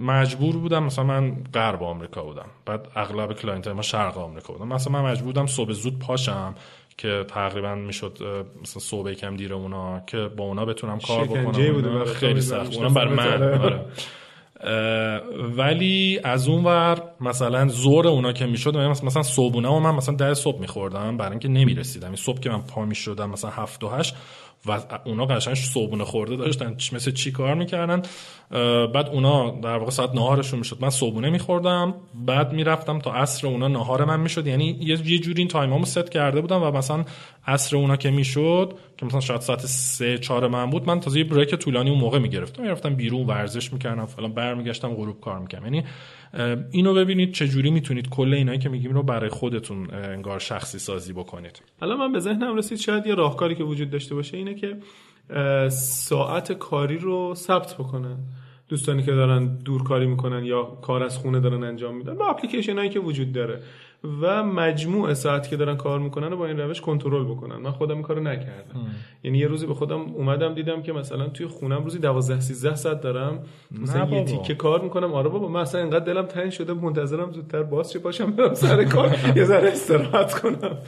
مجبور 0.00 0.56
بودم 0.56 0.84
مثلا 0.84 1.04
من 1.04 1.36
غرب 1.54 1.82
آمریکا 1.82 2.22
بودم. 2.22 2.46
بعد 2.66 2.88
اغلب 2.96 3.32
client 3.32 3.68
ما 3.68 3.82
شرق 3.82 4.18
آمریکا 4.18 4.52
بودم 4.52 4.68
مثلا 4.68 4.92
من 4.92 5.10
مجبور 5.10 5.26
بودم 5.26 5.46
صبح 5.46 5.72
زود 5.72 5.98
پاشم. 5.98 6.54
که 6.98 7.24
تقریبا 7.28 7.74
می‌شد 7.74 8.18
مثلا 8.62 8.80
صبح 8.80 9.12
کم 9.12 9.36
دیر 9.36 9.54
اونا 9.54 10.00
که 10.06 10.18
با 10.36 10.44
اونا 10.44 10.64
بتونم 10.64 10.98
کار 10.98 11.24
بکنم 11.24 12.04
خیلی 12.04 12.40
سخت. 12.40 12.76
اونم 12.76 12.94
بر 12.94 13.08
من. 13.08 13.42
آره. 13.42 13.80
ولی 15.56 16.20
از 16.24 16.48
اون 16.48 16.64
ور 16.64 17.02
مثلا 17.20 17.68
زور 17.68 18.08
اونا 18.08 18.32
که 18.32 18.46
می‌شد 18.46 18.76
مثلا 18.76 19.22
صبحونه 19.22 19.68
و 19.68 19.78
من 19.78 19.94
مثلا 19.94 20.14
ده 20.14 20.34
صبح 20.34 20.60
میخوردم 20.60 21.16
برای 21.16 21.30
اینکه 21.30 21.48
نمی‌رسیدم. 21.48 22.06
این 22.06 22.16
صبح 22.16 22.40
که 22.40 22.50
من 22.50 22.62
پا 22.62 22.84
می‌شدم 22.84 23.30
مثلا 23.30 23.50
هفت 23.50 23.84
و 23.84 23.88
هشت 23.88 24.14
و 24.66 24.80
اونا 25.04 25.26
قشنگ 25.26 25.54
صبحونه 25.54 26.04
خورده 26.04 26.36
داشتن 26.36 26.76
مثل 26.92 27.10
چی 27.10 27.32
کار 27.32 27.54
می‌کردن؟ 27.54 28.02
بعد 28.86 29.08
اونا 29.08 29.50
در 29.50 29.76
واقع 29.76 29.90
ساعت 29.90 30.14
نهارشون 30.14 30.58
می‌شد. 30.58 30.78
من 30.80 30.90
صبحونه 30.90 31.30
میخوردم 31.30 31.94
بعد 32.14 32.52
می‌رفتم 32.52 32.98
تا 32.98 33.12
عصر 33.12 33.46
اونا 33.46 33.68
نهار 33.68 34.04
من 34.04 34.20
می‌شد. 34.20 34.46
یعنی 34.46 34.78
یه 34.80 34.96
جوری 34.96 35.38
این 35.38 35.48
تایمامو 35.48 35.84
ست 35.84 36.10
کرده 36.10 36.40
بودم 36.40 36.62
و 36.62 36.70
مثلا 36.70 37.04
عصر 37.46 37.76
اونا 37.76 37.96
که 37.96 38.10
می‌شد 38.10 38.78
که 38.96 39.06
مثلا 39.06 39.20
شاید 39.20 39.40
ساعت 39.40 39.66
سه 39.66 40.18
چهار 40.18 40.48
من 40.48 40.70
بود 40.70 40.86
من 40.86 41.00
تازه 41.00 41.18
یه 41.18 41.24
بریک 41.24 41.54
طولانی 41.54 41.90
اون 41.90 41.98
موقع 41.98 42.18
می‌گرفتم. 42.18 42.62
می‌رفتم 42.62 42.94
بیرون 42.94 43.26
ورزش 43.26 43.72
می‌کردم 43.72 44.06
فلان 44.06 44.32
برمیگشتم 44.32 44.94
غروب 44.94 45.20
کار 45.20 45.38
می‌کردم. 45.38 45.64
یعنی 45.64 45.84
اینو 46.70 46.94
ببینید 46.94 47.32
چه 47.32 47.48
جوری 47.48 47.70
می‌تونید 47.70 48.08
کل 48.08 48.34
اینایی 48.34 48.58
که 48.58 48.68
میگیم 48.68 48.92
رو 48.92 49.02
برای 49.02 49.30
خودتون 49.30 49.94
انگار 49.94 50.38
شخصی 50.38 50.78
سازی 50.78 51.12
بکنید. 51.12 51.62
حالا 51.80 51.96
من 51.96 52.12
به 52.12 52.18
ذهنم 52.18 52.56
رسید 52.56 52.78
شاید 52.78 53.06
یه 53.06 53.14
راهکاری 53.14 53.54
که 53.54 53.64
وجود 53.64 53.90
داشته 53.90 54.14
باشه 54.14 54.36
اینه 54.36 54.53
که 54.54 54.76
ساعت 55.70 56.52
کاری 56.52 56.98
رو 56.98 57.34
ثبت 57.34 57.74
بکنن 57.74 58.16
دوستانی 58.68 59.02
که 59.02 59.12
دارن 59.12 59.56
دورکاری 59.56 60.06
می‌کنن 60.06 60.44
یا 60.44 60.64
کار 60.64 61.02
از 61.02 61.18
خونه 61.18 61.40
دارن 61.40 61.64
انجام 61.64 61.96
میدن. 61.96 62.14
با 62.14 62.26
اپلیکیشن 62.26 62.78
هایی 62.78 62.90
که 62.90 63.00
وجود 63.00 63.32
داره. 63.32 63.62
و 64.22 64.44
مجموع 64.44 65.14
ساعتی 65.14 65.50
که 65.50 65.56
دارن 65.56 65.76
کار 65.76 65.98
می‌کنن 66.00 66.32
و 66.32 66.36
با 66.36 66.46
این 66.46 66.58
روش 66.60 66.80
کنترل 66.80 67.24
بکنن. 67.24 67.56
من 67.56 67.70
خودم 67.70 67.94
این 67.94 68.02
کارو 68.02 68.22
نکردم. 68.22 68.86
یعنی 69.24 69.38
یه 69.38 69.46
روزی 69.46 69.66
به 69.66 69.74
خودم 69.74 70.00
اومدم 70.00 70.54
دیدم 70.54 70.82
که 70.82 70.92
مثلا 70.92 71.28
توی 71.28 71.46
خونم 71.46 71.84
روزی 71.84 71.98
12 71.98 72.40
13 72.40 72.74
ساعت 72.74 73.00
دارم. 73.00 73.38
مثلا 73.70 74.08
یه 74.08 74.24
تیکه 74.24 74.54
کار 74.54 74.80
می‌کنم. 74.82 75.12
آره 75.12 75.28
بابا 75.28 75.48
من 75.48 75.60
اصلا 75.60 75.80
اینقدر 75.80 76.04
دلم 76.04 76.26
تنگ 76.26 76.50
شده 76.50 76.72
منتظرم 76.72 77.32
زودتر 77.32 77.62
باز 77.62 77.92
چه 77.92 77.98
باشم 77.98 78.30
برم 78.30 78.54
سر 78.54 78.84
کار. 78.84 79.16
یه 79.36 79.44
ذره 79.44 79.68
استراحت 79.68 80.40
کنم. 80.40 80.78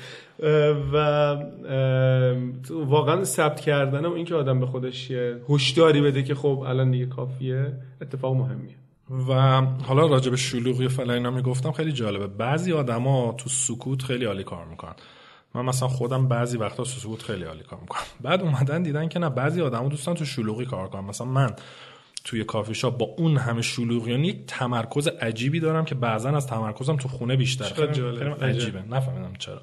و 0.93 1.37
واقعا 2.71 3.25
ثبت 3.25 3.61
کردن 3.61 4.07
و 4.07 4.13
اینکه 4.13 4.35
آدم 4.35 4.61
به 4.61 4.67
خودش 4.67 5.11
هوشداری 5.49 6.01
بده 6.01 6.23
که 6.23 6.35
خب 6.35 6.65
الان 6.67 6.91
دیگه 6.91 7.07
کافیه 7.07 7.73
اتفاق 8.03 8.35
مهمیه. 8.35 8.75
و 9.29 9.61
حالا 9.61 10.07
راجع 10.07 10.31
به 10.31 10.37
شلوغی 10.37 10.87
و 10.87 10.89
فلان 10.89 11.11
اینا 11.11 11.31
می‌گفتم 11.31 11.73
خیلی 11.73 11.93
جالبه. 11.93 12.27
بعضی 12.27 12.73
آدما 12.73 13.35
تو 13.39 13.49
سکوت 13.49 14.03
خیلی 14.03 14.25
عالی 14.25 14.45
کار 14.45 14.65
می‌کنن. 14.65 14.95
من 15.55 15.65
مثلا 15.65 15.89
خودم 15.89 16.29
بعضی 16.29 16.59
وقتا 16.59 16.77
تو 16.77 16.91
سکوت 16.91 17.23
خیلی 17.23 17.45
عالی 17.45 17.63
کار 17.63 17.79
می‌کنم. 17.81 18.03
بعد 18.21 18.43
اومدن 18.43 18.83
دیدن 18.83 19.09
که 19.09 19.19
نه 19.19 19.31
بعضی 19.31 19.61
آدما 19.61 19.89
دوستان 19.89 20.15
تو 20.15 20.25
شلوغی 20.25 20.65
کار 20.65 20.89
کنن. 20.89 21.05
مثلا 21.05 21.27
من 21.27 21.55
توی 22.25 22.45
کافی 22.45 22.75
شاپ 22.75 22.99
با 22.99 23.07
اون 23.19 23.37
همه 23.37 23.63
شلوغی 23.63 24.11
یعنی 24.11 24.29
یک 24.29 24.47
تمرکز 24.47 25.09
عجیبی 25.09 25.61
دارم 25.61 25.85
که 25.85 25.95
بعضا 25.95 26.31
از 26.31 26.47
تمرکزم 26.47 26.97
تو 26.97 27.09
خونه 27.09 27.37
بیشتره. 27.37 27.69
خیلی 27.69 28.21
عجیبه. 28.43 28.83
نفهمیدم 28.91 29.33
چرا. 29.39 29.63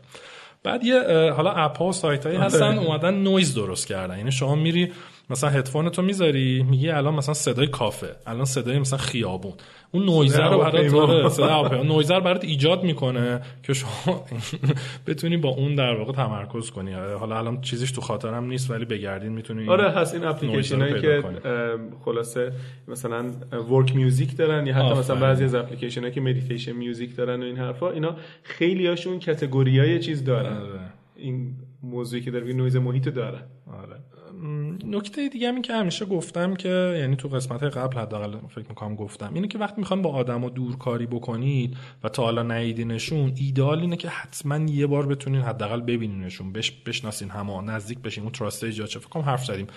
بعد 0.64 0.84
یه 0.84 1.32
حالا 1.36 1.52
app 1.52 1.78
ها 1.78 1.86
و 1.86 1.94
سایت 1.94 2.26
هایی 2.26 2.38
هستن 2.38 2.64
آره. 2.64 2.78
اومدن 2.78 3.14
نویز 3.14 3.56
درست 3.56 3.88
کردن. 3.88 4.18
یعنی 4.18 4.32
شما 4.32 4.56
میری 4.56 4.92
مثلا 5.30 5.50
هدفون 5.50 5.90
تو 5.90 6.02
می‌ذاری 6.02 6.64
میگی 6.64 6.90
الان 6.90 7.14
مثلا 7.14 7.34
صدای 7.34 7.68
کافه 7.68 8.16
الان 8.28 8.46
صدای 8.46 8.80
مثلا 8.80 9.00
خیابون. 9.00 9.54
اون 9.92 10.06
نویزر 10.06 10.50
رو 10.50 10.60
برات 10.60 11.40
آره 11.40 11.84
نویزر 11.84 12.20
برات 12.20 12.44
ایجاد 12.44 12.84
می‌کنه 12.84 13.42
که 13.64 13.74
شما 13.74 14.26
بتونی 15.08 15.38
با 15.38 15.50
اون 15.50 15.76
در 15.76 15.96
واقع 15.96 16.14
تمرکز 16.14 16.72
کنی. 16.72 16.94
حالا 16.94 17.38
الان 17.38 17.62
چیزیش 17.62 17.92
تو 17.92 18.02
خاطرم 18.02 18.46
نیست 18.46 18.72
ولی 18.72 18.86
بگردین 18.86 19.32
می‌تونی 19.32 19.70
آره 19.70 19.92
هست 19.92 20.14
این 20.14 20.24
اپلیکیشن 20.24 20.82
هایی 20.82 21.02
که 21.02 21.24
خلاصه 22.06 22.52
مثلا 22.88 23.32
work 23.70 23.96
music 23.96 24.38
دارن 24.38 24.68
یا 24.68 24.76
حتی 24.76 25.00
مثلا 25.00 25.16
بعضی 25.16 25.44
از 25.44 25.56
اپلیکیشن 25.56 26.02
هایی 26.02 26.14
که 26.14 26.22
meditation 26.22 26.72
music 26.72 27.16
دارن 27.16 27.42
و 27.42 27.46
این 27.46 27.58
حرفا 27.58 27.92
اینا 27.92 28.16
خیلی 28.44 28.88
هاشون 28.88 29.20
category 29.20 29.91
ای 29.91 30.00
چیز 30.00 30.24
دارن. 30.24 30.58
آره. 30.58 30.80
این 31.16 31.56
موضوعی 31.84 32.22
که 32.22 32.32
در 32.32 32.40
نویز 32.40 32.76
محیط 32.76 33.10
داره. 33.10 33.40
آره. 33.68 33.98
نکته 34.86 35.30
دیگه 35.30 35.48
هم 35.48 35.54
این 35.54 35.62
که 35.62 35.74
همیشه 35.74 36.06
گفتم 36.06 36.56
که 36.56 36.96
یعنی 37.00 37.16
تو 37.16 37.28
قسمت 37.28 37.64
قبل 37.64 37.98
حداقل 37.98 38.38
فکر 38.50 38.66
می‌کنم 38.70 38.96
گفتم 38.96 39.32
اینه 39.34 39.48
که 39.48 39.58
وقتی 39.58 39.82
می‌خوان 39.82 40.02
با 40.02 40.10
آدما 40.10 40.50
دورکاری 40.50 41.06
بکنید 41.06 41.78
و 42.04 42.10
تا 42.10 42.24
حالا 42.24 42.44
ندیدینشون 42.44 43.34
ایدال 43.36 43.80
اینه 43.80 43.98
که 43.98 44.10
حتما 44.10 44.58
یه 44.58 44.88
بار 44.88 45.06
بتونین 45.06 45.42
حداقل 45.42 45.82
ببینینشون 45.82 46.54
بش 46.54 46.72
بشناسین 46.72 47.30
همه 47.30 47.62
نزدیک 47.62 48.00
بشین 48.00 48.24
اون 48.24 48.32
trust 48.32 48.64
ایجاد 48.64 48.88
چه 48.88 49.00
فکر 49.00 49.22
حرف 49.22 49.46
زدیم 49.46 49.68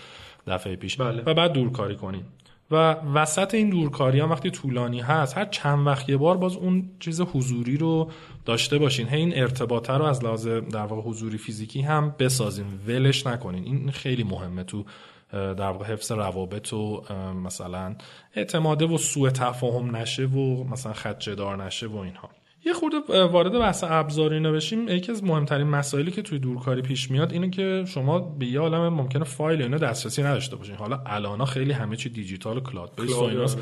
دفعه 0.46 0.76
پیش 0.76 0.96
بله. 0.96 1.22
و 1.26 1.34
بعد 1.34 1.52
دورکاری 1.52 1.96
کنین 1.96 2.22
و 2.70 2.92
وسط 2.92 3.54
این 3.54 3.70
دورکاری 3.70 4.20
هم 4.20 4.30
وقتی 4.30 4.50
طولانی 4.50 5.00
هست 5.00 5.38
هر 5.38 5.44
چند 5.44 5.86
وقت 5.86 6.08
یه 6.08 6.16
بار 6.16 6.36
باز 6.36 6.56
اون 6.56 6.90
چیز 7.00 7.20
حضوری 7.20 7.76
رو 7.76 8.10
داشته 8.44 8.78
باشین. 8.78 9.08
هی 9.08 9.16
این 9.16 9.38
ارتباطه 9.38 9.92
رو 9.92 10.04
از 10.04 10.24
لحاظ 10.24 10.48
در 10.48 10.86
واقع 10.86 11.02
حضوری 11.02 11.38
فیزیکی 11.38 11.82
هم 11.82 12.14
بسازین. 12.18 12.66
ولش 12.86 13.26
نکنین. 13.26 13.64
این 13.64 13.90
خیلی 13.90 14.24
مهمه 14.24 14.64
تو 14.64 14.84
در 15.32 15.70
واقع 15.70 15.84
حفظ 15.84 16.12
روابط 16.12 16.72
و 16.72 17.02
مثلا 17.44 17.96
اعتماده 18.34 18.86
و 18.86 18.98
سوء 18.98 19.30
تفاهم 19.30 19.96
نشه 19.96 20.26
و 20.26 20.64
مثلا 20.64 20.92
خدجه 20.92 21.34
دار 21.34 21.64
نشه 21.64 21.86
و 21.86 21.96
اینها. 21.96 22.30
یه 22.66 22.72
خورده 22.72 23.24
وارد 23.24 23.52
بحث 23.52 23.84
ابزاری 23.84 24.40
بشیم 24.40 24.88
یکی 24.88 25.12
از 25.12 25.24
مهمترین 25.24 25.66
مسائلی 25.66 26.10
که 26.10 26.22
توی 26.22 26.38
دورکاری 26.38 26.82
پیش 26.82 27.10
میاد 27.10 27.32
اینه 27.32 27.50
که 27.50 27.84
شما 27.86 28.18
به 28.18 28.46
یه 28.46 28.60
عالم 28.60 28.88
ممکنه 28.88 29.24
فایل 29.24 29.62
اینا 29.62 29.78
دسترسی 29.78 30.22
نداشته 30.22 30.56
باشین. 30.56 30.74
حالا 30.74 31.02
الانا 31.06 31.44
خیلی 31.44 31.72
همه 31.72 31.96
چی 31.96 32.08
دیجیتال 32.08 32.56
و 32.56 32.60
کلاد 32.60 32.92
بیس 32.96 33.12
و 33.12 33.20
ایناست. 33.20 33.58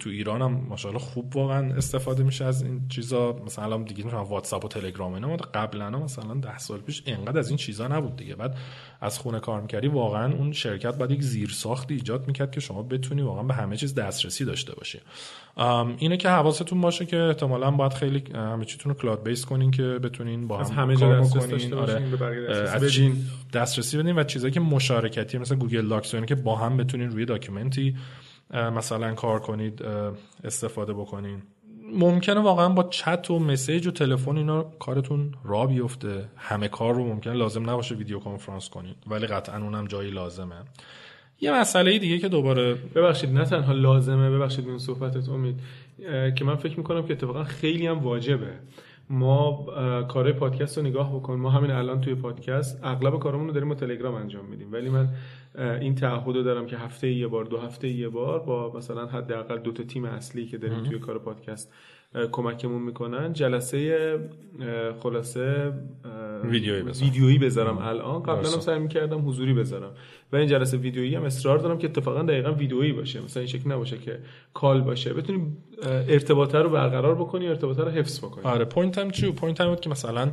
تو 0.00 0.10
ایران 0.10 0.42
هم 0.42 0.66
ماشاءالله 0.68 1.02
خوب 1.02 1.36
واقعا 1.36 1.74
استفاده 1.74 2.22
میشه 2.22 2.44
از 2.44 2.62
این 2.62 2.88
چیزا. 2.88 3.32
مثلا 3.46 3.64
الان 3.64 3.84
دیگه 3.84 4.06
مثلا 4.06 4.24
واتساپ 4.24 4.64
و 4.64 4.68
تلگرام 4.68 5.12
اینا 5.12 5.36
قبلا 5.36 5.90
مثلا 5.90 6.34
ده 6.34 6.58
سال 6.58 6.78
پیش 6.78 7.02
انقدر 7.06 7.38
از 7.38 7.48
این 7.48 7.56
چیزا 7.56 7.88
نبود 7.88 8.16
دیگه. 8.16 8.34
بعد 8.34 8.56
از 9.00 9.18
خونه 9.18 9.40
کار 9.40 9.60
می‌کردی 9.60 9.88
واقعا 9.88 10.32
اون 10.32 10.52
شرکت 10.52 10.98
باید 10.98 11.10
یک 11.10 11.22
زیر 11.22 11.50
ساختی 11.50 11.94
ایجاد 11.94 12.26
می‌کرد 12.26 12.50
که 12.50 12.60
شما 12.60 12.82
بتونی 12.82 13.22
واقعا 13.22 13.42
به 13.42 13.54
همه 13.54 13.76
چیز 13.76 13.94
دسترسی 13.94 14.44
داشته 14.44 14.74
باشی. 14.74 14.98
اینه 15.98 16.16
که 16.16 16.28
حواستون 16.28 16.80
باشه 16.80 17.06
که 17.06 17.16
احتمالا 17.16 17.70
باید 17.70 17.92
خیلی 17.92 18.24
همه 18.34 18.64
چیتون 18.64 18.92
رو 18.92 18.98
cloud 18.98 19.22
base 19.22 19.44
کنین 19.44 19.70
که 19.70 19.82
بتونین 19.82 20.48
با 20.48 20.60
از 20.60 20.70
هم 20.70 20.82
همه 20.82 20.96
کار 20.96 21.14
جا 21.14 21.20
دسترسی 21.20 21.48
داشته 21.48 21.76
آره. 21.76 21.94
باشین، 21.94 22.54
از 22.54 22.92
چین 22.92 23.12
بدین. 23.12 23.24
دسترسی 23.52 23.98
بدین 23.98 24.18
و 24.18 24.24
چیزایی 24.24 24.52
که 24.52 24.60
مشارکتی 24.60 25.38
مثل 25.38 25.54
گوگل 25.54 25.88
داکس 25.88 26.14
که 26.14 26.34
با 26.34 26.56
هم 26.56 26.76
بتونین 26.76 27.10
روی 27.10 27.24
document 27.24 27.88
ی 27.88 27.96
مثلا 28.54 29.14
کار 29.14 29.40
کنید 29.40 29.82
استفاده 30.44 30.92
بکنین. 30.92 31.42
ممکنه 31.92 32.40
واقعا 32.40 32.68
با 32.68 32.82
چت 32.82 33.30
و 33.30 33.38
مسیج 33.38 33.86
و 33.86 33.90
تلفن 33.90 34.36
اینا 34.36 34.62
کارتون 34.62 35.34
را 35.44 35.66
بیفته. 35.66 36.28
همه 36.36 36.68
کار 36.68 36.94
رو 36.94 37.04
ممکنه 37.04 37.32
لازم 37.34 37.70
نباشه 37.70 37.94
ویدیو 37.94 38.18
کنفرانس 38.18 38.68
کنید 38.68 38.96
ولی 39.06 39.26
قطعا 39.26 39.62
اونم 39.62 39.86
جایی 39.86 40.10
لازمه. 40.10 40.56
یه 41.40 41.60
مسئله 41.60 41.98
دیگه 41.98 42.18
که 42.18 42.28
دوباره 42.28 42.74
ببخشید 42.74 43.30
نه 43.30 43.44
تنها 43.44 43.72
لازمه 43.72 44.30
ببخشید 44.30 44.68
این 44.68 44.78
صحبتت 44.78 45.28
امید. 45.28 45.60
که 46.36 46.44
من 46.44 46.56
فکر 46.56 46.78
می‌کنم 46.78 47.06
که 47.06 47.12
اتفاقا 47.12 47.44
خیلی 47.44 47.86
هم 47.86 47.98
واجبه. 47.98 48.52
ما 49.10 49.66
کارهای 50.08 50.32
پادکست 50.32 50.78
رو 50.78 50.84
نگاه 50.84 51.16
بکن. 51.16 51.34
ما 51.34 51.50
همین 51.50 51.70
الان 51.70 52.00
توی 52.00 52.14
پادکست 52.14 52.80
اغلب 52.84 53.18
کارمون 53.18 53.46
رو 53.46 53.52
داریم 53.52 53.68
با 53.68 53.74
تلگرام 53.74 54.14
انجام 54.14 54.44
میدیم. 54.44 54.72
ولی 54.72 54.88
من 54.88 55.08
این 55.80 55.94
تعهد 55.94 56.36
رو 56.36 56.42
دارم 56.42 56.66
که 56.66 56.76
هفته 56.76 57.10
یه 57.10 57.26
بار 57.26 57.44
دو 57.44 57.58
هفته 57.58 57.88
یه 57.88 58.08
بار 58.08 58.40
با 58.40 58.72
مثلا 58.76 59.06
حداقل 59.06 59.58
دو 59.58 59.72
تا 59.72 59.82
تیم 59.82 60.04
اصلی 60.04 60.46
که 60.46 60.58
داریم 60.58 60.82
توی 60.82 60.98
کار 60.98 61.18
پادکست 61.18 61.72
کمکمون 62.32 62.82
می‌کنن. 62.82 63.32
جلسه 63.32 64.18
خلاصه 65.02 65.72
ویدیویی 66.44 66.82
بذارم. 66.82 67.08
ویدیویی 67.10 67.38
بذارم 67.38 67.78
الان. 67.78 68.22
قبلا 68.22 68.50
هم. 68.50 68.60
سعی 68.60 68.78
می‌کردم 68.78 69.28
حضوری 69.28 69.54
بذارم. 69.54 69.90
و 70.32 70.36
این 70.36 70.48
جلسه 70.48 70.76
ویدیویی 70.76 71.14
هم 71.14 71.24
اصرار 71.24 71.58
دارم 71.58 71.78
که 71.78 71.86
اتفاقا 71.86 72.22
دقیقا 72.22 72.52
ویدیویی 72.52 72.92
باشه. 72.92 73.20
مثلا 73.20 73.40
این 73.40 73.48
شکل 73.48 73.72
نباشه 73.72 73.98
که 73.98 74.18
call 74.54 74.80
باشه. 74.80 75.12
بتونیم 75.12 75.56
اه، 75.82 75.92
ارتباطه 75.92 76.58
رو 76.58 76.70
برقرار 76.70 77.14
بکنی 77.14 77.48
ارتباطه 77.48 77.84
رو 77.84 77.90
حفظ 77.90 78.24
بکنی 78.24 78.44
آره 78.44 78.64
point 78.64 78.98
هم 78.98 79.10
چیه 79.10 79.30
point 79.30 79.60
هم 79.60 79.76
که 79.76 79.90
مثلا 79.90 80.32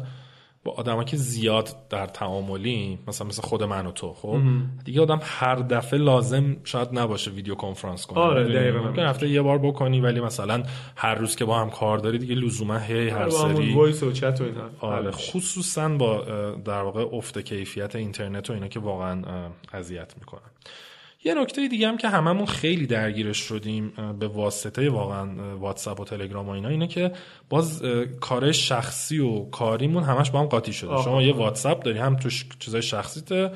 با 0.66 0.72
آدما 0.72 1.03
که 1.03 1.18
زیاد 1.18 1.76
در 1.89 2.05
تعاملی 2.05 2.99
مثلا 3.07 3.28
مثل 3.28 3.41
خود 3.41 3.63
من 3.63 3.86
و 3.86 3.91
تو 3.91 4.13
خب؟ 4.13 4.39
دیگه 4.86 5.01
آدم 5.01 5.20
هر 5.24 5.55
دفعه 5.55 5.99
لازم 5.99 6.57
شاید 6.63 6.89
نباشه 6.93 7.32
ویدیو 7.32 7.55
کنفرانس 7.55 8.05
کنه. 8.05 8.20
آره،؟ 8.20 8.53
دقیقاً. 8.53 8.80
ممکن 8.80 9.01
هفته 9.01 9.30
یه 9.30 9.41
بار 9.41 9.57
بکنی 9.57 10.01
ولی 10.01 10.20
مثلا 10.20 10.63
هر 10.95 11.16
روز 11.16 11.36
که 11.36 11.45
با 11.45 11.59
هم 11.59 11.70
کار 11.70 11.97
داری 11.97 12.18
دیگه 12.18 12.36
لزوما 12.36 12.78
هی 12.78 13.09
هر 13.09 13.18
همون 13.18 13.55
سری. 13.55 13.74
voice 13.74 14.03
و 14.03 14.11
چت 14.11 14.41
و 14.41 14.43
اینا. 14.43 14.70
آره 14.80 15.11
خصوصا 15.11 15.89
با 15.89 16.22
در 16.66 16.82
واقع 16.82 17.05
افت 17.13 17.39
کیفیت 17.39 17.95
اینترنت 17.95 18.49
و 18.49 18.53
اینا 18.53 18.68
که 18.68 18.80
واقعا 18.80 19.22
اذیت 19.74 20.13
می‌کنن. 20.20 20.51
یه 21.28 21.34
نکته 21.34 21.67
دیگه 21.67 21.88
هم 21.88 21.97
که 21.97 22.09
هممون 22.09 22.45
خیلی 22.45 22.88
درگیرش 22.88 23.38
شدیم 23.38 23.93
به 24.19 24.28
واسطه 24.28 24.89
واقعا 24.89 25.30
واتساپ 25.57 25.99
و 25.99 26.05
تلگرام 26.05 26.47
و 26.47 26.49
اینا 26.49 26.69
اینه 26.69 26.88
که 26.88 27.11
باز 27.49 27.84
کار 28.21 28.51
شخصی 28.51 29.19
و 29.19 29.45
کاریمون 29.45 30.03
همش 30.03 30.32
با 30.32 30.39
هم 30.39 30.45
قاطی 30.45 30.73
شده. 30.73 30.91
آها. 30.91 31.03
شما 31.03 31.21
یه 31.21 31.34
واتساپ 31.34 31.84
داری 31.84 31.99
هم 31.99 32.15
توش 32.15 32.45
چیزای 32.59 32.82
شخصیته 32.82 33.51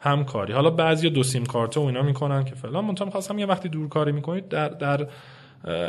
هم 0.00 0.24
کاری. 0.24 0.52
حالا 0.52 0.70
بعضی 0.70 1.10
دو 1.10 1.22
سیم 1.22 1.46
کارت 1.46 1.76
و 1.76 1.80
اینا 1.80 2.02
می‌کنن 2.02 2.44
که 2.44 2.54
فلان. 2.54 2.84
منتها 2.84 3.04
می‌خواستم 3.04 3.38
یه 3.38 3.46
وقتی 3.46 3.68
دور 3.68 3.88
کاری 3.88 4.12
می‌کنید 4.12 4.48
در 4.48 4.68
در 4.68 5.06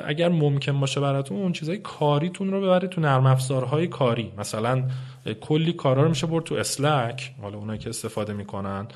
اگر 0.06 0.30
ممکن 0.30 0.80
باشه 0.80 1.00
براتون 1.00 1.38
اون 1.38 1.52
چیزای 1.52 1.78
کاریتون 1.78 2.52
رو 2.52 2.62
ببرید 2.62 2.90
تو 2.90 3.02
نرم 3.02 3.26
افزارهای 3.26 3.88
کاری. 3.88 4.32
مثلا 4.38 4.84
کلی 5.42 5.74
کارا 5.74 6.04
رو 6.04 6.10
میشه 6.10 6.28
برد 6.28 6.44
تو 6.44 6.56
اسلک 6.56 7.34
حالا 7.42 7.58
اونایی 7.58 7.80
که 7.80 7.90
استفاده 7.90 8.34
می‌کنن. 8.34 8.88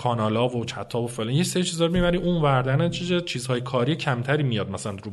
کانالا 0.00 0.48
و 0.48 0.64
چتا 0.64 1.00
و 1.00 1.06
فلان. 1.06 1.34
یه 1.34 1.42
سری 1.42 1.64
چیزا 1.64 1.86
رو 1.86 1.92
می‌بری 1.92 2.18
اون 2.18 2.42
وردن 2.42 2.90
چیز 2.90 3.24
چیزهای 3.24 3.60
کاری 3.60 3.96
کمتری 3.96 4.42
میاد 4.42 4.70
مثلا 4.70 4.96
رو 5.02 5.12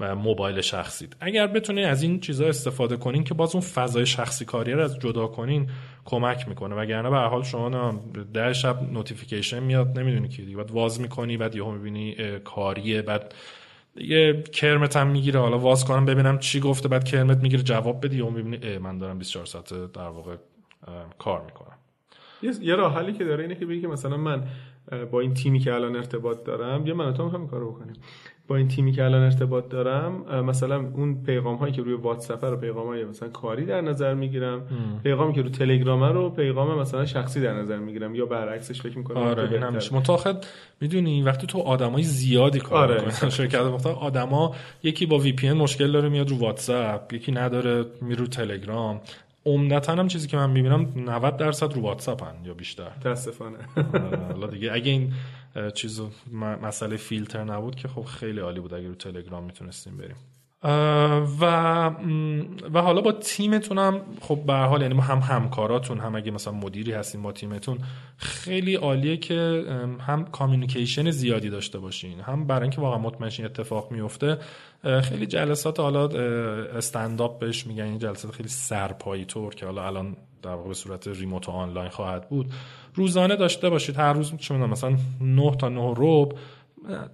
و 0.00 0.14
موبایل 0.14 0.60
شخصیت. 0.60 1.10
اگر 1.20 1.46
بتونید 1.46 1.84
از 1.84 2.02
این 2.02 2.20
چیزها 2.20 2.48
استفاده 2.48 2.96
کنین 2.96 3.24
که 3.24 3.34
باز 3.34 3.54
اون 3.54 3.64
فضای 3.64 4.06
شخصی 4.06 4.44
کاری 4.44 4.72
رو 4.72 4.82
از 4.82 4.98
جدا 4.98 5.26
کنین 5.26 5.70
کمک 6.04 6.48
می‌کنه. 6.48 6.74
وگرنه 6.74 7.10
به 7.10 7.16
حال 7.16 7.42
شما 7.42 8.00
ده 8.34 8.52
شب 8.52 8.82
نوتیفیکیشن 8.92 9.60
میاد 9.60 9.98
نمی‌دونی 9.98 10.28
کی 10.28 10.44
دیگه. 10.44 10.56
بعد 10.56 10.70
واز 10.70 11.00
می‌کنی 11.00 11.36
بعد 11.36 11.56
یهو 11.56 11.72
می‌بینی 11.72 12.16
کاریه 12.44 13.02
بعد 13.02 13.34
یه 13.96 14.42
کرمت 14.42 14.96
هم 14.96 15.06
می‌گیره. 15.06 15.40
حالا 15.40 15.58
واز 15.58 15.84
کنم 15.84 16.04
ببینم 16.04 16.38
چی 16.38 16.60
گفته 16.60 16.88
بعد 16.88 17.04
کرمت 17.04 17.38
می‌گیره 17.38 17.62
جواب 17.62 18.06
بدی 18.06 18.20
اون 18.20 18.32
می‌بینی 18.32 18.78
من 18.78 18.98
دارم 18.98 19.18
24 19.18 19.46
ساعت 19.46 19.92
در 19.92 20.08
واقع 20.08 20.36
کار 21.18 21.44
می‌کنم. 21.44 21.78
یه 22.42 22.74
راه 22.74 22.94
حلی 22.94 23.12
که 23.12 23.24
داره 23.24 23.42
اینه 23.42 23.54
که 23.54 23.66
بگی 23.66 23.80
که 23.80 23.88
مثلا 23.88 24.16
من 24.16 24.42
با 25.10 25.20
این 25.20 25.34
تیمی 25.34 25.58
که 25.58 25.74
الان 25.74 25.96
ارتباط 25.96 26.44
دارم 26.44 26.86
یا 26.86 26.94
من 26.94 27.14
تو 27.14 27.28
هم 27.28 27.46
کارو 27.46 27.72
بکنیم. 27.72 27.94
با 28.48 28.56
این 28.56 28.68
تیمی 28.68 28.92
که 28.92 29.04
الان 29.04 29.22
ارتباط 29.22 29.68
دارم 29.68 30.44
مثلا 30.44 30.76
اون 30.94 31.22
پیغام 31.24 31.56
هایی 31.56 31.72
که 31.72 31.82
روی 31.82 31.94
واتساپ 31.94 32.44
رو 32.44 32.56
پیغام 32.56 32.86
های 32.86 33.04
مثلا 33.04 33.28
کاری 33.28 33.64
در 33.64 33.80
نظر 33.80 34.14
می‌گیرم 34.14 34.62
پیغامی 35.02 35.32
که 35.32 35.42
رو 35.42 35.48
تلگرام 35.48 36.04
رو 36.04 36.30
پیغام 36.30 36.78
مثلا 36.78 37.06
شخصی 37.06 37.40
در 37.40 37.52
نظر 37.52 37.78
می‌گیرم 37.78 38.14
یا 38.14 38.26
برعکسش 38.26 38.82
فکر 38.82 38.98
می‌کنم 38.98 39.16
آره 39.16 39.52
این 39.52 39.62
هم 39.62 39.74
میشه 39.74 39.94
متاخد 39.94 40.44
می‌دونی 40.80 41.22
وقتی 41.22 41.46
تو 41.46 41.58
آدمای 41.58 42.02
زیادی 42.02 42.60
کار 42.60 42.92
آره. 42.92 43.04
می‌کنن 43.04 43.30
شرکت 43.30 43.60
مختلف 43.60 43.96
آدما 43.96 44.54
یکی 44.82 45.06
با 45.06 45.18
وی 45.18 45.32
پی 45.32 45.52
مشکل 45.52 45.92
داره 45.92 46.08
میاد 46.08 46.30
رو 46.30 46.38
واتساپ 46.38 47.12
یکی 47.12 47.32
نداره 47.32 47.84
میره 48.02 48.20
رو 48.20 48.26
تلگرام. 48.26 49.00
عمدتا 49.46 49.92
هم 49.92 50.08
چیزی 50.08 50.28
که 50.28 50.36
من 50.36 50.50
می‌بینم 50.50 50.92
90 50.96 51.36
درصد 51.36 51.72
رو 51.72 51.82
واتساپ 51.82 52.22
هن 52.22 52.44
یا 52.44 52.54
بیشتر. 52.54 52.90
متاسفانه. 52.96 53.58
آره، 53.94 54.16
حالا 54.16 54.46
دیگه 54.46 54.72
اگه 54.72 54.90
این 54.90 55.12
چیزو 55.74 56.10
مسئله 56.62 56.96
فیلتر 56.96 57.44
نبود 57.44 57.74
که 57.74 57.88
خب 57.88 58.02
خیلی 58.02 58.40
عالی 58.40 58.60
بود. 58.60 58.74
اگه 58.74 58.88
رو 58.88 58.94
تلگرام 58.94 59.44
می‌تونستیم 59.44 59.96
بریم. 59.96 60.16
و 61.40 61.44
و 62.74 62.82
حالا 62.82 63.00
با 63.00 63.12
تیمتون 63.12 63.78
هم 63.78 64.00
خب 64.20 64.38
به 64.46 64.54
حال 64.54 64.82
یعنی 64.82 65.00
هم 65.00 65.18
همکاراتون 65.18 65.98
هم 65.98 66.14
اگه 66.14 66.30
مثلا 66.30 66.52
مدیری 66.52 66.92
هستین 66.92 67.22
با 67.22 67.32
تیمتون 67.32 67.78
خیلی 68.16 68.74
عالیه 68.74 69.16
که 69.16 69.64
هم 70.00 70.24
کامیونیکیشن 70.24 71.10
زیادی 71.10 71.50
داشته 71.50 71.78
باشین 71.78 72.20
هم 72.20 72.46
برای 72.46 72.62
اینکه 72.62 72.80
واقعا 72.80 72.98
مطمئن 72.98 73.44
اتفاق 73.44 73.90
میفته 73.90 74.38
خیلی 75.02 75.26
جلسات 75.26 75.80
حالا 75.80 76.06
استنداپ 76.76 77.38
بهش 77.38 77.66
میگن 77.66 77.84
این 77.84 77.98
جلسات 77.98 78.32
خیلی 78.32 78.48
سرپایی 78.48 79.24
طور 79.24 79.54
که 79.54 79.66
حالا 79.66 79.86
الان 79.86 80.16
در 80.42 80.54
واقع 80.54 80.68
به 80.68 80.74
صورت 80.74 81.08
ریموت 81.08 81.48
و 81.48 81.52
آنلاین 81.52 81.88
خواهد 81.88 82.28
بود. 82.28 82.52
روزانه 82.94 83.36
داشته 83.36 83.70
باشید 83.70 83.96
هر 83.96 84.12
روز 84.12 84.36
چه 84.36 84.54
مثلا 84.54 84.96
9 85.20 85.56
تا 85.56 85.68
9 85.68 85.94
ربع 85.96 86.36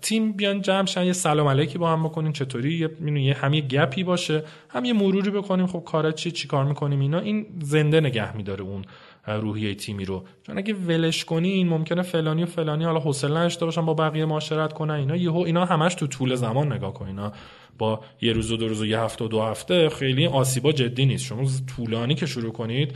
تیم 0.00 0.32
بیان 0.32 0.62
جمع 0.62 0.86
شن 0.86 1.04
یه 1.04 1.12
سلام 1.12 1.48
علیکی 1.48 1.78
با 1.78 1.92
هم 1.92 2.02
بکنیم 2.02 2.32
چطوری؟ 2.32 2.74
یه 2.74 2.90
یه 3.22 3.34
هم 3.34 3.54
یه 3.54 3.60
گپی 3.60 4.04
باشه 4.04 4.44
هم 4.68 4.84
یه 4.84 4.92
مروری 4.92 5.30
بکنیم. 5.30 5.66
خب 5.66 5.82
کارا 5.86 6.12
چی؟ 6.12 6.30
چی 6.30 6.48
کار 6.48 6.64
می‌کنیم؟ 6.64 7.00
اینا 7.00 7.18
این 7.18 7.46
زنده 7.60 8.00
نگه 8.00 8.36
میداره 8.36 8.62
اون 8.62 8.84
روحیه 9.26 9.74
تیمی 9.74 10.04
رو. 10.04 10.24
چون 10.46 10.58
اگه 10.58 10.74
ولش 10.74 11.24
کنین 11.24 11.68
ممکنه 11.68 12.02
فلانی 12.02 12.42
و 12.42 12.46
فلانی 12.46 12.84
حالا 12.84 13.00
حوصله 13.00 13.38
نداشته 13.38 13.64
باشن 13.64 13.86
با 13.86 13.94
بقیه 13.94 14.24
معاشرت 14.24 14.72
کنن. 14.72 14.94
اینا 14.94 15.16
یهو 15.16 15.38
اینا 15.38 15.64
همش 15.64 15.94
تو 15.94 16.06
طول 16.06 16.34
زمان 16.34 16.72
نگاه 16.72 16.94
کن. 16.94 17.06
اینا 17.06 17.32
با 17.78 18.00
یه 18.20 18.32
روز 18.32 18.52
و 18.52 18.56
دو 18.56 18.68
روز 18.68 18.82
و 18.82 18.86
یه 18.86 19.00
هفته 19.00 19.24
و 19.24 19.28
دو 19.28 19.42
هفته 19.42 19.88
خیلی 19.88 20.26
آسیبا 20.26 20.72
جدی 20.72 21.06
نیست. 21.06 21.24
شما 21.24 21.48
طولانی 21.76 22.14
که 22.14 22.26
شروع 22.26 22.52
کنید 22.52 22.94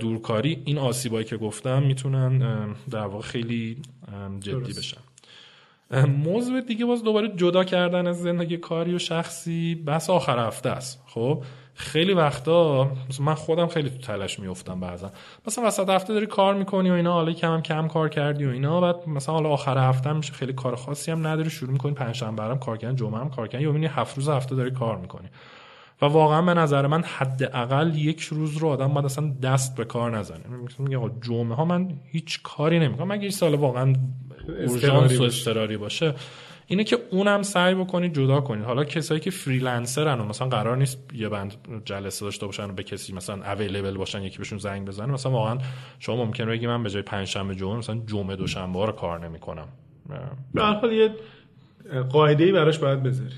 دورکاری 0.00 0.62
این 0.64 0.78
آسیبایی 0.78 1.24
که 1.24 1.36
گفتم 1.36 1.82
می‌تونن 1.82 2.38
در 2.90 3.06
واقع 3.06 3.22
خیلی 3.22 3.76
جدی 4.40 4.72
بشن. 4.78 5.00
موضوع 5.92 6.60
دیگه 6.60 6.84
باز 6.84 7.02
دوباره 7.02 7.28
جدا 7.28 7.64
کردن 7.64 8.06
از 8.06 8.22
زندگی 8.22 8.56
کاری 8.56 8.94
و 8.94 8.98
شخصی 8.98 9.74
بس 9.74 10.10
آخر 10.10 10.46
هفته 10.46 10.70
است. 10.70 11.02
خب؟ 11.06 11.42
خیلی 11.74 12.12
وقتا 12.12 12.90
من 13.20 13.34
خودم 13.34 13.66
خیلی 13.66 13.90
تو 13.90 13.98
تلاش 13.98 14.38
میفتم 14.38 14.80
بعضا. 14.80 15.12
مثلا 15.46 15.66
وسط 15.66 15.88
هفته 15.88 16.14
داری 16.14 16.26
کار 16.26 16.54
می‌کنی 16.54 16.90
و 16.90 16.92
اینا 16.92 17.12
حالا 17.12 17.32
کم 17.32 17.60
کم 17.60 17.88
کار 17.88 18.08
کردی 18.08 18.44
و 18.44 18.50
اینا 18.50 18.80
بعد 18.80 19.08
مثلا 19.08 19.34
حالا 19.34 19.48
آخر 19.48 19.78
هفته 19.78 20.12
میشه 20.12 20.32
خیلی 20.32 20.52
کار 20.52 20.76
خاصی 20.76 21.10
هم 21.10 21.26
نداری 21.26 21.50
شروع 21.50 21.72
می‌کنی 21.72 21.92
پنجشنبه 21.92 22.42
هم 22.42 22.58
کار 22.58 22.76
کردن 22.76 22.96
جمعه 22.96 23.20
هم 23.20 23.30
کار 23.30 23.48
کردن 23.48 23.82
یا 23.82 23.90
هفت 23.90 24.16
روز 24.16 24.28
هفته 24.28 24.54
داری 24.54 24.70
کار 24.70 24.98
می‌کنی. 24.98 25.28
و 26.02 26.06
واقعا 26.06 26.42
به 26.42 26.54
نظر 26.54 26.86
من 26.86 27.02
حداقل 27.02 27.96
یک 27.96 28.20
روز 28.20 28.56
رو 28.56 28.68
آدم 28.68 28.88
باید 28.88 29.04
اصلا 29.04 29.32
دست 29.42 29.76
به 29.76 29.84
کار 29.84 30.18
نزنه. 30.18 30.40
میگه 30.78 31.10
جمعه 31.20 31.54
ها 31.54 31.64
من 31.64 31.88
هیچ 32.04 32.42
کاری 32.42 32.78
نمی‌کنم. 32.78 33.08
مگه 33.08 33.22
این 33.22 33.30
سال 33.30 33.54
واقعا 33.54 33.94
اورژانس 34.66 35.20
و 35.20 35.22
اضطراری 35.22 35.76
باشه؟ 35.76 36.14
اینه 36.66 36.84
که 36.84 36.98
اونم 37.10 37.42
سعی 37.42 37.74
بکنید 37.74 38.14
جدا 38.14 38.40
کنید 38.40 38.64
حالا 38.64 38.84
کسایی 38.84 39.20
که 39.20 39.30
freelancer 39.30 40.12
ن 40.12 40.20
و 40.20 40.24
مثلا 40.24 40.48
قرار 40.48 40.76
نیست 40.76 40.98
یه 41.14 41.28
بند 41.28 41.54
جلسه 41.84 42.24
داشته 42.24 42.46
باشن 42.46 42.70
و 42.70 42.72
به 42.72 42.82
کسی 42.82 43.12
مثلا 43.12 43.52
available 43.52 43.96
باشن 43.96 44.22
یکی 44.22 44.38
بهشون 44.38 44.58
زنگ 44.58 44.88
بزنه. 44.88 45.12
مثلا 45.12 45.32
واقعا 45.32 45.58
شما 45.98 46.24
ممکن 46.24 46.46
بگی 46.46 46.66
من 46.66 46.82
به 46.82 46.90
جای 46.90 47.02
پنج 47.02 47.26
شنبه 47.26 47.54
جمعه 47.54 47.76
مثلا 47.76 48.00
جمعه 48.06 48.36
دوشنبه 48.36 48.86
رو 48.86 48.92
کار 48.92 49.28
نمی‌کنم. 49.28 49.68
به 50.54 50.62
هر 50.62 50.72
حال 50.72 50.92
یه 50.92 51.10
قاعده 52.12 52.44
ای 52.44 52.52
براش 52.52 52.78
باید 52.78 53.02
بذاری 53.02 53.34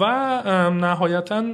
و 0.00 0.04
نهایتا 0.70 1.44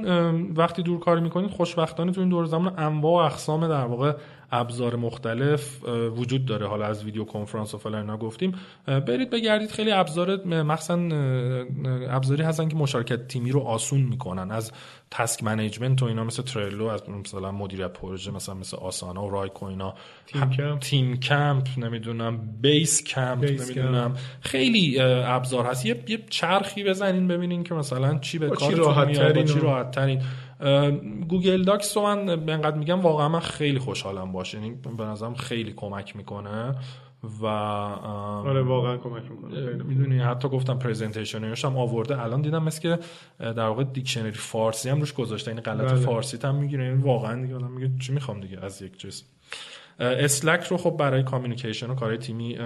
وقتی 0.55 0.83
دور 0.83 0.99
کار 0.99 1.19
می‌کنید 1.19 1.51
خوشبختانه 1.51 2.11
تو 2.11 2.21
این 2.21 2.29
دور 2.29 2.45
زمان 2.45 2.73
انواع 2.79 3.23
و 3.23 3.25
اقسام 3.25 3.67
در 3.67 3.85
واقع 3.85 4.13
ابزار 4.53 4.95
مختلف 4.95 5.83
وجود 6.17 6.45
داره. 6.45 6.67
حالا 6.67 6.85
از 6.85 7.03
ویدیو 7.03 7.23
کنفرانس 7.23 7.73
و 7.73 7.77
فلان 7.77 8.01
اینا 8.01 8.17
گفتیم. 8.17 8.55
برید 8.85 9.29
بگردید. 9.29 9.71
خیلی 9.71 9.91
ابزار 9.91 10.45
مخصوصا 10.45 10.99
ابزاری 12.09 12.43
هستن 12.43 12.67
که 12.67 12.75
مشارکت 12.75 13.27
تیمی 13.27 13.51
رو 13.51 13.59
آسون 13.59 14.01
می‌کنن. 14.01 14.51
از 14.51 14.71
task 15.11 15.43
management 15.43 16.01
و 16.01 16.05
اینا 16.05 16.23
مثل 16.23 16.43
Trello 16.43 16.85
از 16.85 17.09
مثلا 17.09 17.51
مدیریت 17.51 17.93
پروژه 17.93 18.31
مثلا 18.31 18.55
مثل 18.55 18.77
Asana 18.77 19.25
و 19.25 19.29
Wrike 19.29 19.59
و 19.59 19.65
اینا. 19.65 19.93
Teamcamp. 20.25 20.79
Teamcamp 20.79 21.67
نمی‌دونم 21.77 22.39
Basecamp 22.61 23.43
نمی‌دونم. 23.43 24.13
خیلی 24.41 24.99
ابزار 24.99 25.65
هست. 25.65 25.85
یه, 25.85 26.03
یه 26.07 26.19
چرخی 26.29 26.83
بزنین 26.83 27.27
ببینین 27.27 27.63
که 27.63 27.73
مثلا 27.73 28.19
چی 28.19 28.39
به 28.39 28.49
کارتون 28.49 29.05
میاد 29.05 29.45
چی 29.45 29.59
راحت 29.59 29.91
ترین 29.91 30.21
Google 31.29 31.63
Docs 31.63 31.97
رو 31.97 32.03
من 32.03 32.29
انقدر 32.29 32.77
میگم 32.77 33.01
واقعا 33.01 33.29
من 33.29 33.39
خیلی 33.39 33.79
خوشحالم 33.79 34.31
باهاش 34.31 34.57
یعنی 34.57 34.77
به 34.97 35.03
نظرم 35.03 35.33
خیلی 35.33 35.73
کمک 35.73 36.15
می‌کنه 36.15 36.75
و 37.41 37.45
آره 37.45 38.61
واقعا 38.61 38.97
کمک 38.97 39.31
می‌کنه. 39.31 39.83
می‌دونی 39.83 40.19
حتی 40.19 40.49
گفتم 40.49 40.79
presentation 40.79 41.53
ش 41.53 41.65
هم 41.65 41.77
آورده. 41.77 42.21
الان 42.21 42.41
دیدم 42.41 42.63
مثل 42.63 42.81
که 42.81 42.99
در 43.39 43.67
واقع 43.67 43.83
دیکشنری 43.83 44.31
فارسی 44.31 44.89
هم 44.89 44.99
روش 44.99 45.13
گذاشته. 45.13 45.51
این 45.51 45.59
غلط 45.59 45.91
بله. 45.91 45.95
فارسی 45.95 46.37
هم 46.43 46.55
می‌گیره. 46.55 46.85
یعنی 46.85 47.01
واقعا 47.01 47.41
دیگه 47.41 47.55
آدم 47.55 47.71
میگه 47.71 47.91
چی 47.99 48.13
می‌خوام 48.13 48.39
دیگه 48.39 48.65
از 48.65 48.81
یک 48.81 48.97
چیز 48.97 49.23
Slack 49.99 50.63
رو 50.63 50.77
خب 50.77 50.97
برای 50.97 51.23
communication 51.23 51.89
و 51.89 51.95
کارهای 51.95 52.17
تیمی 52.17 52.57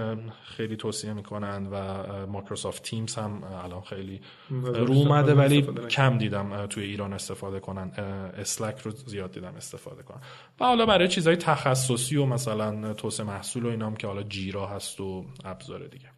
خیلی 0.44 0.76
توصیه 0.76 1.14
می‌کنن 1.14 1.68
و 1.72 2.04
Microsoft 2.28 2.84
Teams 2.84 3.16
هم 3.16 3.44
الان 3.64 3.82
خیلی 3.82 4.22
رو 4.50 4.94
اومده 4.94 5.34
ولی 5.34 5.62
کم 5.90 6.18
دیدم 6.18 6.66
توی 6.66 6.84
ایران 6.84 7.14
استفاده 7.14 7.60
کنن. 7.60 7.92
Slack 8.38 8.80
رو 8.80 8.92
زیاد 8.92 9.32
دیدم 9.32 9.56
استفاده 9.58 10.04
کنن. 10.04 10.22
و 10.60 10.66
حالا 10.66 10.86
برای 10.86 11.08
چیزهای 11.08 11.36
تخصصی 11.36 12.18
و 12.18 12.26
مثلا 12.26 12.94
توسعه 12.94 13.26
محصول 13.26 13.66
و 13.66 13.70
اینام 13.70 13.96
که 13.96 14.08
حالا 14.08 14.24
Jira 14.24 14.68
هست 14.68 15.00
و 15.00 15.26
ابزار 15.46 15.88
دیگه. 15.88 16.17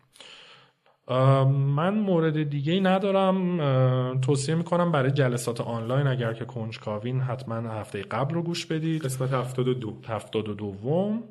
من 1.10 1.94
مورد 2.00 2.50
دیگه 2.50 2.74
ای 2.74 2.80
ندارم 2.80 4.20
توصیه 4.22 4.56
می‌کنم 4.56 4.92
برای 4.92 5.12
جلسات 5.12 5.62
آنلاین 5.62 6.08
اگر 6.08 6.34
که 6.34 6.46
کنجکاوین 6.46 7.20
حتما 7.22 7.56
هفته 7.56 8.02
قبل 8.02 8.34
رو 8.34 8.42
گوش 8.42 8.66
بدید. 8.66 9.06
قسمت 9.06 9.34
72 9.34 9.94
72 10.08 10.54
دوم. 10.54 11.24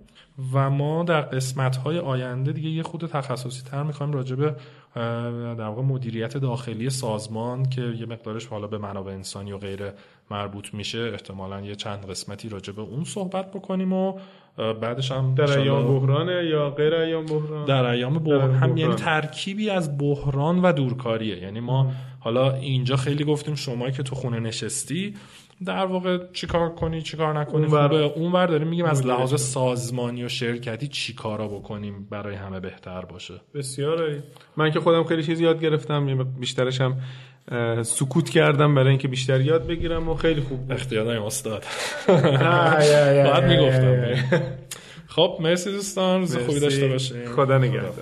و 0.52 0.70
ما 0.70 1.04
در 1.04 1.20
قسمت 1.20 1.76
های 1.76 1.98
آینده 1.98 2.52
دیگه 2.52 2.68
یه 2.68 2.82
خود 2.82 3.06
تخصصی 3.06 3.62
تر 3.62 3.82
می‌خوایم 3.82 4.12
راجع 4.12 4.36
به 4.36 4.54
در 5.54 5.66
واقع 5.68 5.82
مدیریت 5.82 6.36
داخلی 6.36 6.90
سازمان 6.90 7.68
که 7.68 7.82
یه 7.82 8.06
مقدارش 8.06 8.46
حالا 8.46 8.66
به 8.66 8.78
منابع 8.78 9.12
انسانی 9.12 9.52
و 9.52 9.58
غیره 9.58 9.94
مربوط 10.30 10.74
میشه. 10.74 11.10
احتمالا 11.12 11.60
یه 11.60 11.74
چند 11.74 12.10
قسمتی 12.10 12.48
راجع 12.48 12.72
به 12.72 12.82
اون 12.82 13.04
صحبت 13.04 13.50
بکنیم 13.50 13.92
و 13.92 14.18
بعدش 14.56 15.12
هم 15.12 15.34
در 15.34 15.58
ایام 15.58 15.98
بحرانه 15.98 16.46
یا 16.46 16.70
غیر 16.70 16.94
ایام 16.94 17.26
بحران؟ 17.26 17.64
در 17.64 17.84
ایام 17.84 18.18
بحران. 18.18 18.54
هم 18.54 18.76
یعنی 18.76 18.94
ترکیبی 18.94 19.70
از 19.70 19.98
بحران 19.98 20.62
و 20.62 20.72
دورکاریه. 20.72 21.42
یعنی 21.42 21.60
ما 21.60 21.92
حالا 22.28 22.54
اینجا 22.54 22.96
خیلی 22.96 23.24
گفتیم 23.24 23.54
شما 23.54 23.90
که 23.90 24.02
تو 24.02 24.14
خونه 24.14 24.40
نشستی 24.40 25.14
در 25.64 25.86
واقع 25.86 26.18
چیکار 26.32 26.74
کنی 26.74 27.02
چیکار 27.02 27.40
نکنی؟ 27.40 27.66
اون 27.66 27.82
خوبه. 27.82 27.96
اون 27.96 28.32
ور 28.32 28.46
داریم 28.46 28.68
میگیم 28.68 28.84
از 28.84 29.06
لحاظ 29.06 29.40
سازمانی 29.40 30.24
و 30.24 30.28
شرکتی 30.28 30.88
چیکارا 30.88 31.48
بکنیم 31.48 32.06
برای 32.10 32.34
همه 32.34 32.60
بهتر 32.60 33.00
باشه؟ 33.00 33.34
بسیار 33.54 34.22
من 34.56 34.70
که 34.70 34.80
خودم 34.80 35.04
خیلی 35.04 35.22
چیز 35.22 35.40
یاد 35.40 35.60
گرفتم 35.60 36.24
بیشترش 36.24 36.80
هم 36.80 36.96
سکوت 37.82 38.30
کردم 38.30 38.74
برای 38.74 38.88
اینکه 38.88 39.08
بیشتر 39.08 39.40
یاد 39.40 39.66
بگیرم 39.66 40.08
و 40.08 40.14
خیلی 40.14 40.40
خوب 40.40 40.72
اختیار 40.72 41.08
استاد. 41.08 41.64
بعد 42.06 43.44
می‌گفتم. 43.44 44.14
خب 45.06 45.38
مرسی 45.40 45.72
دوستان. 45.72 46.20
روز 46.20 46.36
خوبی 46.36 46.60
داشته 46.60 46.88
باشین. 46.88 47.26
خدا 47.36 47.58
نگهدار. 47.58 47.94